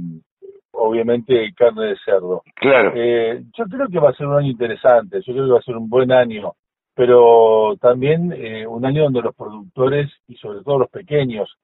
obviamente 0.72 1.52
carne 1.56 1.86
de 1.86 1.96
cerdo. 2.04 2.42
Claro. 2.56 2.92
Eh, 2.94 3.44
yo 3.56 3.64
creo 3.66 3.86
que 3.86 4.00
va 4.00 4.10
a 4.10 4.14
ser 4.14 4.26
un 4.26 4.36
año 4.36 4.50
interesante, 4.50 5.20
yo 5.24 5.32
creo 5.32 5.46
que 5.46 5.52
va 5.52 5.58
a 5.60 5.62
ser 5.62 5.76
un 5.76 5.88
buen 5.88 6.10
año 6.12 6.52
pero 6.96 7.76
también 7.80 8.32
eh, 8.32 8.66
un 8.66 8.84
año 8.84 9.04
donde 9.04 9.20
los 9.20 9.36
productores 9.36 10.10
y 10.26 10.34
sobre 10.36 10.62
todo 10.62 10.78
los 10.78 10.90
pequeños 10.90 11.56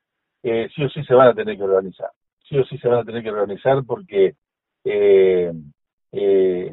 eh, 0.42 0.68
sí 0.74 0.84
o 0.84 0.90
sí 0.90 1.02
se 1.04 1.14
van 1.14 1.28
a 1.28 1.34
tener 1.34 1.56
que 1.56 1.62
organizar, 1.64 2.10
sí 2.48 2.58
o 2.58 2.64
sí 2.66 2.78
se 2.78 2.88
van 2.88 2.98
a 3.00 3.04
tener 3.04 3.22
que 3.22 3.30
organizar 3.30 3.82
porque 3.86 4.34
eh, 4.84 5.50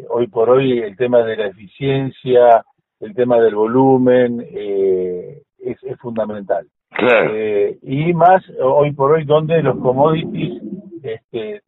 hoy 0.10 0.28
por 0.28 0.50
hoy 0.50 0.80
el 0.80 0.98
tema 0.98 1.24
de 1.24 1.38
la 1.38 1.48
eficiencia, 1.48 2.64
el 3.00 3.16
tema 3.16 3.40
del 3.40 3.56
volumen 3.56 4.42
es, 4.42 5.82
es, 5.84 6.00
fundamental. 6.00 6.68
Claro. 6.90 7.34
y 7.82 8.14
más 8.14 8.44
hoy 8.62 8.92
por 8.92 9.14
hoy 9.14 9.24
donde 9.24 9.62
los 9.62 9.78
commodities 9.78 10.62
este, 11.02 11.62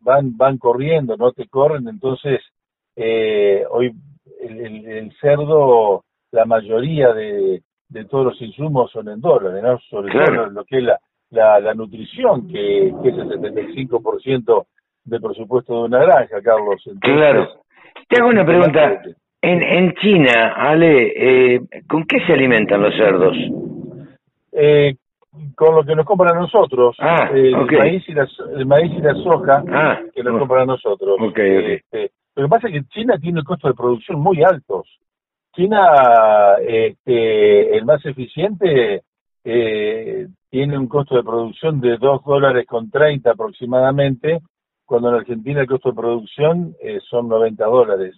van, 0.00 0.36
van 0.36 0.58
corriendo, 0.58 1.16
no 1.16 1.32
te 1.32 1.48
corren, 1.48 1.88
entonces 1.88 2.40
eh, 2.96 3.64
hoy 3.70 3.92
el, 4.40 5.12
cerdo, 5.20 6.04
la 6.32 6.44
mayoría 6.44 7.12
de, 7.12 7.62
de 7.88 8.04
todos 8.04 8.26
los 8.26 8.42
insumos 8.42 8.90
son 8.90 9.08
en 9.08 9.20
dólares, 9.20 9.62
¿no? 9.62 9.78
Sobre 9.90 10.12
todo 10.12 10.46
lo 10.46 10.64
que 10.64 10.78
es 10.78 10.84
la, 10.84 10.98
la, 11.30 11.60
la 11.60 11.74
nutrición, 11.74 12.48
que, 12.48 12.92
que, 13.02 13.08
es 13.08 13.16
el 13.16 13.28
75% 13.28 14.66
del 15.04 15.20
presupuesto 15.20 15.74
de 15.74 15.80
una 15.84 15.98
granja, 16.00 16.40
Carlos. 16.42 16.82
claro. 17.00 17.48
Te 18.08 18.20
hago 18.20 18.30
una 18.30 18.44
pregunta. 18.44 19.02
En, 19.40 19.62
en 19.62 19.94
China, 19.94 20.54
Ale, 20.56 21.54
eh, 21.54 21.60
¿con 21.88 22.04
qué 22.04 22.18
se 22.26 22.32
alimentan 22.32 22.82
los 22.82 22.94
cerdos? 22.94 23.36
Eh, 24.52 24.96
con 25.54 25.74
lo 25.74 25.84
que 25.84 25.94
nos 25.94 26.06
compran 26.06 26.36
a 26.36 26.40
nosotros. 26.40 26.96
Ah, 26.98 27.30
eh, 27.34 27.48
el, 27.48 27.78
maíz 27.78 28.08
y 28.08 28.12
la, 28.12 28.28
el 28.56 28.66
maíz 28.66 28.92
y 28.92 29.00
la 29.00 29.14
soja 29.14 29.62
ah, 29.72 30.00
que 30.14 30.22
nos 30.22 30.38
compran 30.38 30.62
a 30.62 30.66
nosotros. 30.66 31.18
Este, 31.36 32.10
lo 32.34 32.44
que 32.44 32.48
pasa 32.48 32.68
es 32.68 32.74
que 32.74 32.88
China 32.88 33.18
tiene 33.20 33.40
el 33.40 33.44
costo 33.44 33.68
de 33.68 33.74
producción 33.74 34.20
muy 34.20 34.42
altos. 34.42 34.88
China, 35.56 36.56
este, 36.60 37.76
el 37.76 37.84
más 37.86 38.04
eficiente, 38.04 39.02
eh, 39.42 40.26
tiene 40.50 40.78
un 40.78 40.86
costo 40.86 41.16
de 41.16 41.22
producción 41.22 41.80
de 41.80 41.96
2 41.96 42.24
dólares 42.24 42.66
con 42.66 42.90
30 42.90 43.30
aproximadamente, 43.30 44.40
cuando 44.84 45.08
en 45.08 45.14
Argentina 45.16 45.62
el 45.62 45.66
costo 45.66 45.90
de 45.90 45.96
producción 45.96 46.74
eh, 46.80 47.00
son 47.08 47.28
90 47.28 47.64
dólares. 47.64 48.14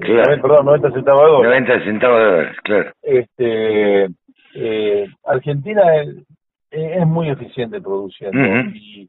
Claro. 0.00 0.42
Perdón, 0.42 0.66
90 0.66 0.90
centavos 0.92 1.22
de 1.22 1.30
dólar. 1.30 1.50
90 1.50 1.84
centavos 1.84 2.18
de 2.18 2.24
dólares, 2.24 2.56
claro. 2.64 2.92
Este, 3.02 4.04
eh, 4.54 5.06
Argentina 5.24 5.82
es, 6.70 7.06
muy 7.06 7.28
eficiente 7.28 7.80
produciendo 7.80 8.38
y, 8.74 9.08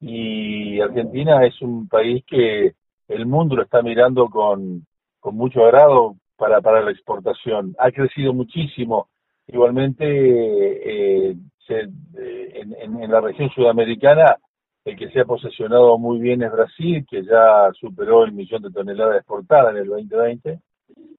y 0.00 0.80
Argentina 0.80 1.44
es 1.46 1.60
un 1.62 1.88
país 1.88 2.22
que 2.26 2.72
el 3.08 3.26
mundo 3.26 3.56
lo 3.56 3.62
está 3.62 3.80
mirando 3.82 4.28
con, 4.28 4.82
con 5.18 5.34
mucho 5.34 5.64
agrado 5.64 6.16
para, 6.38 6.60
para 6.62 6.80
la 6.80 6.92
exportación. 6.92 7.74
Ha 7.78 7.90
crecido 7.90 8.32
muchísimo. 8.32 9.08
Igualmente, 9.48 10.04
eh, 10.06 11.36
se, 11.66 11.80
eh, 11.80 12.52
en, 12.54 13.02
en, 13.02 13.10
la 13.10 13.20
región 13.20 13.50
sudamericana, 13.50 14.36
el 14.84 14.96
que 14.96 15.10
se 15.10 15.20
ha 15.20 15.24
posesionado 15.24 15.98
muy 15.98 16.18
bien 16.20 16.42
es 16.42 16.52
Brasil, 16.52 17.04
que 17.10 17.24
ya 17.24 17.70
superó 17.78 18.24
el 18.24 18.32
millón 18.32 18.62
de 18.62 18.70
toneladas 18.70 19.16
exportadas 19.16 19.74
en 19.74 19.82
el 19.82 19.88
2020. 19.88 20.60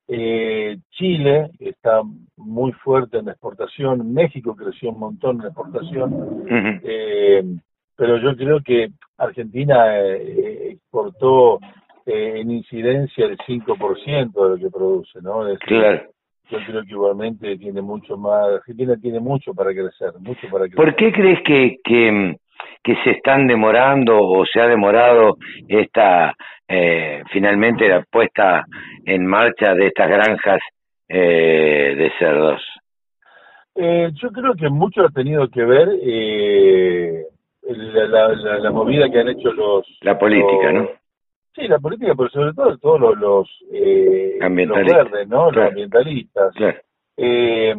Eh, 0.08 0.78
Chile 0.92 1.52
está 1.60 2.02
muy 2.38 2.72
fuerte 2.72 3.20
en 3.20 3.26
la 3.26 3.34
exportación, 3.34 4.12
México 4.12 4.56
creció 4.56 4.90
un 4.90 5.00
montón 5.00 5.36
en 5.36 5.42
la 5.44 5.48
exportación, 5.50 6.46
eh, 6.84 7.44
pero 7.96 8.18
yo 8.18 8.36
creo 8.36 8.60
que 8.64 8.90
Argentina 9.18 10.00
exportó 10.08 11.60
en 12.10 12.52
incidencia 12.52 13.26
el 13.26 13.38
5% 13.38 14.34
de 14.34 14.50
lo 14.50 14.58
que 14.58 14.70
produce, 14.70 15.20
¿no? 15.22 15.44
claro. 15.60 16.02
Yo 16.50 16.58
creo 16.66 16.82
que 16.82 16.92
igualmente 16.94 17.58
tiene 17.58 17.80
mucho 17.80 18.18
más, 18.18 18.48
Argentina 18.48 18.96
tiene 19.00 19.20
mucho 19.20 19.54
para 19.54 19.72
crecer, 19.72 20.14
mucho 20.20 20.48
para 20.50 20.66
crecer. 20.66 20.78
¿Por 20.78 20.96
qué 20.96 21.12
crees 21.12 21.40
que, 21.44 21.78
que, 21.84 22.38
que 22.84 22.96
se 23.04 23.12
están 23.12 23.46
demorando 23.46 24.18
o 24.18 24.44
se 24.48 24.60
ha 24.60 24.66
demorado 24.66 25.38
esta, 25.68 26.34
eh, 26.68 27.22
finalmente 27.32 27.88
la 27.88 28.04
puesta 28.10 28.66
en 29.06 29.28
marcha 29.28 29.76
de 29.76 29.88
estas 29.88 30.10
granjas 30.10 30.60
eh, 31.08 31.94
de 31.96 32.12
cerdos? 32.18 32.64
Eh, 33.76 34.10
yo 34.16 34.32
creo 34.32 34.56
que 34.56 34.70
mucho 34.70 35.04
ha 35.04 35.10
tenido 35.10 35.48
que 35.50 35.64
ver 35.64 35.88
eh, 36.02 37.26
la, 37.62 38.30
la, 38.30 38.58
la, 38.58 38.72
movida 38.72 39.08
que 39.12 39.20
han 39.20 39.30
hecho 39.30 39.54
los... 39.54 39.86
La 40.02 40.18
política, 40.18 40.72
¿no? 40.72 40.90
Sí, 41.60 41.68
la 41.68 41.80
política, 41.80 42.14
pero 42.16 42.30
sobre 42.30 42.54
todo 42.54 42.78
todos 42.78 43.00
los, 43.02 43.18
los, 43.18 43.50
eh, 43.74 44.40
verdes, 44.40 45.28
¿no? 45.28 45.52
Los 45.52 45.68
ambientalistas. 45.68 46.54
Eh, 47.18 47.76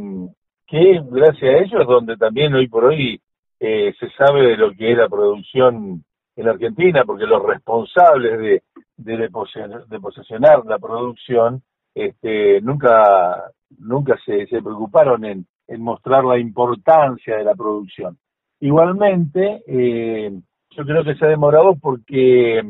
que 0.67 1.01
gracias 1.11 1.43
a 1.43 1.59
ellos 1.59 1.87
donde 1.87 2.17
también 2.19 2.53
hoy 2.55 2.69
por 2.69 2.85
hoy 2.85 3.19
eh, 3.59 3.95
se 3.99 4.11
sabe 4.11 4.49
de 4.49 4.57
lo 4.59 4.73
que 4.73 4.93
es 4.93 4.99
la 4.99 5.09
producción 5.09 6.05
en 6.37 6.49
Argentina, 6.49 7.05
porque 7.07 7.27
los 7.27 7.43
responsables 7.43 8.39
de, 8.39 8.63
de, 8.99 9.17
de 9.17 10.01
posesionar 10.01 10.65
la 10.67 10.79
producción 10.79 11.63
este, 11.95 12.61
nunca, 12.61 13.51
nunca 13.79 14.19
se, 14.27 14.47
se 14.47 14.61
preocuparon 14.61 15.25
en, 15.25 15.47
en 15.69 15.83
mostrar 15.83 16.25
la 16.25 16.39
importancia 16.39 17.37
de 17.37 17.45
la 17.45 17.55
producción. 17.55 18.19
Igualmente, 18.61 19.63
eh, 19.67 20.31
yo 20.71 20.85
creo 20.85 21.03
que 21.03 21.15
se 21.15 21.25
ha 21.25 21.29
demorado 21.29 21.77
porque 21.81 22.63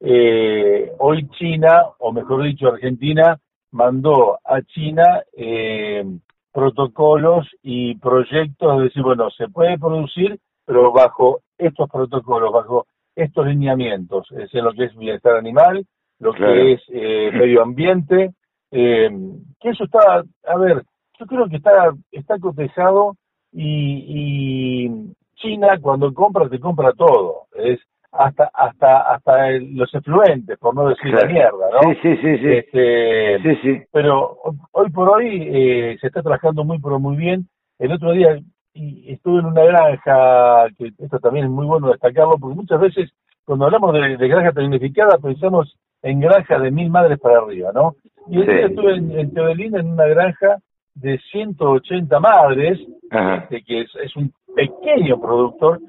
eh, 0.00 0.92
hoy 0.98 1.28
China, 1.38 1.84
o 1.98 2.12
mejor 2.12 2.42
dicho 2.42 2.68
Argentina, 2.68 3.38
mandó 3.72 4.38
a 4.44 4.62
China 4.62 5.22
eh, 5.36 6.04
protocolos 6.52 7.46
y 7.62 7.96
proyectos 7.96 8.78
de 8.78 8.84
decir, 8.84 9.02
bueno, 9.02 9.30
se 9.30 9.48
puede 9.48 9.78
producir, 9.78 10.38
pero 10.64 10.90
bajo 10.92 11.40
estos 11.58 11.88
protocolos, 11.90 12.52
bajo 12.52 12.86
estos 13.14 13.46
lineamientos, 13.46 14.26
es 14.32 14.38
decir, 14.38 14.62
lo 14.62 14.72
que 14.72 14.84
es 14.84 14.96
bienestar 14.96 15.36
animal, 15.36 15.84
lo 16.18 16.32
que 16.32 16.72
es 16.72 16.82
eh, 16.88 17.30
medio 17.32 17.62
ambiente, 17.62 18.32
eh, 18.70 19.10
que 19.60 19.68
eso 19.68 19.84
está, 19.84 20.22
a 20.46 20.58
ver, 20.58 20.82
yo 21.18 21.26
creo 21.26 21.48
que 21.48 21.56
está, 21.56 21.92
está 22.10 22.38
cotejado 22.38 23.16
y, 23.52 24.04
y 24.86 25.14
China 25.36 25.78
cuando 25.80 26.12
compra 26.14 26.48
te 26.48 26.58
compra 26.58 26.92
todo, 26.92 27.46
es 27.54 27.80
hasta 28.12 28.50
hasta 28.52 29.14
hasta 29.14 29.50
los 29.50 29.92
efluentes, 29.94 30.58
por 30.58 30.74
no 30.74 30.88
decir 30.88 31.12
la 31.14 31.26
mierda, 31.26 31.70
¿no? 31.72 31.92
Sí, 31.92 31.98
sí, 32.02 32.16
sí, 32.16 32.38
sí. 32.38 32.48
Este, 32.48 33.38
sí, 33.42 33.56
sí. 33.62 33.82
Pero 33.92 34.38
hoy 34.72 34.90
por 34.90 35.08
hoy 35.08 35.48
eh, 35.52 35.98
se 36.00 36.08
está 36.08 36.22
trabajando 36.22 36.64
muy, 36.64 36.78
pero 36.80 36.98
muy 36.98 37.16
bien. 37.16 37.48
El 37.78 37.92
otro 37.92 38.12
día 38.12 38.38
y 38.72 39.12
estuve 39.12 39.40
en 39.40 39.46
una 39.46 39.64
granja, 39.64 40.68
que 40.78 40.92
esto 40.98 41.18
también 41.18 41.46
es 41.46 41.50
muy 41.50 41.66
bueno 41.66 41.88
destacarlo, 41.88 42.36
porque 42.38 42.56
muchas 42.56 42.80
veces 42.80 43.10
cuando 43.44 43.64
hablamos 43.64 43.92
de, 43.92 44.28
granja 44.28 44.52
tecnificada 44.52 45.18
pensamos 45.18 45.76
en 46.02 46.20
granja 46.20 46.58
de 46.58 46.70
mil 46.70 46.90
madres 46.90 47.18
para 47.18 47.38
arriba, 47.38 47.72
¿no? 47.74 47.94
Y 48.28 48.40
el 48.40 48.46
día 48.46 48.66
estuve 48.66 48.94
en, 48.94 49.18
en 49.18 49.74
en 49.74 49.90
una 49.90 50.06
granja 50.06 50.58
de 50.94 51.18
180 51.32 52.20
madres, 52.20 52.78
este, 53.10 53.62
que 53.64 53.80
es, 53.82 53.90
es 54.02 54.14
un 54.16 54.32
pequeño 54.54 55.20
productor, 55.20 55.80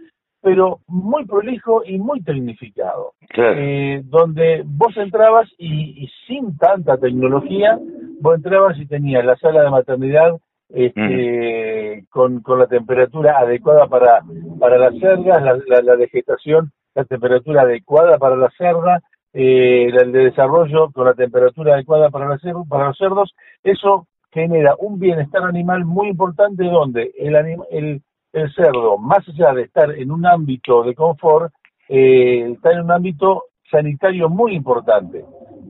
pero 0.41 0.79
muy 0.87 1.25
prolijo 1.25 1.83
y 1.85 1.99
muy 1.99 2.21
tecnificado. 2.21 3.13
Eh, 3.37 4.01
donde 4.05 4.63
vos 4.65 4.95
entrabas 4.97 5.47
y, 5.57 6.09
sin 6.27 6.57
tanta 6.57 6.97
tecnología, 6.97 7.79
vos 8.19 8.35
entrabas 8.35 8.77
y 8.77 8.87
tenías 8.87 9.23
la 9.23 9.37
sala 9.37 9.63
de 9.63 9.69
maternidad 9.69 10.31
este, 10.69 12.01
mm. 12.01 12.05
con, 12.09 12.41
con 12.41 12.59
la 12.59 12.67
temperatura 12.67 13.37
adecuada 13.37 13.87
para, 13.87 14.21
para 14.59 14.77
las 14.77 14.97
cerdas, 14.99 15.43
la, 15.43 15.81
la, 15.81 15.95
vegetación, 15.95 16.71
la 16.95 17.03
temperatura 17.05 17.61
adecuada 17.61 18.17
para 18.17 18.35
la 18.35 18.49
cerda, 18.57 19.01
eh, 19.33 19.87
el 19.93 20.11
de 20.11 20.25
desarrollo 20.25 20.91
con 20.91 21.05
la 21.05 21.13
temperatura 21.13 21.75
adecuada 21.75 22.09
para, 22.09 22.27
la 22.27 22.37
para 22.67 22.87
los 22.87 22.97
cerdos, 22.97 23.33
eso 23.63 24.07
genera 24.31 24.75
un 24.79 24.99
bienestar 24.99 25.43
animal 25.43 25.85
muy 25.85 26.09
importante 26.09 26.63
donde 26.63 27.11
el, 27.17 27.35
el, 27.69 28.01
el 28.33 28.53
cerdo, 28.53 28.97
más 28.97 29.27
allá 29.27 29.53
de 29.53 29.63
estar 29.63 29.91
en 29.91 30.11
un 30.11 30.25
ámbito 30.25 30.83
de 30.83 30.95
confort, 30.95 31.53
eh, 31.89 32.51
está 32.53 32.71
en 32.71 32.81
un 32.81 32.91
ámbito 32.91 33.43
sanitario 33.69 34.29
muy 34.29 34.55
importante. 34.55 35.25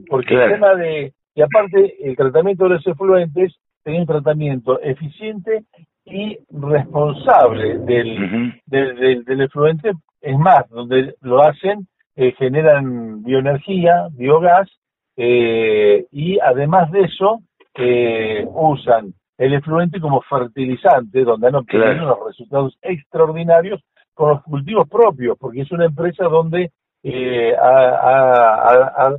Porque 0.09 0.33
el 0.35 0.51
tema 0.53 0.75
de, 0.75 1.13
y 1.35 1.41
aparte, 1.41 1.95
el 2.01 2.15
tratamiento 2.15 2.65
de 2.65 2.71
los 2.71 2.87
efluentes 2.87 3.55
es 3.85 3.99
un 3.99 4.05
tratamiento 4.05 4.79
eficiente 4.81 5.63
y 6.05 6.37
responsable 6.49 7.79
del, 7.79 8.53
del, 8.65 9.23
del, 9.23 9.41
efluente. 9.41 9.91
Es 10.19 10.37
más, 10.37 10.67
donde 10.69 11.15
lo 11.21 11.41
hacen, 11.41 11.87
eh, 12.15 12.33
generan 12.37 13.23
bioenergía, 13.23 14.07
biogás, 14.11 14.69
eh, 15.17 16.05
y 16.11 16.39
además 16.39 16.91
de 16.91 17.01
eso, 17.01 17.39
eh, 17.75 18.45
usan 18.53 19.13
el 19.41 19.55
efluente 19.55 19.99
como 19.99 20.21
fertilizante, 20.21 21.23
donde 21.23 21.47
han 21.47 21.55
obtenido 21.55 22.03
unos 22.03 22.27
resultados 22.27 22.77
extraordinarios 22.83 23.81
con 24.13 24.29
los 24.29 24.43
cultivos 24.43 24.87
propios, 24.87 25.35
porque 25.39 25.61
es 25.61 25.71
una 25.71 25.85
empresa 25.85 26.25
donde 26.25 26.69
eh, 27.01 27.55
ha, 27.59 29.09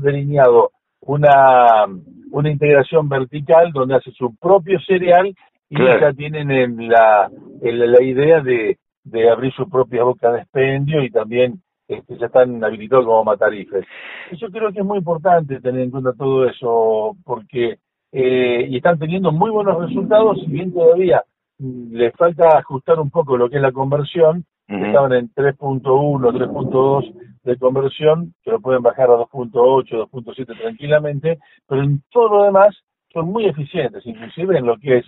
delineado 0.00 0.70
una, 1.02 1.84
una 2.30 2.50
integración 2.50 3.06
vertical 3.10 3.70
donde 3.72 3.96
hace 3.96 4.10
su 4.12 4.34
propio 4.36 4.80
cereal 4.80 5.34
y 5.68 5.76
ya 5.78 6.10
tienen 6.14 6.50
en 6.50 6.88
la, 6.88 7.30
la 7.60 8.02
idea 8.02 8.40
de, 8.40 8.78
de 9.04 9.30
abrir 9.30 9.52
su 9.52 9.68
propia 9.68 10.04
boca 10.04 10.32
de 10.32 10.40
expendio 10.40 11.04
y 11.04 11.10
también 11.10 11.60
este, 11.86 12.16
ya 12.16 12.26
están 12.26 12.64
habilitados 12.64 13.04
como 13.04 13.24
matarifes. 13.24 13.84
Yo 14.32 14.48
creo 14.48 14.72
que 14.72 14.80
es 14.80 14.86
muy 14.86 14.96
importante 14.96 15.60
tener 15.60 15.82
en 15.82 15.90
cuenta 15.90 16.14
todo 16.14 16.48
eso, 16.48 17.14
porque 17.26 17.76
eh, 18.12 18.66
y 18.68 18.76
están 18.76 18.98
teniendo 18.98 19.32
muy 19.32 19.50
buenos 19.50 19.80
resultados, 19.80 20.38
si 20.40 20.46
bien 20.46 20.72
todavía 20.72 21.22
mm, 21.58 21.94
les 21.94 22.14
falta 22.14 22.58
ajustar 22.58 22.98
un 22.98 23.10
poco 23.10 23.36
lo 23.36 23.48
que 23.48 23.56
es 23.56 23.62
la 23.62 23.72
conversión, 23.72 24.44
estaban 24.68 25.12
en 25.14 25.34
3.1, 25.34 25.82
3.2 25.82 27.12
de 27.42 27.56
conversión 27.56 28.34
que 28.44 28.52
lo 28.52 28.60
pueden 28.60 28.82
bajar 28.82 29.10
a 29.10 29.14
2.8, 29.14 30.08
2.7 30.08 30.60
tranquilamente, 30.60 31.40
pero 31.66 31.82
en 31.82 32.02
todo 32.12 32.28
lo 32.28 32.44
demás 32.44 32.68
son 33.12 33.32
muy 33.32 33.46
eficientes, 33.46 34.06
inclusive 34.06 34.58
en 34.58 34.66
lo 34.66 34.78
que 34.78 34.98
es 34.98 35.06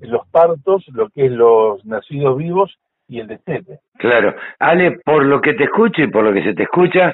los 0.00 0.26
partos, 0.28 0.86
lo 0.88 1.10
que 1.10 1.26
es 1.26 1.32
los 1.32 1.84
nacidos 1.84 2.38
vivos 2.38 2.78
y 3.08 3.20
el 3.20 3.26
destete. 3.26 3.78
Claro. 3.98 4.34
Ale, 4.58 4.98
por 5.04 5.24
lo 5.24 5.40
que 5.40 5.54
te 5.54 5.64
escucho 5.64 6.02
y 6.02 6.08
por 6.08 6.24
lo 6.24 6.32
que 6.32 6.44
se 6.44 6.54
te 6.54 6.64
escucha, 6.64 7.12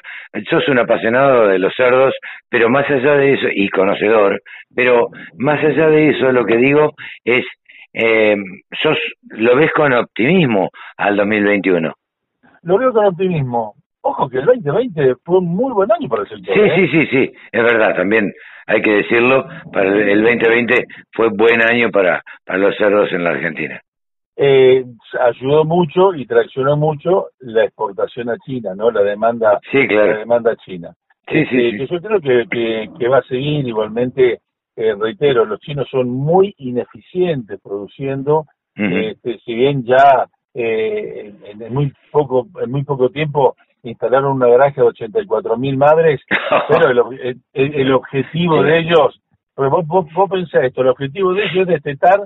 sos 0.49 0.67
un 0.67 0.79
apasionado 0.79 1.47
de 1.47 1.57
los 1.57 1.73
cerdos, 1.75 2.13
pero 2.49 2.69
más 2.69 2.89
allá 2.89 3.15
de 3.15 3.33
eso, 3.33 3.47
y 3.51 3.69
conocedor, 3.69 4.41
pero 4.75 5.07
más 5.37 5.63
allá 5.63 5.87
de 5.87 6.09
eso, 6.09 6.31
lo 6.31 6.45
que 6.45 6.57
digo 6.57 6.93
es, 7.23 7.45
eh, 7.93 8.35
sos, 8.81 8.97
lo 9.29 9.55
ves 9.55 9.71
con 9.71 9.93
optimismo 9.93 10.69
al 10.97 11.15
2021. 11.15 11.93
Lo 12.63 12.77
veo 12.77 12.91
con 12.91 13.05
optimismo. 13.05 13.73
Ojo 14.01 14.29
que 14.29 14.37
el 14.37 14.45
2020 14.45 15.15
fue 15.23 15.39
un 15.39 15.47
muy 15.47 15.73
buen 15.73 15.91
año 15.91 16.07
para 16.09 16.23
el 16.23 16.29
sector. 16.29 16.53
Sí, 16.53 16.61
¿eh? 16.61 16.73
sí, 16.75 16.87
sí, 16.89 17.07
sí, 17.07 17.33
es 17.51 17.63
verdad, 17.63 17.95
también 17.95 18.31
hay 18.67 18.81
que 18.81 18.91
decirlo, 18.91 19.47
para 19.71 19.89
el 19.89 20.21
2020 20.21 20.85
fue 21.11 21.29
buen 21.29 21.61
año 21.61 21.89
para, 21.89 22.21
para 22.45 22.59
los 22.59 22.75
cerdos 22.77 23.11
en 23.13 23.23
la 23.23 23.31
Argentina. 23.31 23.81
Eh, 24.37 24.83
ayudó 25.19 25.63
mucho 25.63 26.13
y 26.13 26.25
traccionó 26.25 26.75
mucho 26.75 27.27
la 27.39 27.63
exportación 27.63 28.29
a 28.29 28.37
China, 28.39 28.75
¿no? 28.75 28.91
La 28.91 29.01
demanda, 29.01 29.59
sí, 29.71 29.87
claro. 29.87 30.11
la 30.11 30.17
demanda 30.19 30.55
china. 30.57 30.93
Sí, 31.27 31.45
sí, 31.45 31.67
este, 31.67 31.87
yo 31.87 32.01
creo 32.01 32.19
que, 32.19 32.89
que, 32.99 33.07
va 33.07 33.19
a 33.19 33.23
seguir 33.23 33.65
igualmente, 33.67 34.41
eh, 34.75 34.93
reitero, 34.99 35.45
los 35.45 35.59
chinos 35.61 35.87
son 35.89 36.09
muy 36.09 36.53
ineficientes 36.57 37.59
produciendo, 37.61 38.45
este, 38.75 39.39
si 39.39 39.55
bien 39.55 39.85
ya 39.85 40.27
eh, 40.53 41.33
en, 41.45 41.73
muy 41.73 41.93
poco 42.11 42.45
en 42.61 42.71
muy 42.71 42.83
poco 42.83 43.09
tiempo 43.09 43.55
instalaron 43.83 44.33
una 44.33 44.47
granja 44.47 44.81
de 44.81 44.87
84 44.87 45.57
mil 45.57 45.77
madres, 45.77 46.21
pero 46.67 46.89
el, 46.89 47.39
el, 47.53 47.93
objetivo 47.93 48.61
de 48.61 48.79
ellos, 48.79 49.21
vos, 49.55 49.87
vos, 49.87 50.05
vos 50.13 50.29
pensás 50.29 50.65
esto, 50.65 50.81
el 50.81 50.89
objetivo 50.89 51.33
de 51.33 51.45
ellos 51.45 51.61
es 51.61 51.67
destetar 51.67 52.19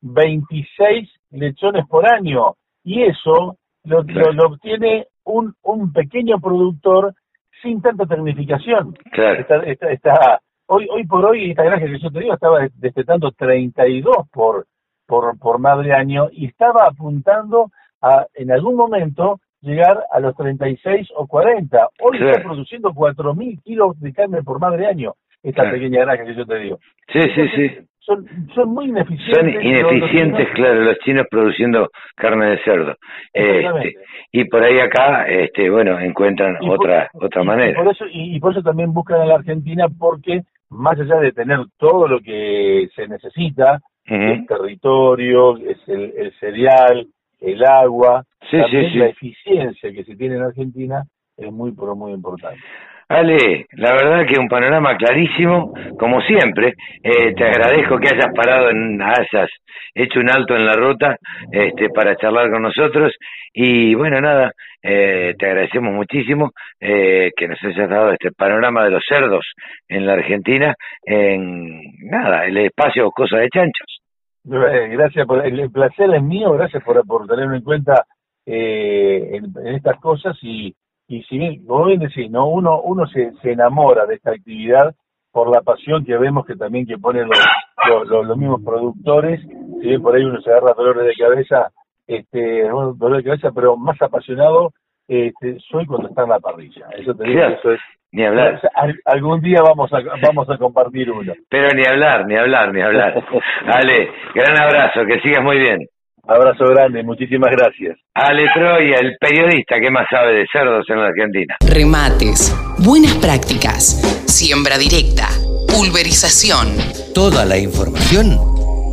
26 0.00 1.10
lechones 1.30 1.86
por 1.86 2.10
año 2.10 2.54
y 2.84 3.02
eso 3.02 3.56
lo, 3.84 4.02
lo, 4.02 4.46
obtiene 4.46 5.06
un, 5.24 5.54
un 5.62 5.92
pequeño 5.92 6.38
productor 6.40 7.14
sin 7.62 7.80
tanta 7.80 8.06
tecnificación. 8.06 8.94
Está, 9.12 9.56
está, 9.90 10.40
hoy, 10.66 10.88
hoy 10.90 11.06
por 11.06 11.24
hoy 11.24 11.50
esta 11.50 11.64
granja 11.64 11.86
que 11.86 11.98
yo 11.98 12.10
te 12.10 12.20
digo 12.20 12.34
estaba 12.34 12.68
destetando 12.74 13.30
32 13.32 14.28
por, 14.32 14.66
por, 15.06 15.38
por 15.38 15.58
madre 15.58 15.92
año 15.92 16.28
y 16.32 16.46
estaba 16.46 16.86
apuntando 16.86 17.70
a 18.02 18.26
en 18.34 18.52
algún 18.52 18.76
momento 18.76 19.40
llegar 19.62 20.04
a 20.12 20.20
los 20.20 20.36
36 20.36 21.08
o 21.16 21.26
40. 21.26 21.88
Hoy 22.00 22.18
está 22.18 22.42
produciendo 22.42 22.90
4.000 22.90 23.62
kilos 23.62 23.98
de 24.00 24.12
carne 24.12 24.42
por 24.42 24.60
madre 24.60 24.86
año 24.86 25.14
esta 25.42 25.70
pequeña 25.70 26.00
granja 26.00 26.24
que 26.24 26.34
yo 26.34 26.44
te 26.44 26.58
digo. 26.58 26.78
Sí, 27.12 27.20
sí, 27.34 27.48
sí 27.54 27.86
son, 28.06 28.24
son 28.54 28.68
muy 28.72 28.86
ineficientes. 28.86 29.36
Son 29.36 29.62
ineficientes, 29.62 30.48
claro, 30.54 30.80
los 30.82 30.98
chinos 31.00 31.26
produciendo 31.28 31.90
carne 32.14 32.50
de 32.50 32.58
cerdo. 32.62 32.94
Este, 33.32 33.96
y 34.32 34.44
por 34.44 34.62
ahí 34.62 34.78
acá, 34.78 35.26
este, 35.28 35.68
bueno, 35.68 35.98
encuentran 35.98 36.56
otra 36.62 37.10
otra 37.14 37.42
manera. 37.42 37.72
Y 37.72 37.74
por, 37.74 37.92
eso, 37.92 38.04
y, 38.10 38.40
por 38.40 38.52
eso 38.52 38.62
también 38.62 38.92
buscan 38.92 39.20
a 39.20 39.26
la 39.26 39.34
Argentina 39.34 39.86
porque 39.88 40.42
más 40.70 40.98
allá 40.98 41.16
de 41.16 41.32
tener 41.32 41.58
todo 41.76 42.06
lo 42.06 42.20
que 42.20 42.88
se 42.94 43.08
necesita, 43.08 43.80
el 44.04 44.46
territorio, 44.46 45.56
es 45.56 45.78
el, 45.88 46.12
el 46.16 46.32
cereal, 46.38 47.08
el 47.40 47.64
agua, 47.64 48.24
también 48.48 48.98
la 49.00 49.06
eficiencia 49.06 49.92
que 49.92 50.04
se 50.04 50.14
tiene 50.14 50.36
en 50.36 50.42
Argentina 50.42 51.02
es 51.36 51.52
muy, 51.52 51.72
pero 51.72 51.96
muy 51.96 52.12
importante. 52.12 52.60
Ale, 53.08 53.66
la 53.72 53.92
verdad 53.92 54.26
que 54.26 54.38
un 54.38 54.48
panorama 54.48 54.96
clarísimo, 54.96 55.72
como 55.96 56.20
siempre. 56.22 56.74
Eh, 57.02 57.34
te 57.34 57.44
agradezco 57.44 57.98
que 57.98 58.08
hayas 58.08 58.34
parado, 58.34 58.68
en, 58.70 59.00
hayas 59.00 59.48
hecho 59.94 60.18
un 60.18 60.28
alto 60.28 60.56
en 60.56 60.66
la 60.66 60.74
ruta 60.74 61.16
este, 61.52 61.88
para 61.90 62.16
charlar 62.16 62.50
con 62.50 62.62
nosotros. 62.62 63.14
Y 63.52 63.94
bueno, 63.94 64.20
nada, 64.20 64.50
eh, 64.82 65.34
te 65.38 65.46
agradecemos 65.46 65.94
muchísimo 65.94 66.50
eh, 66.80 67.30
que 67.36 67.46
nos 67.46 67.62
hayas 67.62 67.88
dado 67.88 68.10
este 68.10 68.32
panorama 68.32 68.84
de 68.84 68.90
los 68.90 69.04
cerdos 69.08 69.46
en 69.88 70.04
la 70.04 70.14
Argentina, 70.14 70.74
en 71.04 71.80
nada, 72.10 72.44
el 72.44 72.56
espacio 72.56 73.12
Cosa 73.12 73.38
de 73.38 73.48
Chanchos. 73.50 74.00
Gracias 74.42 75.26
por 75.26 75.46
el, 75.46 75.70
placer 75.70 76.12
es 76.12 76.22
mío, 76.22 76.52
gracias 76.52 76.82
por, 76.82 77.04
por 77.06 77.26
tenerlo 77.26 77.54
en 77.54 77.62
cuenta 77.62 78.04
en 78.46 79.74
estas 79.74 79.98
cosas 79.98 80.36
y 80.40 80.72
y 81.08 81.22
si 81.24 81.38
bien, 81.38 81.64
como 81.66 81.86
bien 81.86 82.00
decís, 82.00 82.30
¿no? 82.30 82.48
uno, 82.48 82.80
uno 82.82 83.06
se, 83.06 83.32
se 83.42 83.52
enamora 83.52 84.06
de 84.06 84.16
esta 84.16 84.32
actividad 84.32 84.94
por 85.30 85.54
la 85.54 85.60
pasión 85.60 86.04
que 86.04 86.16
vemos 86.16 86.46
que 86.46 86.56
también 86.56 86.86
que 86.86 86.98
ponen 86.98 87.28
los, 87.28 88.08
los, 88.08 88.36
mismos 88.38 88.62
productores, 88.64 89.40
si 89.42 89.86
bien 89.86 90.02
por 90.02 90.16
ahí 90.16 90.24
uno 90.24 90.40
se 90.40 90.50
agarra 90.50 90.72
dolores 90.74 91.06
de 91.06 91.14
cabeza, 91.14 91.70
este, 92.06 92.62
dolor 92.68 93.18
de 93.18 93.24
cabeza, 93.24 93.50
pero 93.54 93.76
más 93.76 94.00
apasionado 94.00 94.72
este, 95.06 95.58
soy 95.70 95.86
cuando 95.86 96.08
está 96.08 96.22
en 96.22 96.30
la 96.30 96.40
parrilla. 96.40 96.86
Eso 96.98 97.14
te 97.14 97.24
digo, 97.24 97.42
eso 97.42 97.72
es 97.72 97.80
ni 98.12 98.24
hablar. 98.24 98.60
algún 99.04 99.40
día 99.42 99.60
vamos 99.62 99.92
a 99.92 99.98
vamos 100.22 100.48
a 100.48 100.56
compartir 100.56 101.10
uno. 101.10 101.34
Pero 101.50 101.68
ni 101.74 101.84
hablar, 101.84 102.26
ni 102.26 102.36
hablar, 102.36 102.72
ni 102.72 102.80
hablar. 102.80 103.22
Dale, 103.66 104.10
gran 104.34 104.58
abrazo, 104.58 105.04
que 105.06 105.20
sigas 105.20 105.44
muy 105.44 105.58
bien. 105.58 105.86
Abrazo 106.28 106.64
grande, 106.70 107.04
muchísimas 107.04 107.52
gracias. 107.52 107.96
Ale 108.14 108.46
Troya, 108.52 108.96
el 109.00 109.16
periodista 109.20 109.76
que 109.80 109.92
más 109.92 110.08
sabe 110.10 110.38
de 110.38 110.46
cerdos 110.50 110.84
en 110.88 110.98
la 110.98 111.06
Argentina. 111.06 111.56
Remates, 111.60 112.52
buenas 112.78 113.14
prácticas, 113.14 114.02
siembra 114.26 114.76
directa, 114.76 115.28
pulverización. 115.68 116.66
Toda 117.14 117.44
la 117.44 117.58
información 117.58 118.40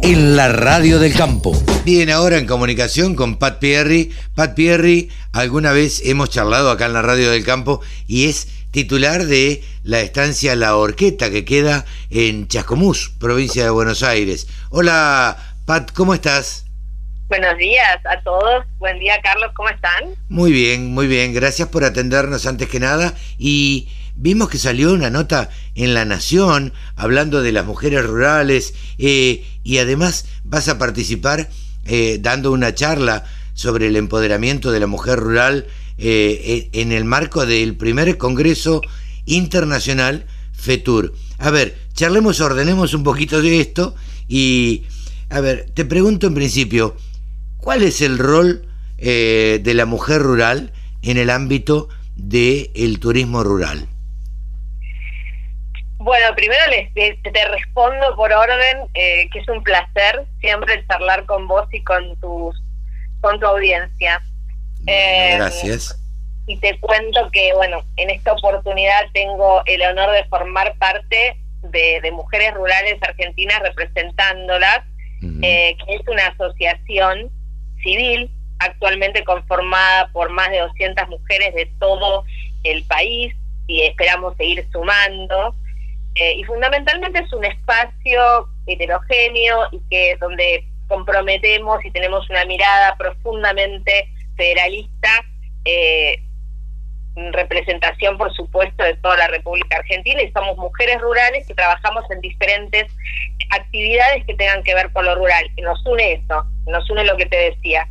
en 0.04 0.36
la 0.36 0.50
radio 0.50 1.00
del 1.00 1.16
campo. 1.16 1.54
Bien, 1.84 2.12
ahora 2.12 2.38
en 2.38 2.46
comunicación 2.46 3.16
con 3.16 3.40
Pat 3.40 3.58
Pierri. 3.58 4.12
Pat 4.36 4.54
Pierri, 4.54 5.10
alguna 5.34 5.72
vez 5.72 6.06
hemos 6.06 6.30
charlado 6.30 6.70
acá 6.70 6.86
en 6.86 6.94
la 6.94 7.02
radio 7.02 7.32
del 7.32 7.44
campo 7.44 7.82
y 8.06 8.28
es 8.28 8.68
titular 8.70 9.24
de 9.26 9.64
la 9.84 10.02
estancia 10.02 10.56
La 10.56 10.76
Orqueta 10.76 11.32
que 11.32 11.46
queda 11.46 11.86
en 12.12 12.48
Chascomús, 12.48 13.10
provincia 13.20 13.64
de 13.64 13.72
Buenos 13.72 14.04
Aires. 14.04 14.48
Hola, 14.70 15.36
Pat, 15.66 15.92
¿cómo 15.94 16.14
estás? 16.14 16.68
Buenos 17.30 17.58
días 17.58 18.00
a 18.06 18.22
todos. 18.22 18.66
Buen 18.80 19.00
día, 19.00 19.20
Carlos. 19.24 19.52
¿Cómo 19.56 19.70
están? 19.70 20.16
Muy 20.30 20.52
bien, 20.52 20.94
muy 20.94 21.08
bien. 21.08 21.34
Gracias 21.34 21.70
por 21.70 21.84
atendernos 21.84 22.46
antes 22.46 22.68
que 22.68 22.80
nada. 22.80 23.16
Y 23.38 23.88
vimos 24.16 24.50
que 24.50 24.58
salió 24.58 24.94
una 24.94 25.10
nota 25.10 25.50
en 25.74 25.94
La 25.94 26.06
Nación 26.06 26.74
hablando 26.96 27.42
de 27.42 27.54
las 27.54 27.66
mujeres 27.66 28.06
rurales 28.06 28.74
eh, 28.98 29.46
y 29.64 29.78
además 29.78 30.26
vas 30.44 30.68
a 30.68 30.78
participar 30.78 31.50
eh, 31.86 32.18
dando 32.20 32.52
una 32.52 32.76
charla 32.76 33.24
sobre 33.54 33.88
el 33.88 33.96
empoderamiento 33.96 34.72
de 34.72 34.80
la 34.82 34.88
mujer 34.88 35.20
rural 35.20 35.66
eh, 35.98 36.70
en 36.74 36.92
el 36.92 37.06
marco 37.06 37.46
del 37.46 37.76
primer 37.76 38.18
Congreso 38.18 38.82
Internacional 39.26 40.26
FETUR. 40.52 41.14
A 41.40 41.50
ver, 41.52 41.78
charlemos, 41.94 42.42
ordenemos 42.42 42.94
un 42.94 43.04
poquito 43.04 43.42
de 43.42 43.62
esto 43.62 43.96
y, 44.28 44.84
a 45.30 45.40
ver, 45.40 45.70
te 45.74 45.86
pregunto 45.86 46.28
en 46.28 46.36
principio, 46.36 46.96
¿Cuál 47.64 47.82
es 47.82 48.02
el 48.02 48.18
rol 48.18 48.68
eh, 48.98 49.60
de 49.62 49.74
la 49.74 49.86
mujer 49.86 50.22
rural 50.22 50.74
en 51.02 51.18
el 51.18 51.30
ámbito 51.30 51.88
del 52.18 53.00
turismo 53.00 53.42
rural? 53.42 53.88
Bueno, 55.98 56.36
primero 56.36 56.60
les, 56.70 56.94
te 56.94 57.48
respondo 57.48 58.18
por 58.18 58.34
orden, 58.34 58.90
eh, 58.96 59.30
que 59.32 59.40
es 59.40 59.48
un 59.48 59.64
placer 59.64 60.26
siempre 60.42 60.86
charlar 60.88 61.26
con 61.26 61.48
vos 61.48 61.66
y 61.72 61.82
con 61.84 62.20
tus 62.20 62.62
con 63.22 63.40
tu 63.40 63.46
audiencia. 63.46 64.22
Eh, 64.86 65.36
Gracias. 65.38 65.98
Y 66.46 66.58
te 66.58 66.78
cuento 66.82 67.30
que, 67.32 67.54
bueno, 67.54 67.82
en 67.96 68.10
esta 68.10 68.34
oportunidad 68.34 69.04
tengo 69.14 69.64
el 69.68 69.82
honor 69.84 70.12
de 70.12 70.26
formar 70.26 70.78
parte 70.80 71.38
de, 71.62 72.02
de 72.02 72.12
Mujeres 72.12 72.56
Rurales 72.56 73.02
Argentinas 73.02 73.62
representándolas, 73.62 74.82
que 75.22 75.78
es 75.88 76.02
una 76.10 76.28
asociación 76.28 77.32
civil, 77.84 78.32
actualmente 78.60 79.24
conformada 79.24 80.10
por 80.12 80.30
más 80.32 80.50
de 80.50 80.60
200 80.60 81.10
mujeres 81.10 81.54
de 81.54 81.66
todo 81.80 82.24
el 82.64 82.84
país 82.86 83.36
y 83.68 83.82
esperamos 83.84 84.36
seguir 84.38 84.66
sumando. 84.72 85.56
Eh, 86.16 86.36
y 86.38 86.44
fundamentalmente 86.44 87.24
es 87.24 87.34
un 87.34 87.44
espacio 87.44 88.48
heterogéneo 88.68 89.68
y 89.72 89.82
que 89.90 90.16
donde 90.20 90.66
comprometemos 90.88 91.84
y 91.84 91.92
tenemos 91.92 92.30
una 92.30 92.46
mirada 92.46 92.96
profundamente 92.98 94.10
federalista, 94.36 95.10
eh, 95.66 96.22
representación 97.16 98.18
por 98.18 98.34
supuesto 98.34 98.84
de 98.84 98.96
toda 98.96 99.18
la 99.18 99.28
República 99.28 99.78
Argentina 99.78 100.22
y 100.22 100.32
somos 100.32 100.58
mujeres 100.58 101.00
rurales 101.00 101.48
que 101.48 101.54
trabajamos 101.54 102.10
en 102.12 102.22
diferentes 102.22 102.92
actividades 103.52 104.26
que 104.26 104.36
tengan 104.36 104.64
que 104.64 104.74
ver 104.74 104.92
con 104.92 105.06
lo 105.06 105.16
rural. 105.16 105.50
Y 105.56 105.62
nos 105.62 105.84
une 105.86 106.14
eso, 106.14 106.46
nos 106.68 106.90
une 106.90 107.04
lo 107.04 107.18
que 107.18 107.26
te 107.26 107.38
decía. 107.52 107.88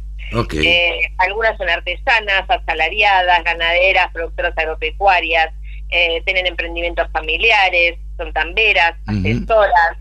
Eh, 0.53 1.01
algunas 1.19 1.57
son 1.59 1.69
artesanas, 1.69 2.45
asalariadas, 2.49 3.45
ganaderas, 3.45 4.11
productoras 4.13 4.57
agropecuarias, 4.57 5.53
eh, 5.91 6.23
tienen 6.25 6.47
emprendimientos 6.47 7.07
familiares, 7.13 7.99
son 8.17 8.33
tamberas, 8.33 8.95
asesoras, 9.07 9.99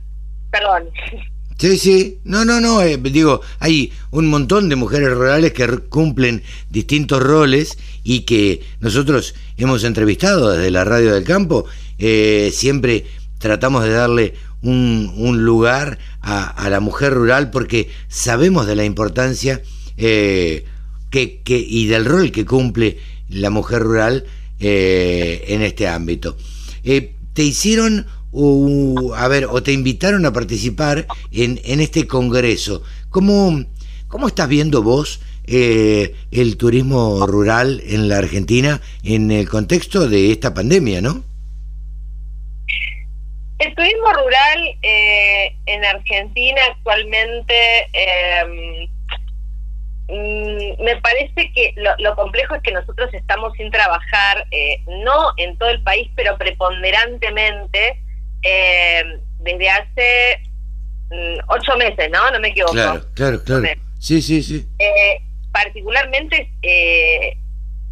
perdón. 0.49 0.89
Sí, 1.57 1.78
sí, 1.78 2.19
no, 2.24 2.43
no, 2.45 2.59
no, 2.59 2.82
eh, 2.82 2.97
digo, 2.97 3.41
hay 3.59 3.93
un 4.09 4.30
montón 4.30 4.67
de 4.69 4.76
mujeres 4.76 5.09
rurales 5.09 5.53
que 5.53 5.67
cumplen 5.89 6.41
distintos 6.69 7.22
roles 7.22 7.78
y 8.03 8.22
que 8.22 8.61
nosotros 8.80 9.36
hemos 9.57 9.84
entrevistado 9.84 10.51
desde 10.51 10.72
la 10.72 10.86
radio 10.86 11.13
del 11.13 11.24
campo, 11.24 11.65
siempre 12.51 13.05
tratamos 13.38 13.84
de 13.84 13.91
darle 13.91 14.34
un, 14.64 15.43
lugar 15.43 15.97
a, 16.22 16.70
la 16.70 16.80
mujer 16.80 17.14
rural 17.14 17.49
porque 17.51 17.89
sabemos 18.07 18.68
de 18.68 18.76
la 18.76 18.86
importancia 18.86 19.62
eh, 19.97 20.66
que, 21.09 21.41
y 21.47 21.88
del 21.88 22.05
rol 22.05 22.32
que 22.32 22.45
cumple 22.45 22.97
la 23.30 23.49
mujer 23.49 23.82
rural 23.82 24.26
eh, 24.59 25.45
en 25.47 25.62
este 25.62 25.88
ámbito. 25.88 26.38
Eh, 26.84 27.16
¿Te 27.34 27.43
hicieron, 27.43 28.07
a 29.16 29.28
ver, 29.28 29.47
o 29.49 29.64
te 29.64 29.72
invitaron 29.72 30.26
a 30.26 30.34
participar 30.34 31.07
en, 31.32 31.62
en 31.64 31.80
este 31.80 32.07
congreso? 32.07 32.84
¿Cómo, 33.09 33.66
¿Cómo 34.07 34.28
estás 34.28 34.49
viendo 34.49 34.84
vos 34.84 35.22
el 35.43 36.55
turismo 36.55 37.26
rural 37.28 37.82
en 37.86 38.07
la 38.07 38.20
Argentina 38.20 38.80
en 39.03 39.32
el 39.32 39.49
contexto 39.49 40.07
de 40.07 40.32
esta 40.32 40.53
pandemia, 40.53 41.01
no? 41.01 41.24
El 43.62 43.76
turismo 43.76 44.12
rural 44.12 44.76
eh, 44.82 45.55
en 45.68 45.86
Argentina 45.86 46.62
actualmente 46.72 47.88
mm, 50.09 50.84
me 50.84 50.95
parece 50.97 51.51
que 51.53 51.76
lo, 51.76 52.16
complejo 52.16 52.55
es 52.55 52.64
que 52.64 52.72
nosotros 52.72 53.14
estamos 53.14 53.53
sin 53.57 53.70
trabajar, 53.70 54.47
eh, 54.49 54.82
no 54.88 55.34
en 55.38 55.59
todo 55.59 55.70
el 55.70 55.84
país, 55.84 56.09
pero 56.16 56.39
preponderantemente 56.39 58.01
em, 58.41 59.20
desde 59.41 59.70
hace 59.70 60.39
mm, 61.12 61.38
ocho 61.49 61.78
meses, 61.78 62.09
¿no? 62.12 62.32
No 62.32 62.39
me 62.39 62.47
equivoco. 62.47 62.74
Claro, 62.74 63.05
claro, 63.14 63.43
claro. 63.43 63.64
Sí, 63.99 64.24
sí, 64.24 64.41
sí. 64.41 64.66
Eh, 64.80 65.22
particularmente 65.51 66.49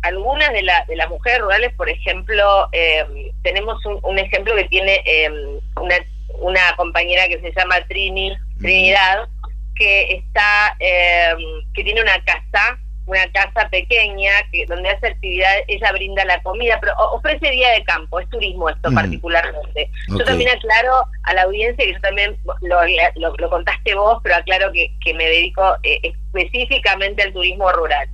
algunas 0.01 0.51
de, 0.53 0.63
la, 0.63 0.85
de 0.87 0.95
las 0.95 1.09
mujeres 1.09 1.39
rurales, 1.39 1.73
por 1.75 1.89
ejemplo, 1.89 2.69
eh, 2.71 3.31
tenemos 3.43 3.83
un, 3.85 4.19
ejemplo 4.19 4.55
que 4.55 4.65
tiene 4.65 5.01
eh, 5.05 5.29
una, 5.75 5.95
una 6.39 6.75
compañera 6.77 7.27
que 7.27 7.39
se 7.39 7.51
llama 7.51 7.81
Trini, 7.87 8.33
Trinidad, 8.59 9.27
que 9.75 10.13
está, 10.13 10.75
eh, 10.79 11.33
que 11.73 11.83
tiene 11.83 12.01
una 12.01 12.23
casa 12.23 12.79
una 13.09 13.25
casa 13.31 13.67
pequeña 13.69 14.31
que 14.51 14.65
donde 14.67 14.89
hace 14.89 15.07
actividades, 15.07 15.63
ella 15.67 15.91
brinda 15.93 16.23
la 16.25 16.39
comida, 16.43 16.77
pero 16.79 16.93
ofrece 17.11 17.49
día 17.49 17.71
de 17.71 17.83
campo, 17.83 18.19
es 18.19 18.29
turismo 18.29 18.69
esto 18.69 18.91
particularmente. 18.91 19.89
Yo 20.09 20.23
también 20.23 20.51
aclaro 20.51 21.03
a 21.23 21.33
la 21.33 21.41
audiencia 21.43 21.83
que 21.83 21.93
yo 21.93 22.01
también 22.01 22.37
lo, 22.61 22.79
lo, 23.15 23.49
contaste 23.49 23.95
vos, 23.95 24.19
pero 24.21 24.35
aclaro 24.35 24.71
que, 24.71 24.93
que 25.03 25.15
me 25.15 25.25
dedico 25.25 25.75
específicamente 25.81 27.23
al 27.23 27.33
turismo 27.33 27.71
rural. 27.71 28.07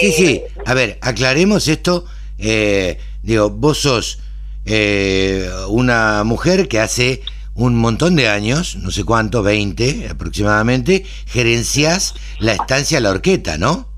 Sí, 0.00 0.12
sí, 0.12 0.42
eh, 0.44 0.52
a 0.66 0.74
ver, 0.74 0.98
aclaremos 1.00 1.68
esto. 1.68 2.04
Eh, 2.38 2.98
digo, 3.22 3.50
vos 3.50 3.78
sos 3.78 4.20
eh, 4.64 5.48
una 5.68 6.24
mujer 6.24 6.68
que 6.68 6.80
hace 6.80 7.22
un 7.54 7.76
montón 7.76 8.16
de 8.16 8.28
años, 8.28 8.76
no 8.76 8.90
sé 8.90 9.04
cuánto, 9.04 9.42
20 9.42 10.08
aproximadamente, 10.10 11.04
gerencias 11.26 12.14
la 12.38 12.52
estancia 12.52 13.00
La 13.00 13.10
Orqueta, 13.10 13.58
¿no? 13.58 13.88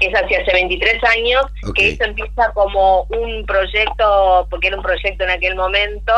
Es 0.00 0.14
así, 0.14 0.34
hace 0.34 0.52
23 0.52 1.04
años 1.04 1.44
que 1.74 1.90
esto 1.90 2.04
empieza 2.04 2.50
como 2.54 3.04
un 3.04 3.44
proyecto, 3.46 4.46
porque 4.50 4.68
era 4.68 4.76
un 4.76 4.82
proyecto 4.82 5.24
en 5.24 5.30
aquel 5.30 5.54
momento, 5.54 6.12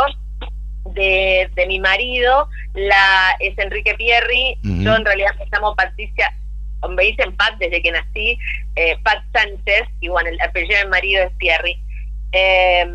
de, 0.95 1.51
de 1.55 1.67
mi 1.67 1.81
marido, 1.81 2.49
la 2.75 3.37
es 3.41 3.57
Enrique 3.59 3.95
Pierri, 3.95 4.59
yo 4.63 4.95
en 4.95 5.05
realidad 5.05 5.31
me 5.39 5.47
llamo 5.51 5.75
Patricia 5.75 6.33
me 6.91 7.05
dicen 7.05 7.37
Pat 7.37 7.57
desde 7.59 7.83
que 7.83 7.93
nací, 7.93 8.39
eh, 8.77 8.97
Pat 9.03 9.23
Sánchez, 9.33 9.89
y 10.01 10.09
bueno, 10.09 10.31
el 10.31 10.41
apellido 10.41 10.79
de 10.79 10.85
mi 10.85 10.91
marido 10.91 11.23
es 11.25 11.33
Pierri. 11.39 11.81
Em, 12.33 12.91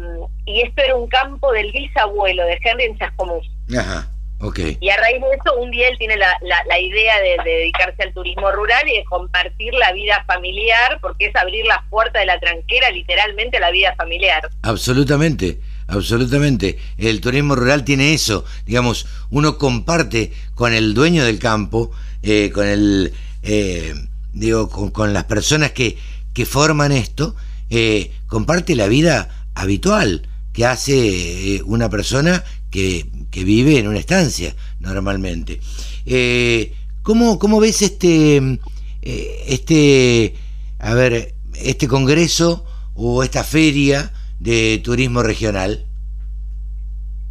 y 0.45 0.61
esto 0.61 0.81
era 0.83 0.95
un 0.95 1.07
campo 1.07 1.51
del 1.53 1.71
bisabuelo 1.71 2.45
de 2.45 2.59
Henry 2.61 2.85
en 2.85 2.97
Chascomús. 2.97 3.49
Ajá, 3.77 4.09
ok. 4.41 4.59
Y 4.81 4.89
a 4.89 4.97
raíz 4.97 5.21
de 5.21 5.27
eso, 5.27 5.55
un 5.57 5.71
día 5.71 5.87
él 5.87 5.97
tiene 5.97 6.17
la, 6.17 6.37
la, 6.41 6.79
idea 6.79 7.19
de, 7.21 7.37
dedicarse 7.45 8.03
al 8.03 8.13
turismo 8.13 8.51
rural 8.51 8.85
y 8.89 8.97
de 8.97 9.05
compartir 9.05 9.73
la 9.75 9.93
vida 9.93 10.25
familiar, 10.27 10.99
porque 11.01 11.27
es 11.27 11.35
abrir 11.37 11.65
las 11.65 11.79
puertas 11.89 12.21
de 12.21 12.25
la 12.25 12.39
tranquera 12.39 12.89
literalmente 12.89 13.57
a 13.57 13.61
la 13.61 13.71
vida 13.71 13.95
familiar. 13.95 14.49
Absolutamente. 14.63 15.59
Absolutamente. 15.89 16.77
El 16.97 17.19
turismo 17.19 17.55
rural 17.55 17.83
tiene 17.83 18.13
eso. 18.13 18.45
Digamos, 18.65 19.07
uno 19.31 19.57
comparte 19.57 20.31
con 20.53 20.73
el 20.73 20.93
dueño 20.93 21.25
del 21.25 21.39
campo, 21.39 21.91
eh, 22.21 22.51
con 22.51 22.67
el, 22.67 23.13
eh, 23.43 23.93
digo, 24.33 24.69
con, 24.69 25.13
las 25.13 25.25
personas 25.25 25.71
que, 25.71 25.97
que 26.33 26.45
forman 26.45 26.91
esto, 26.91 27.35
eh, 27.69 28.11
comparte 28.27 28.75
la 28.75 28.87
vida 28.87 29.29
habitual 29.55 30.27
que 30.53 30.65
hace 30.65 31.55
eh, 31.55 31.61
una 31.63 31.89
persona 31.89 32.43
que, 32.71 33.05
que, 33.31 33.43
vive 33.43 33.77
en 33.77 33.87
una 33.87 33.99
estancia 33.99 34.55
normalmente. 34.79 35.59
Eh, 36.05 36.73
¿cómo, 37.03 37.39
¿Cómo 37.39 37.59
ves 37.59 37.81
este, 37.81 38.59
este, 39.01 40.35
a 40.79 40.93
ver, 40.93 41.33
este 41.55 41.87
congreso 41.87 42.65
o 42.95 43.23
esta 43.23 43.43
feria 43.43 44.11
de 44.39 44.79
turismo 44.83 45.23
regional? 45.23 45.85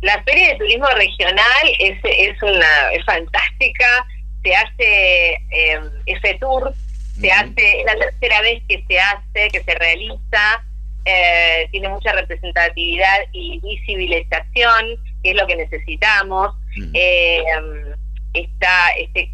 La 0.00 0.22
feria 0.22 0.50
de 0.50 0.58
turismo 0.58 0.86
regional 0.94 1.64
es, 1.80 1.98
es, 2.04 2.42
una, 2.42 2.92
es 2.92 3.04
fantástica 3.04 4.06
se 4.42 4.54
hace 4.54 5.32
eh, 5.50 5.80
ese 6.06 6.34
tour, 6.40 6.72
se 7.20 7.32
hace, 7.32 7.80
es 7.80 7.86
la 7.86 7.96
tercera 7.96 8.40
vez 8.42 8.62
que 8.68 8.84
se 8.86 8.98
hace, 8.98 9.48
que 9.50 9.62
se 9.62 9.74
realiza, 9.74 10.64
eh, 11.04 11.68
tiene 11.70 11.88
mucha 11.88 12.12
representatividad 12.12 13.18
y 13.32 13.60
visibilización, 13.60 14.96
que 15.22 15.30
es 15.30 15.36
lo 15.36 15.46
que 15.46 15.56
necesitamos. 15.56 16.54
Eh, 16.94 17.42
está, 18.34 18.90
este, 18.98 19.30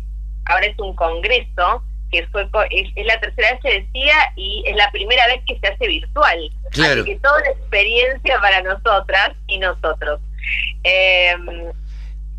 ahora 0.46 0.66
es 0.66 0.78
un 0.78 0.94
congreso 0.94 1.82
que 2.10 2.26
fue 2.28 2.48
es, 2.70 3.06
la 3.06 3.18
tercera 3.18 3.52
vez 3.52 3.60
se 3.62 3.80
decía 3.80 4.14
y 4.36 4.62
es 4.66 4.76
la 4.76 4.88
primera 4.92 5.26
vez 5.26 5.40
que 5.46 5.58
se 5.58 5.66
hace 5.66 5.88
virtual. 5.88 6.50
Claro. 6.70 7.02
Así 7.02 7.10
que 7.10 7.18
toda 7.18 7.38
una 7.38 7.50
experiencia 7.50 8.40
para 8.40 8.62
nosotras 8.62 9.32
y 9.48 9.58
nosotros. 9.58 10.20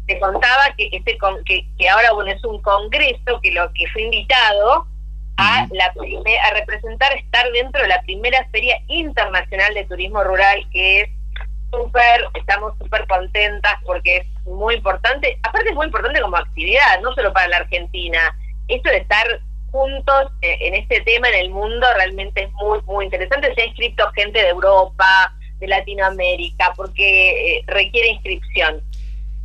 Te 0.07 0.19
contaba 0.19 0.63
que 0.77 0.89
este 0.91 1.17
que, 1.45 1.65
que 1.77 1.89
ahora 1.89 2.13
bueno 2.13 2.31
es 2.31 2.43
un 2.43 2.61
congreso 2.61 3.39
que 3.41 3.51
lo 3.51 3.71
que 3.73 3.87
fue 3.91 4.03
invitado 4.03 4.85
a 5.37 5.67
la 5.71 5.85
a 5.87 6.53
representar 6.53 7.11
estar 7.17 7.51
dentro 7.51 7.81
de 7.81 7.87
la 7.87 8.01
primera 8.03 8.47
feria 8.51 8.79
internacional 8.87 9.73
de 9.73 9.85
turismo 9.85 10.23
rural 10.23 10.65
que 10.71 11.01
es 11.01 11.09
súper 11.71 12.25
estamos 12.35 12.73
súper 12.77 13.05
contentas 13.07 13.73
porque 13.85 14.17
es 14.17 14.27
muy 14.45 14.75
importante 14.75 15.37
aparte 15.43 15.69
es 15.69 15.75
muy 15.75 15.87
importante 15.87 16.21
como 16.21 16.37
actividad 16.37 17.01
no 17.01 17.13
solo 17.13 17.33
para 17.33 17.47
la 17.47 17.57
Argentina. 17.57 18.19
Esto 18.67 18.89
de 18.89 18.97
estar 18.97 19.27
juntos 19.71 20.31
eh, 20.41 20.57
en 20.61 20.75
este 20.75 21.01
tema 21.01 21.29
en 21.29 21.35
el 21.35 21.49
mundo 21.49 21.85
realmente 21.95 22.43
es 22.43 22.51
muy 22.53 22.79
muy 22.83 23.05
interesante. 23.05 23.53
Se 23.55 23.61
ha 23.61 23.65
inscrito 23.65 24.09
gente 24.11 24.39
de 24.39 24.49
Europa 24.49 25.33
de 25.59 25.67
Latinoamérica 25.67 26.73
porque 26.75 27.57
eh, 27.57 27.63
requiere 27.67 28.09
inscripción 28.09 28.81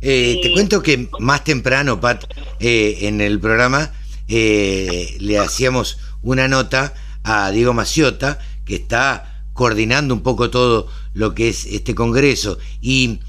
eh, 0.01 0.39
te 0.41 0.51
cuento 0.51 0.81
que 0.81 1.09
más 1.19 1.43
temprano, 1.43 2.01
Pat, 2.01 2.25
eh, 2.59 2.99
en 3.01 3.21
el 3.21 3.39
programa 3.39 3.91
eh, 4.27 5.15
le 5.19 5.37
hacíamos 5.37 5.99
una 6.23 6.47
nota 6.47 6.93
a 7.23 7.51
Diego 7.51 7.73
Maciota, 7.73 8.39
que 8.65 8.75
está 8.75 9.43
coordinando 9.53 10.13
un 10.13 10.21
poco 10.21 10.49
todo 10.49 10.87
lo 11.13 11.35
que 11.35 11.49
es 11.49 11.65
este 11.65 11.93
congreso. 11.93 12.57
Y, 12.81 13.19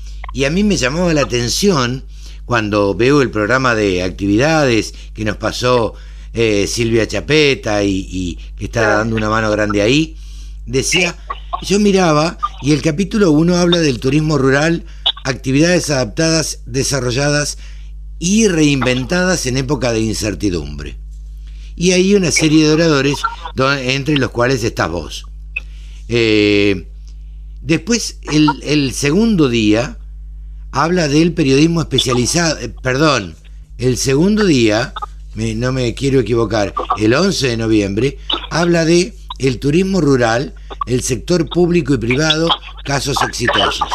a 0.46 0.50
mí 0.50 0.64
me 0.64 0.78
llamaba 0.78 1.12
la 1.12 1.22
atención 1.22 2.04
cuando 2.46 2.94
veo 2.94 3.20
el 3.20 3.30
programa 3.30 3.74
de 3.74 4.02
actividades 4.02 4.94
que 5.12 5.26
nos 5.26 5.36
pasó 5.36 5.94
Silvia 6.32 7.06
Chapeta 7.06 7.84
y, 7.84 8.06
y, 8.10 8.38
que 8.56 8.64
está 8.64 8.96
dando 8.96 9.16
una 9.16 9.28
mano 9.28 9.50
grande 9.50 9.82
ahí. 9.82 10.16
Decía, 10.64 11.14
yo 11.60 11.78
miraba 11.78 12.38
y 12.62 12.72
el 12.72 12.80
capítulo 12.80 13.30
1 13.32 13.56
habla 13.56 13.78
del 13.80 14.00
turismo 14.00 14.38
rural 14.38 14.86
actividades 15.24 15.90
adaptadas, 15.90 16.60
desarrolladas 16.66 17.58
y 18.18 18.48
reinventadas 18.48 19.46
en 19.46 19.56
época 19.56 19.92
de 19.92 20.00
incertidumbre. 20.00 20.96
Y 21.74 21.92
hay 21.92 22.14
una 22.14 22.30
serie 22.30 22.66
de 22.66 22.72
oradores, 22.72 23.18
entre 23.56 24.18
los 24.18 24.30
cuales 24.30 24.62
estás 24.62 24.90
vos. 24.90 25.24
Eh, 26.08 26.86
después, 27.60 28.18
el, 28.30 28.92
segundo 28.92 29.48
día 29.48 29.98
habla 30.70 31.08
del 31.08 31.32
periodismo 31.32 31.80
especializado, 31.80 32.58
eh, 32.58 32.68
perdón, 32.82 33.34
el 33.78 33.96
segundo 33.96 34.44
día, 34.44 34.92
no 35.34 35.72
me 35.72 35.94
quiero 35.94 36.20
equivocar, 36.20 36.74
el 36.98 37.14
11 37.14 37.48
de 37.48 37.56
noviembre, 37.56 38.18
habla 38.50 38.84
de 38.84 39.14
el 39.38 39.58
turismo 39.58 40.00
rural, 40.00 40.54
el 40.86 41.02
sector 41.02 41.48
público 41.48 41.94
y 41.94 41.98
privado, 41.98 42.48
casos 42.84 43.16
exitosos. 43.26 43.88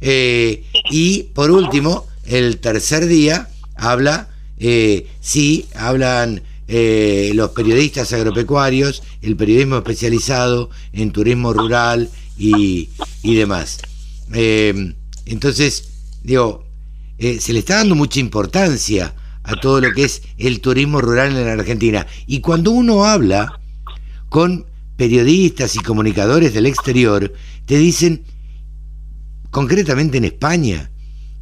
Eh, 0.00 0.64
y 0.90 1.24
por 1.34 1.50
último, 1.50 2.06
el 2.24 2.58
tercer 2.58 3.06
día 3.06 3.48
habla, 3.74 4.28
eh, 4.58 5.06
sí, 5.20 5.66
hablan 5.74 6.42
eh, 6.68 7.32
los 7.34 7.50
periodistas 7.50 8.12
agropecuarios, 8.12 9.02
el 9.22 9.36
periodismo 9.36 9.78
especializado 9.78 10.70
en 10.92 11.12
turismo 11.12 11.52
rural 11.52 12.10
y, 12.36 12.90
y 13.22 13.34
demás. 13.34 13.78
entonces, 14.30 15.88
digo, 16.22 16.64
se 17.18 17.52
le 17.52 17.58
está 17.58 17.76
dando 17.76 17.94
mucha 17.94 18.20
importancia 18.20 19.14
a 19.42 19.56
todo 19.56 19.80
lo 19.80 19.92
que 19.92 20.04
es 20.04 20.22
el 20.36 20.60
turismo 20.60 21.00
rural 21.00 21.36
en 21.36 21.46
la 21.46 21.52
Argentina. 21.52 22.06
Y 22.26 22.40
cuando 22.40 22.70
uno 22.70 23.04
habla 23.04 23.58
con 24.28 24.66
periodistas 24.96 25.74
y 25.76 25.80
comunicadores 25.80 26.52
del 26.52 26.66
exterior, 26.66 27.32
te 27.64 27.78
dicen, 27.78 28.24
concretamente 29.50 30.18
en 30.18 30.24
España, 30.24 30.90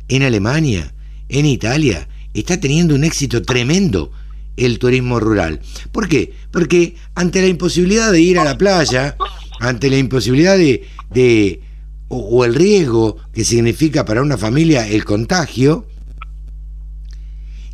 en 0.08 0.22
Alemania, 0.22 0.94
en 1.28 1.46
Italia, 1.46 2.08
está 2.34 2.60
teniendo 2.60 2.94
un 2.94 3.04
éxito 3.04 3.42
tremendo 3.42 4.12
el 4.56 4.78
turismo 4.78 5.20
rural. 5.20 5.60
¿Por 5.92 6.08
qué? 6.08 6.32
Porque 6.50 6.96
ante 7.14 7.40
la 7.40 7.48
imposibilidad 7.48 8.10
de 8.12 8.20
ir 8.20 8.38
a 8.38 8.44
la 8.44 8.58
playa, 8.58 9.16
ante 9.60 9.90
la 9.90 9.98
imposibilidad 9.98 10.56
de, 10.56 11.60
o, 12.08 12.44
el 12.44 12.54
riesgo 12.54 13.16
que 13.32 13.44
significa 13.44 14.04
para 14.04 14.22
una 14.22 14.36
familia 14.36 14.88
el 14.88 15.04
contagio, 15.04 15.86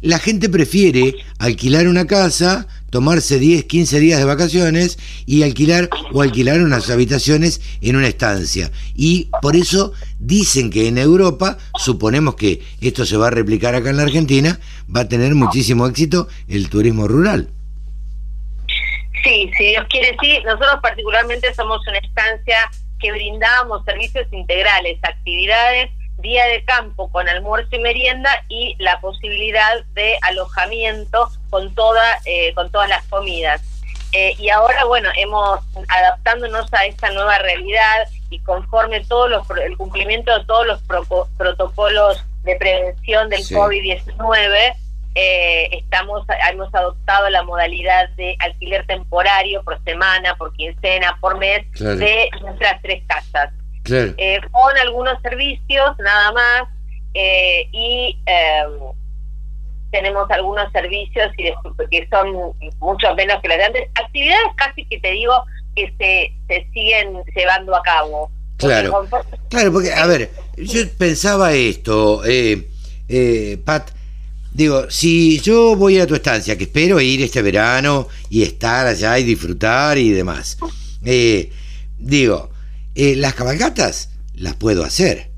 la 0.02 0.18
gente 0.18 0.48
prefiere 0.48 1.14
alquilar 1.38 1.86
una 1.86 2.06
casa, 2.06 2.66
tomarse 2.90 3.38
10, 3.38 3.64
15 3.64 4.00
días 4.00 4.18
de 4.18 4.24
vacaciones 4.24 4.98
y 5.26 5.44
alquilar 5.44 5.88
o 6.12 6.22
alquilar 6.22 6.60
unas 6.60 6.90
habitaciones 6.90 7.60
en 7.80 7.96
una 7.96 8.08
estancia. 8.08 8.70
Y 8.94 9.30
por 9.40 9.56
eso 9.56 9.92
dicen 10.18 10.70
que 10.70 10.88
en 10.88 10.98
Europa, 10.98 11.56
suponemos 11.78 12.34
que 12.34 12.60
esto 12.80 13.06
se 13.06 13.16
va 13.16 13.28
a 13.28 13.30
replicar 13.30 13.74
acá 13.74 13.90
en 13.90 13.96
la 13.96 14.02
Argentina, 14.02 14.58
va 14.94 15.02
a 15.02 15.08
tener 15.08 15.34
muchísimo 15.34 15.86
éxito 15.86 16.28
el 16.48 16.68
turismo 16.68 17.06
rural. 17.06 17.48
Sí, 19.22 19.50
si 19.56 19.66
Dios 19.68 19.86
quiere, 19.88 20.16
sí. 20.20 20.38
Nosotros 20.44 20.80
particularmente 20.82 21.54
somos 21.54 21.80
una 21.86 21.98
estancia 21.98 22.58
que 22.98 23.12
brindamos 23.12 23.84
servicios 23.84 24.26
integrales, 24.32 24.98
actividades 25.02 25.90
día 26.22 26.46
de 26.46 26.64
campo 26.64 27.10
con 27.10 27.28
almuerzo 27.28 27.76
y 27.76 27.80
merienda 27.80 28.30
y 28.48 28.76
la 28.78 29.00
posibilidad 29.00 29.84
de 29.94 30.16
alojamiento 30.22 31.28
con 31.50 31.74
toda 31.74 32.02
eh, 32.24 32.54
con 32.54 32.70
todas 32.70 32.88
las 32.88 33.04
comidas. 33.06 33.60
Eh, 34.12 34.34
y 34.38 34.50
ahora 34.50 34.84
bueno 34.84 35.10
hemos 35.16 35.60
adaptándonos 35.88 36.72
a 36.72 36.84
esta 36.86 37.10
nueva 37.10 37.38
realidad 37.38 38.08
y 38.30 38.38
conforme 38.40 39.04
todos 39.04 39.30
los 39.30 39.46
el 39.62 39.76
cumplimiento 39.76 40.38
de 40.38 40.44
todos 40.44 40.66
los 40.66 40.82
protocolos 41.36 42.24
de 42.44 42.56
prevención 42.56 43.28
del 43.28 43.40
COVID-19 43.40 44.76
eh, 45.14 45.68
estamos 45.72 46.24
hemos 46.50 46.74
adoptado 46.74 47.28
la 47.28 47.42
modalidad 47.42 48.08
de 48.10 48.34
alquiler 48.38 48.86
temporario 48.86 49.62
por 49.62 49.82
semana, 49.84 50.34
por 50.36 50.54
quincena, 50.54 51.18
por 51.20 51.38
mes 51.38 51.66
de 51.72 52.30
nuestras 52.40 52.80
tres 52.80 53.02
casas. 53.06 53.52
Eh, 53.84 54.40
con 54.50 54.78
algunos 54.78 55.20
servicios 55.22 55.96
nada 55.98 56.32
más 56.32 56.68
eh, 57.14 57.68
y 57.72 58.18
em, 58.26 58.72
tenemos 59.90 60.30
algunos 60.30 60.70
servicios 60.72 61.30
y 61.36 61.44
que 61.90 62.08
son 62.08 62.54
mucho 62.78 63.14
menos 63.14 63.40
que 63.42 63.48
las 63.48 63.58
de 63.58 63.64
antes. 63.64 63.88
Actividades 63.94 64.46
casi 64.56 64.84
que 64.86 64.98
te 65.00 65.10
digo 65.10 65.34
que 65.74 65.92
se, 65.98 66.32
se 66.48 66.66
siguen 66.72 67.22
llevando 67.34 67.76
a 67.76 67.82
cabo. 67.82 68.30
Claro, 68.56 69.08
claro, 69.48 69.72
porque, 69.72 69.92
a 69.92 70.06
ver, 70.06 70.30
yo 70.56 70.80
pensaba 70.96 71.52
esto, 71.52 72.24
eh, 72.24 72.68
eh, 73.08 73.58
Pat, 73.64 73.90
digo, 74.52 74.88
si 74.88 75.40
yo 75.40 75.74
voy 75.74 75.98
a 75.98 76.06
tu 76.06 76.14
estancia, 76.14 76.56
que 76.56 76.64
espero 76.64 77.00
ir 77.00 77.22
este 77.22 77.42
verano 77.42 78.06
y 78.30 78.44
estar 78.44 78.86
allá 78.86 79.18
y 79.18 79.24
disfrutar 79.24 79.98
y 79.98 80.10
demás, 80.10 80.58
digo, 81.98 82.51
eh, 82.94 83.16
las 83.16 83.34
cabalgatas 83.34 84.10
las 84.34 84.54
puedo 84.54 84.84
hacer, 84.84 85.30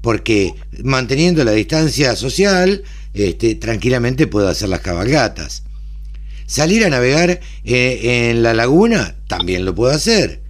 porque 0.00 0.54
manteniendo 0.82 1.44
la 1.44 1.52
distancia 1.52 2.16
social, 2.16 2.82
este, 3.14 3.54
tranquilamente 3.54 4.26
puedo 4.26 4.48
hacer 4.48 4.68
las 4.68 4.80
cabalgatas. 4.80 5.64
Salir 6.46 6.84
a 6.84 6.90
navegar 6.90 7.40
eh, 7.64 8.30
en 8.30 8.42
la 8.42 8.54
laguna, 8.54 9.16
también 9.26 9.64
lo 9.64 9.74
puedo 9.74 9.92
hacer. 9.92 10.42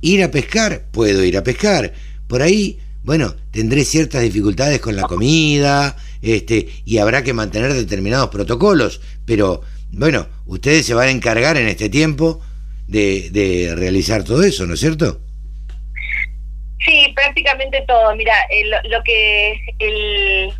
Ir 0.00 0.22
a 0.22 0.30
pescar, 0.30 0.86
puedo 0.90 1.22
ir 1.24 1.36
a 1.36 1.44
pescar. 1.44 1.92
Por 2.26 2.42
ahí, 2.42 2.78
bueno, 3.04 3.34
tendré 3.50 3.84
ciertas 3.84 4.22
dificultades 4.22 4.80
con 4.80 4.96
la 4.96 5.02
comida, 5.02 5.96
este, 6.22 6.68
y 6.84 6.98
habrá 6.98 7.22
que 7.22 7.34
mantener 7.34 7.74
determinados 7.74 8.30
protocolos, 8.30 9.00
pero 9.26 9.62
bueno, 9.90 10.26
ustedes 10.46 10.86
se 10.86 10.94
van 10.94 11.08
a 11.08 11.10
encargar 11.10 11.56
en 11.56 11.68
este 11.68 11.88
tiempo 11.88 12.40
de, 12.88 13.28
de 13.30 13.74
realizar 13.74 14.24
todo 14.24 14.42
eso, 14.42 14.66
¿no 14.66 14.74
es 14.74 14.80
cierto? 14.80 15.20
Sí, 16.84 17.12
prácticamente 17.14 17.84
todo. 17.86 18.14
Mira, 18.16 18.34
lo 18.84 19.02
que 19.02 19.60
el, 19.78 20.52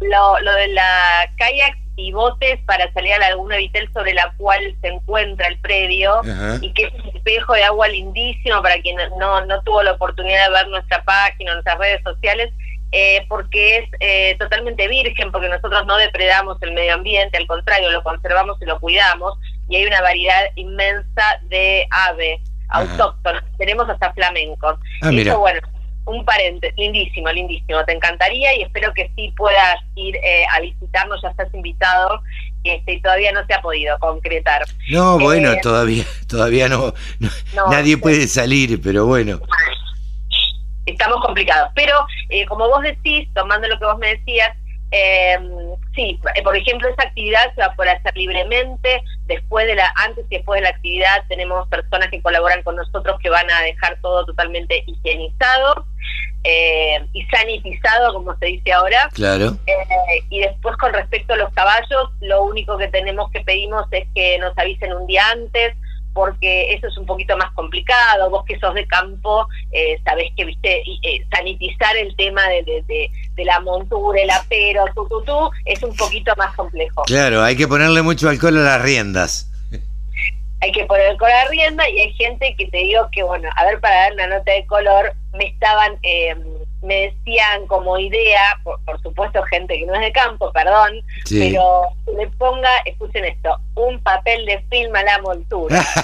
lo, 0.00 0.40
lo 0.40 0.52
de 0.52 0.68
la 0.68 1.30
kayak 1.36 1.76
y 1.98 2.12
botes 2.12 2.60
para 2.64 2.90
salir 2.92 3.12
a 3.14 3.18
la 3.18 3.30
laguna 3.30 3.56
Vitel 3.56 3.90
sobre 3.92 4.14
la 4.14 4.32
cual 4.36 4.76
se 4.80 4.88
encuentra 4.88 5.48
el 5.48 5.58
predio 5.58 6.20
y 6.60 6.72
que 6.72 6.84
es 6.84 6.94
un 6.94 7.08
espejo 7.14 7.54
de 7.54 7.64
agua 7.64 7.88
lindísimo 7.88 8.62
para 8.62 8.80
quien 8.80 8.96
no, 9.18 9.44
no 9.44 9.62
tuvo 9.62 9.82
la 9.82 9.92
oportunidad 9.92 10.46
de 10.46 10.54
ver 10.54 10.68
nuestra 10.68 11.02
página, 11.02 11.54
nuestras 11.54 11.76
redes 11.78 12.00
sociales, 12.04 12.52
eh, 12.92 13.26
porque 13.28 13.78
es 13.78 13.90
eh, 13.98 14.36
totalmente 14.38 14.86
virgen, 14.86 15.32
porque 15.32 15.48
nosotros 15.48 15.84
no 15.86 15.96
depredamos 15.96 16.56
el 16.62 16.72
medio 16.72 16.94
ambiente, 16.94 17.36
al 17.36 17.48
contrario, 17.48 17.90
lo 17.90 18.04
conservamos 18.04 18.56
y 18.62 18.64
lo 18.64 18.78
cuidamos, 18.78 19.36
y 19.68 19.76
hay 19.76 19.86
una 19.86 20.00
variedad 20.00 20.44
inmensa 20.54 21.40
de 21.48 21.86
aves 21.90 22.40
autóctonos, 22.68 23.42
tenemos 23.58 23.88
hasta 23.88 24.12
flamencos. 24.12 24.78
Ah, 25.02 25.10
Eso, 25.12 25.38
bueno, 25.38 25.60
un 26.08 26.24
paréntesis, 26.24 26.76
lindísimo, 26.78 27.30
lindísimo, 27.30 27.84
te 27.84 27.92
encantaría 27.92 28.54
y 28.56 28.62
espero 28.62 28.92
que 28.94 29.10
sí 29.14 29.32
puedas 29.36 29.76
ir 29.94 30.16
eh, 30.16 30.44
a 30.54 30.60
visitarnos, 30.60 31.20
ya 31.22 31.28
estás 31.28 31.52
invitado, 31.54 32.22
este, 32.64 32.94
y 32.94 33.02
todavía 33.02 33.32
no 33.32 33.44
se 33.46 33.54
ha 33.54 33.60
podido 33.60 33.98
concretar. 33.98 34.62
No, 34.90 35.18
bueno, 35.18 35.52
eh, 35.52 35.60
todavía, 35.62 36.04
todavía 36.28 36.68
no, 36.68 36.94
nadie 37.70 37.98
puede 37.98 38.26
salir, 38.26 38.80
pero 38.82 39.06
bueno. 39.06 39.40
Estamos 40.86 41.22
complicados, 41.22 41.70
pero 41.74 41.94
eh, 42.30 42.46
como 42.46 42.66
vos 42.66 42.82
decís, 42.82 43.28
tomando 43.34 43.68
lo 43.68 43.78
que 43.78 43.84
vos 43.84 43.98
me 43.98 44.16
decías, 44.16 44.56
eh, 44.90 45.38
sí, 45.94 46.18
por 46.42 46.56
ejemplo, 46.56 46.88
esa 46.88 47.08
actividad 47.08 47.54
se 47.54 47.60
va 47.60 47.66
a 47.68 47.74
poder 47.74 47.96
hacer 47.96 48.16
libremente. 48.16 49.02
Después 49.26 49.66
de 49.66 49.74
la, 49.74 49.92
antes 49.96 50.24
y 50.30 50.36
después 50.36 50.58
de 50.58 50.64
la 50.64 50.70
actividad, 50.70 51.24
tenemos 51.28 51.68
personas 51.68 52.08
que 52.08 52.22
colaboran 52.22 52.62
con 52.62 52.76
nosotros 52.76 53.18
que 53.22 53.28
van 53.28 53.50
a 53.50 53.60
dejar 53.62 53.98
todo 54.00 54.24
totalmente 54.24 54.82
higienizado 54.86 55.86
eh, 56.44 57.06
y 57.12 57.26
sanitizado, 57.26 58.14
como 58.14 58.36
se 58.38 58.46
dice 58.46 58.72
ahora. 58.72 59.10
Claro. 59.12 59.58
Eh, 59.66 60.24
y 60.30 60.40
después, 60.40 60.76
con 60.78 60.92
respecto 60.92 61.34
a 61.34 61.36
los 61.36 61.52
caballos, 61.52 62.10
lo 62.20 62.44
único 62.44 62.78
que 62.78 62.88
tenemos 62.88 63.30
que 63.30 63.40
pedimos 63.40 63.86
es 63.90 64.06
que 64.14 64.38
nos 64.38 64.56
avisen 64.56 64.94
un 64.94 65.06
día 65.06 65.22
antes 65.30 65.74
porque 66.18 66.74
eso 66.74 66.88
es 66.88 66.98
un 66.98 67.06
poquito 67.06 67.36
más 67.36 67.52
complicado. 67.52 68.28
Vos 68.28 68.44
que 68.44 68.58
sos 68.58 68.74
de 68.74 68.84
campo, 68.88 69.46
eh, 69.70 70.00
sabés 70.04 70.32
que, 70.36 70.46
viste, 70.46 70.82
eh, 71.04 71.24
sanitizar 71.30 71.96
el 71.96 72.16
tema 72.16 72.42
de, 72.48 72.82
de, 72.88 73.44
la 73.44 73.60
montura, 73.60 74.20
el 74.20 74.30
apero, 74.30 74.84
tu, 74.96 75.06
tu, 75.06 75.22
tu, 75.22 75.50
es 75.64 75.80
un 75.84 75.94
poquito 75.94 76.32
más 76.36 76.52
complejo. 76.56 77.04
Claro, 77.04 77.44
hay 77.44 77.56
que 77.56 77.68
ponerle 77.68 78.02
mucho 78.02 78.28
alcohol 78.28 78.58
a 78.58 78.62
las 78.62 78.82
riendas. 78.82 79.48
Hay 80.60 80.72
que 80.72 80.86
poner 80.86 81.06
alcohol 81.06 81.30
a 81.30 81.44
la 81.44 81.50
rienda 81.50 81.88
y 81.88 82.00
hay 82.00 82.12
gente 82.14 82.56
que 82.58 82.66
te 82.66 82.78
digo 82.78 83.08
que, 83.12 83.22
bueno, 83.22 83.48
a 83.54 83.64
ver, 83.64 83.78
para 83.78 83.94
dar 83.94 84.14
una 84.14 84.26
nota 84.26 84.50
de 84.50 84.66
color, 84.66 85.12
me 85.34 85.46
estaban... 85.46 85.98
Eh, 86.02 86.34
me 86.82 87.12
decían 87.12 87.66
como 87.66 87.98
idea, 87.98 88.60
por, 88.62 88.78
supuesto 89.02 89.42
gente 89.44 89.78
que 89.78 89.86
no 89.86 89.94
es 89.94 90.00
de 90.00 90.12
campo, 90.12 90.52
perdón, 90.52 91.02
pero 91.28 91.82
le 92.16 92.26
ponga, 92.38 92.70
escuchen 92.84 93.24
esto, 93.24 93.56
un 93.74 94.00
papel 94.00 94.46
de 94.46 94.62
film 94.70 94.94
a 94.94 95.02
la 95.02 95.20
montura. 95.20 95.84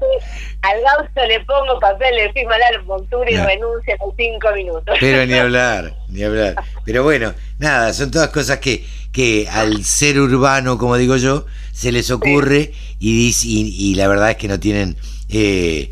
Al 0.62 0.80
gaucho 0.82 1.26
le 1.26 1.40
pongo 1.40 1.78
papel 1.80 2.16
de 2.16 2.32
film 2.32 2.50
a 2.50 2.58
la 2.58 2.82
montura 2.82 3.30
y 3.30 3.36
renuncia 3.36 3.94
en 3.94 4.16
cinco 4.16 4.52
minutos. 4.54 4.96
Pero 5.00 5.24
ni 5.24 5.34
hablar, 5.38 5.94
ni 6.08 6.22
hablar. 6.22 6.56
Pero 6.84 7.02
bueno, 7.02 7.34
nada, 7.58 7.92
son 7.94 8.10
todas 8.10 8.28
cosas 8.28 8.58
que, 8.58 8.84
que 9.12 9.48
al 9.50 9.84
ser 9.84 10.18
urbano, 10.20 10.76
como 10.76 10.96
digo 10.96 11.16
yo, 11.16 11.46
se 11.72 11.92
les 11.92 12.10
ocurre 12.10 12.72
y, 12.98 13.28
y, 13.28 13.90
y, 13.90 13.94
la 13.94 14.06
verdad 14.06 14.32
es 14.32 14.36
que 14.36 14.48
no 14.48 14.60
tienen, 14.60 14.96
eh, 15.30 15.90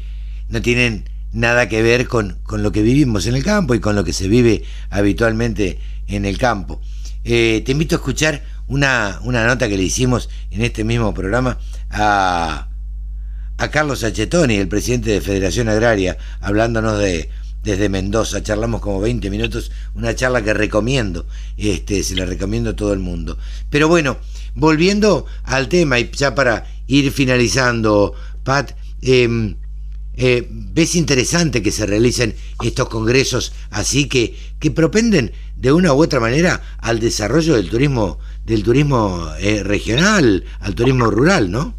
no 0.49 0.61
tienen 0.61 1.09
nada 1.33 1.69
que 1.69 1.83
ver 1.83 2.07
con, 2.07 2.39
lo 2.51 2.73
que 2.73 2.83
vivimos 2.83 3.27
en 3.27 3.35
el 3.35 3.45
campo 3.45 3.75
y 3.75 3.81
con 3.81 3.97
lo 3.97 4.05
que 4.05 4.13
se 4.13 4.29
vive 4.29 4.65
habitualmente 4.91 5.79
en 6.07 6.25
el 6.25 6.39
campo. 6.39 6.81
Eh, 7.25 7.63
te 7.65 7.73
invito 7.73 7.97
a 7.97 7.99
escuchar 7.99 8.43
una, 8.67 9.21
una, 9.23 9.47
nota 9.47 9.69
que 9.69 9.77
le 9.77 9.83
hicimos 9.83 10.29
en 10.51 10.63
este 10.63 10.85
mismo 10.85 11.13
programa 11.15 11.59
a, 11.91 12.69
a 13.57 13.71
Carlos 13.71 14.05
Achetoni, 14.05 14.57
el 14.57 14.69
presidente 14.69 15.11
de 15.11 15.21
Federación 15.21 15.69
Agraria, 15.69 16.17
hablándonos 16.41 16.99
de 16.99 17.29
desde 17.63 17.89
Mendoza. 17.89 18.43
Charlamos 18.43 18.81
como 18.81 19.01
20 19.01 19.31
minutos, 19.31 19.71
una 19.95 20.15
charla 20.15 20.43
que 20.43 20.55
recomiendo, 20.55 21.27
este, 21.57 22.03
se 22.03 22.15
la 22.15 22.25
recomiendo 22.25 22.71
a 22.71 22.77
todo 22.77 22.93
el 22.93 22.99
mundo. 22.99 23.39
Pero 23.71 23.89
bueno, 23.89 24.19
volviendo 24.55 25.27
al 25.45 25.69
tema 25.69 25.99
y 25.99 26.11
ya 26.11 26.35
para 26.35 26.67
ir 26.87 27.13
finalizando, 27.13 28.15
Pat, 28.45 28.73
eh, 29.03 29.55
eh, 30.19 30.47
ves 30.49 30.97
interesante 30.97 31.63
que 31.63 31.71
se 31.71 31.87
realicen 31.87 32.35
estos 32.63 32.89
congresos 32.89 33.55
así 33.71 34.09
que, 34.09 34.35
que 34.59 34.71
propenden 34.71 35.33
de 35.57 35.73
una 35.73 35.93
u 35.93 36.03
otra 36.03 36.21
manera 36.21 36.61
al 36.79 37.01
desarrollo 37.01 37.55
del 37.55 37.71
turismo 37.71 38.19
del 38.45 38.65
turismo 38.65 39.31
eh, 39.41 39.63
regional, 39.63 40.45
al 40.61 40.75
turismo 40.75 41.07
rural, 41.07 41.51
¿no? 41.51 41.75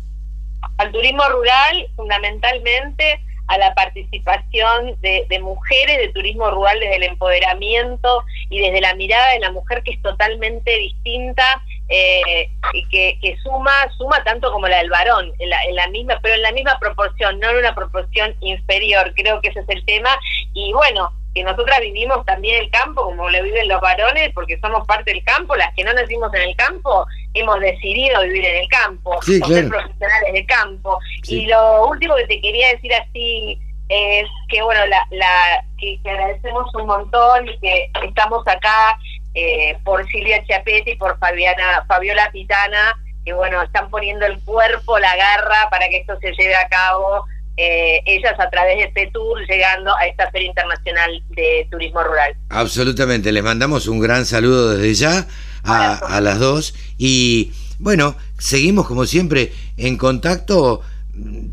Al 0.77 0.91
turismo 0.91 1.23
rural, 1.29 1.87
fundamentalmente 1.95 3.19
a 3.49 3.57
la 3.57 3.73
participación 3.73 4.95
de, 5.01 5.39
mujeres 5.41 5.97
de 5.97 6.09
turismo 6.09 6.51
rural 6.51 6.79
desde 6.79 6.97
el 6.97 7.03
empoderamiento 7.03 8.23
y 8.51 8.59
desde 8.59 8.79
la 8.79 8.93
mirada 8.93 9.33
de 9.33 9.39
la 9.39 9.51
mujer 9.51 9.81
que 9.83 9.91
es 9.91 10.01
totalmente 10.03 10.77
distinta 10.77 11.43
eh, 11.89 12.49
y 12.73 12.85
que, 12.87 13.37
suma 13.43 13.71
suma 13.97 14.23
tanto 14.23 14.51
como 14.51 14.67
la 14.67 14.77
del 14.77 14.91
varón 14.91 15.33
en 15.39 15.49
la, 15.49 15.63
en 15.63 15.75
la, 15.75 15.87
misma 15.87 16.19
pero 16.21 16.35
en 16.35 16.43
la 16.43 16.51
misma 16.51 16.77
proporción 16.79 17.39
no 17.39 17.49
en 17.49 17.57
una 17.57 17.73
proporción 17.73 18.35
inferior. 18.41 19.11
Creo 19.15 19.41
que 19.41 19.49
ese 19.49 19.61
es 19.61 19.69
el 19.69 19.83
tema. 19.85 20.09
Y 20.53 20.71
bueno 20.73 21.11
que 21.33 21.43
nosotras 21.43 21.79
vivimos 21.79 22.25
también 22.25 22.63
el 22.63 22.71
campo 22.71 23.03
como 23.03 23.29
lo 23.29 23.43
viven 23.43 23.67
los 23.67 23.81
varones 23.81 24.31
porque 24.33 24.59
somos 24.59 24.85
parte 24.87 25.11
del 25.11 25.23
campo. 25.23 25.55
Las 25.55 25.73
que 25.75 25.83
no 25.83 25.93
nacimos 25.93 26.33
en 26.33 26.41
el 26.41 26.55
campo 26.55 27.05
hemos 27.33 27.59
decidido 27.59 28.21
vivir 28.21 28.45
en 28.45 28.57
el 28.57 28.69
campo 28.69 29.15
o 29.17 29.21
ser 29.21 29.67
profesionales 29.67 30.33
de 30.33 30.45
campo. 30.45 30.99
Y 31.23 31.47
lo 31.47 31.87
último 31.87 32.15
que 32.15 32.27
te 32.27 32.41
quería 32.41 32.69
decir 32.69 32.93
así 32.93 33.59
es 33.89 34.27
que 34.49 34.61
bueno 34.61 34.85
la, 34.85 35.07
la 35.09 35.65
que, 35.79 35.99
agradecemos 36.05 36.73
un 36.75 36.85
montón 36.85 37.47
y 37.47 37.57
que 37.59 37.91
estamos 38.05 38.47
acá 38.47 38.97
eh, 39.33 39.77
por 39.83 40.07
Silvia 40.09 40.43
Chiapetti 40.45 40.91
y 40.91 40.95
por 40.95 41.17
Fabiana 41.19 41.85
Fabiola 41.87 42.29
Pitana 42.31 42.97
que 43.25 43.33
bueno 43.33 43.61
están 43.61 43.89
poniendo 43.89 44.25
el 44.25 44.39
cuerpo 44.43 44.97
la 44.99 45.15
garra 45.15 45.69
para 45.69 45.87
que 45.89 45.97
esto 45.97 46.17
se 46.19 46.31
lleve 46.31 46.55
a 46.55 46.67
cabo 46.67 47.25
eh, 47.57 48.01
ellas 48.05 48.39
a 48.39 48.49
través 48.49 48.77
de 48.77 48.83
este 48.85 49.11
tour 49.11 49.37
llegando 49.47 49.93
a 49.97 50.05
esta 50.05 50.31
Feria 50.31 50.47
Internacional 50.47 51.21
de 51.31 51.67
Turismo 51.69 52.01
Rural. 52.01 52.33
Absolutamente, 52.47 53.33
les 53.33 53.43
mandamos 53.43 53.87
un 53.87 53.99
gran 53.99 54.25
saludo 54.25 54.77
desde 54.77 54.93
ya 54.93 55.27
a, 55.63 55.93
a 55.95 56.21
las 56.21 56.39
dos 56.39 56.73
y 56.97 57.51
bueno, 57.79 58.15
seguimos 58.37 58.87
como 58.87 59.05
siempre 59.05 59.51
en 59.75 59.97
contacto 59.97 60.81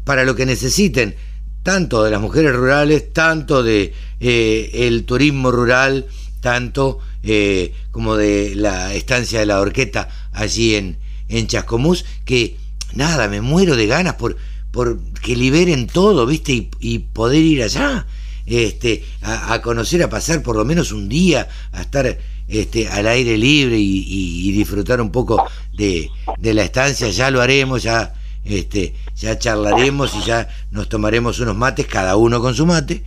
para 0.05 0.24
lo 0.24 0.37
que 0.37 0.47
necesiten, 0.47 1.16
tanto 1.62 2.05
de 2.05 2.11
las 2.11 2.20
mujeres 2.20 2.55
rurales, 2.55 3.12
tanto 3.12 3.62
de 3.62 3.93
eh, 4.20 4.70
el 4.72 5.05
turismo 5.05 5.51
rural, 5.51 6.07
tanto 6.47 7.01
eh, 7.24 7.74
como 7.90 8.14
de 8.14 8.55
la 8.55 8.94
estancia 8.94 9.40
de 9.40 9.47
la 9.47 9.59
Orqueta 9.59 10.09
allí 10.30 10.76
en, 10.76 10.97
en 11.28 11.49
Chascomús, 11.49 12.05
que 12.24 12.57
nada, 12.92 13.26
me 13.26 13.40
muero 13.40 13.74
de 13.74 13.88
ganas 13.88 14.14
por 14.14 14.36
por 14.70 15.01
que 15.24 15.34
liberen 15.34 15.88
todo, 15.88 16.24
¿viste? 16.24 16.68
Y, 16.78 16.99
poder 17.01 17.42
ir 17.42 17.64
allá, 17.64 18.07
este, 18.44 19.05
a, 19.22 19.61
conocer, 19.61 20.05
a 20.05 20.09
pasar 20.09 20.40
por 20.40 20.55
lo 20.55 20.64
menos 20.64 20.92
un 20.92 21.09
día, 21.09 21.49
a 21.72 21.80
estar 21.80 22.16
este, 22.47 22.86
al 22.86 23.09
aire 23.09 23.36
libre 23.36 23.76
y, 23.76 24.53
disfrutar 24.53 25.01
un 25.01 25.11
poco 25.11 25.44
de, 25.72 26.09
la 26.40 26.62
estancia, 26.62 27.09
ya 27.09 27.32
lo 27.32 27.40
haremos, 27.40 27.82
ya, 27.82 28.14
este, 28.44 28.94
ya 29.16 29.36
charlaremos 29.36 30.14
y 30.14 30.24
ya 30.24 30.49
nos 30.70 30.88
tomaremos 30.88 31.40
unos 31.40 31.57
mates, 31.57 31.86
cada 31.86 32.14
uno 32.14 32.40
con 32.40 32.55
su 32.55 32.66
mate, 32.66 33.03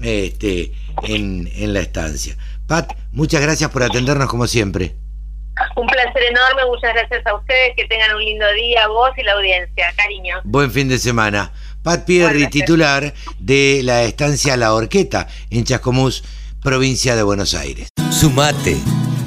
este, 0.00 0.72
en, 1.04 1.48
en 1.54 1.72
la 1.72 1.80
estancia. 1.80 2.36
Pat, 2.66 2.92
muchas 3.12 3.40
gracias 3.42 3.70
por 3.70 3.82
atendernos 3.82 4.28
como 4.28 4.46
siempre. 4.46 4.96
Un 5.76 5.86
placer 5.86 6.22
enorme, 6.22 6.62
muchas 6.66 6.94
gracias 6.94 7.26
a 7.26 7.34
ustedes, 7.34 7.74
que 7.76 7.84
tengan 7.86 8.16
un 8.16 8.24
lindo 8.24 8.44
día, 8.54 8.88
vos 8.88 9.10
y 9.16 9.22
la 9.22 9.32
audiencia, 9.32 9.92
cariño. 9.96 10.36
Buen 10.44 10.70
fin 10.70 10.88
de 10.88 10.98
semana. 10.98 11.52
Pat 11.82 12.04
Pierri, 12.04 12.48
titular 12.48 13.12
de 13.38 13.82
la 13.84 14.02
estancia 14.02 14.56
La 14.56 14.72
Horqueta 14.72 15.28
en 15.50 15.64
Chascomús, 15.64 16.24
provincia 16.62 17.14
de 17.14 17.22
Buenos 17.22 17.54
Aires. 17.54 17.88
Sumate. 18.10 18.78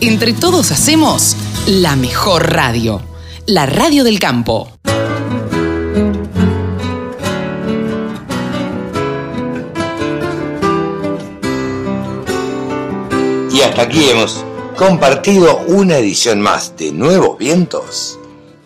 Entre 0.02 0.34
todos 0.34 0.72
hacemos 0.72 1.38
la 1.68 1.96
mejor 1.96 2.52
radio, 2.52 3.02
la 3.46 3.66
radio 3.66 4.04
del 4.04 4.20
campo. 4.20 4.72
Hasta 13.68 13.82
aquí 13.82 14.10
hemos 14.10 14.46
compartido 14.78 15.58
una 15.68 15.98
edición 15.98 16.40
más 16.40 16.78
de 16.78 16.94
Nuevos 16.94 17.38
Vientos 17.38 18.18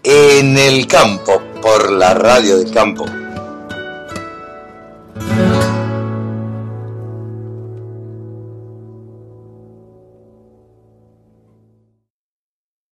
en 0.03 0.57
el 0.59 0.85
campo 0.85 1.41
por 1.59 1.91
la 1.91 2.13
radio 2.13 2.59
del 2.59 2.71
campo 2.71 3.05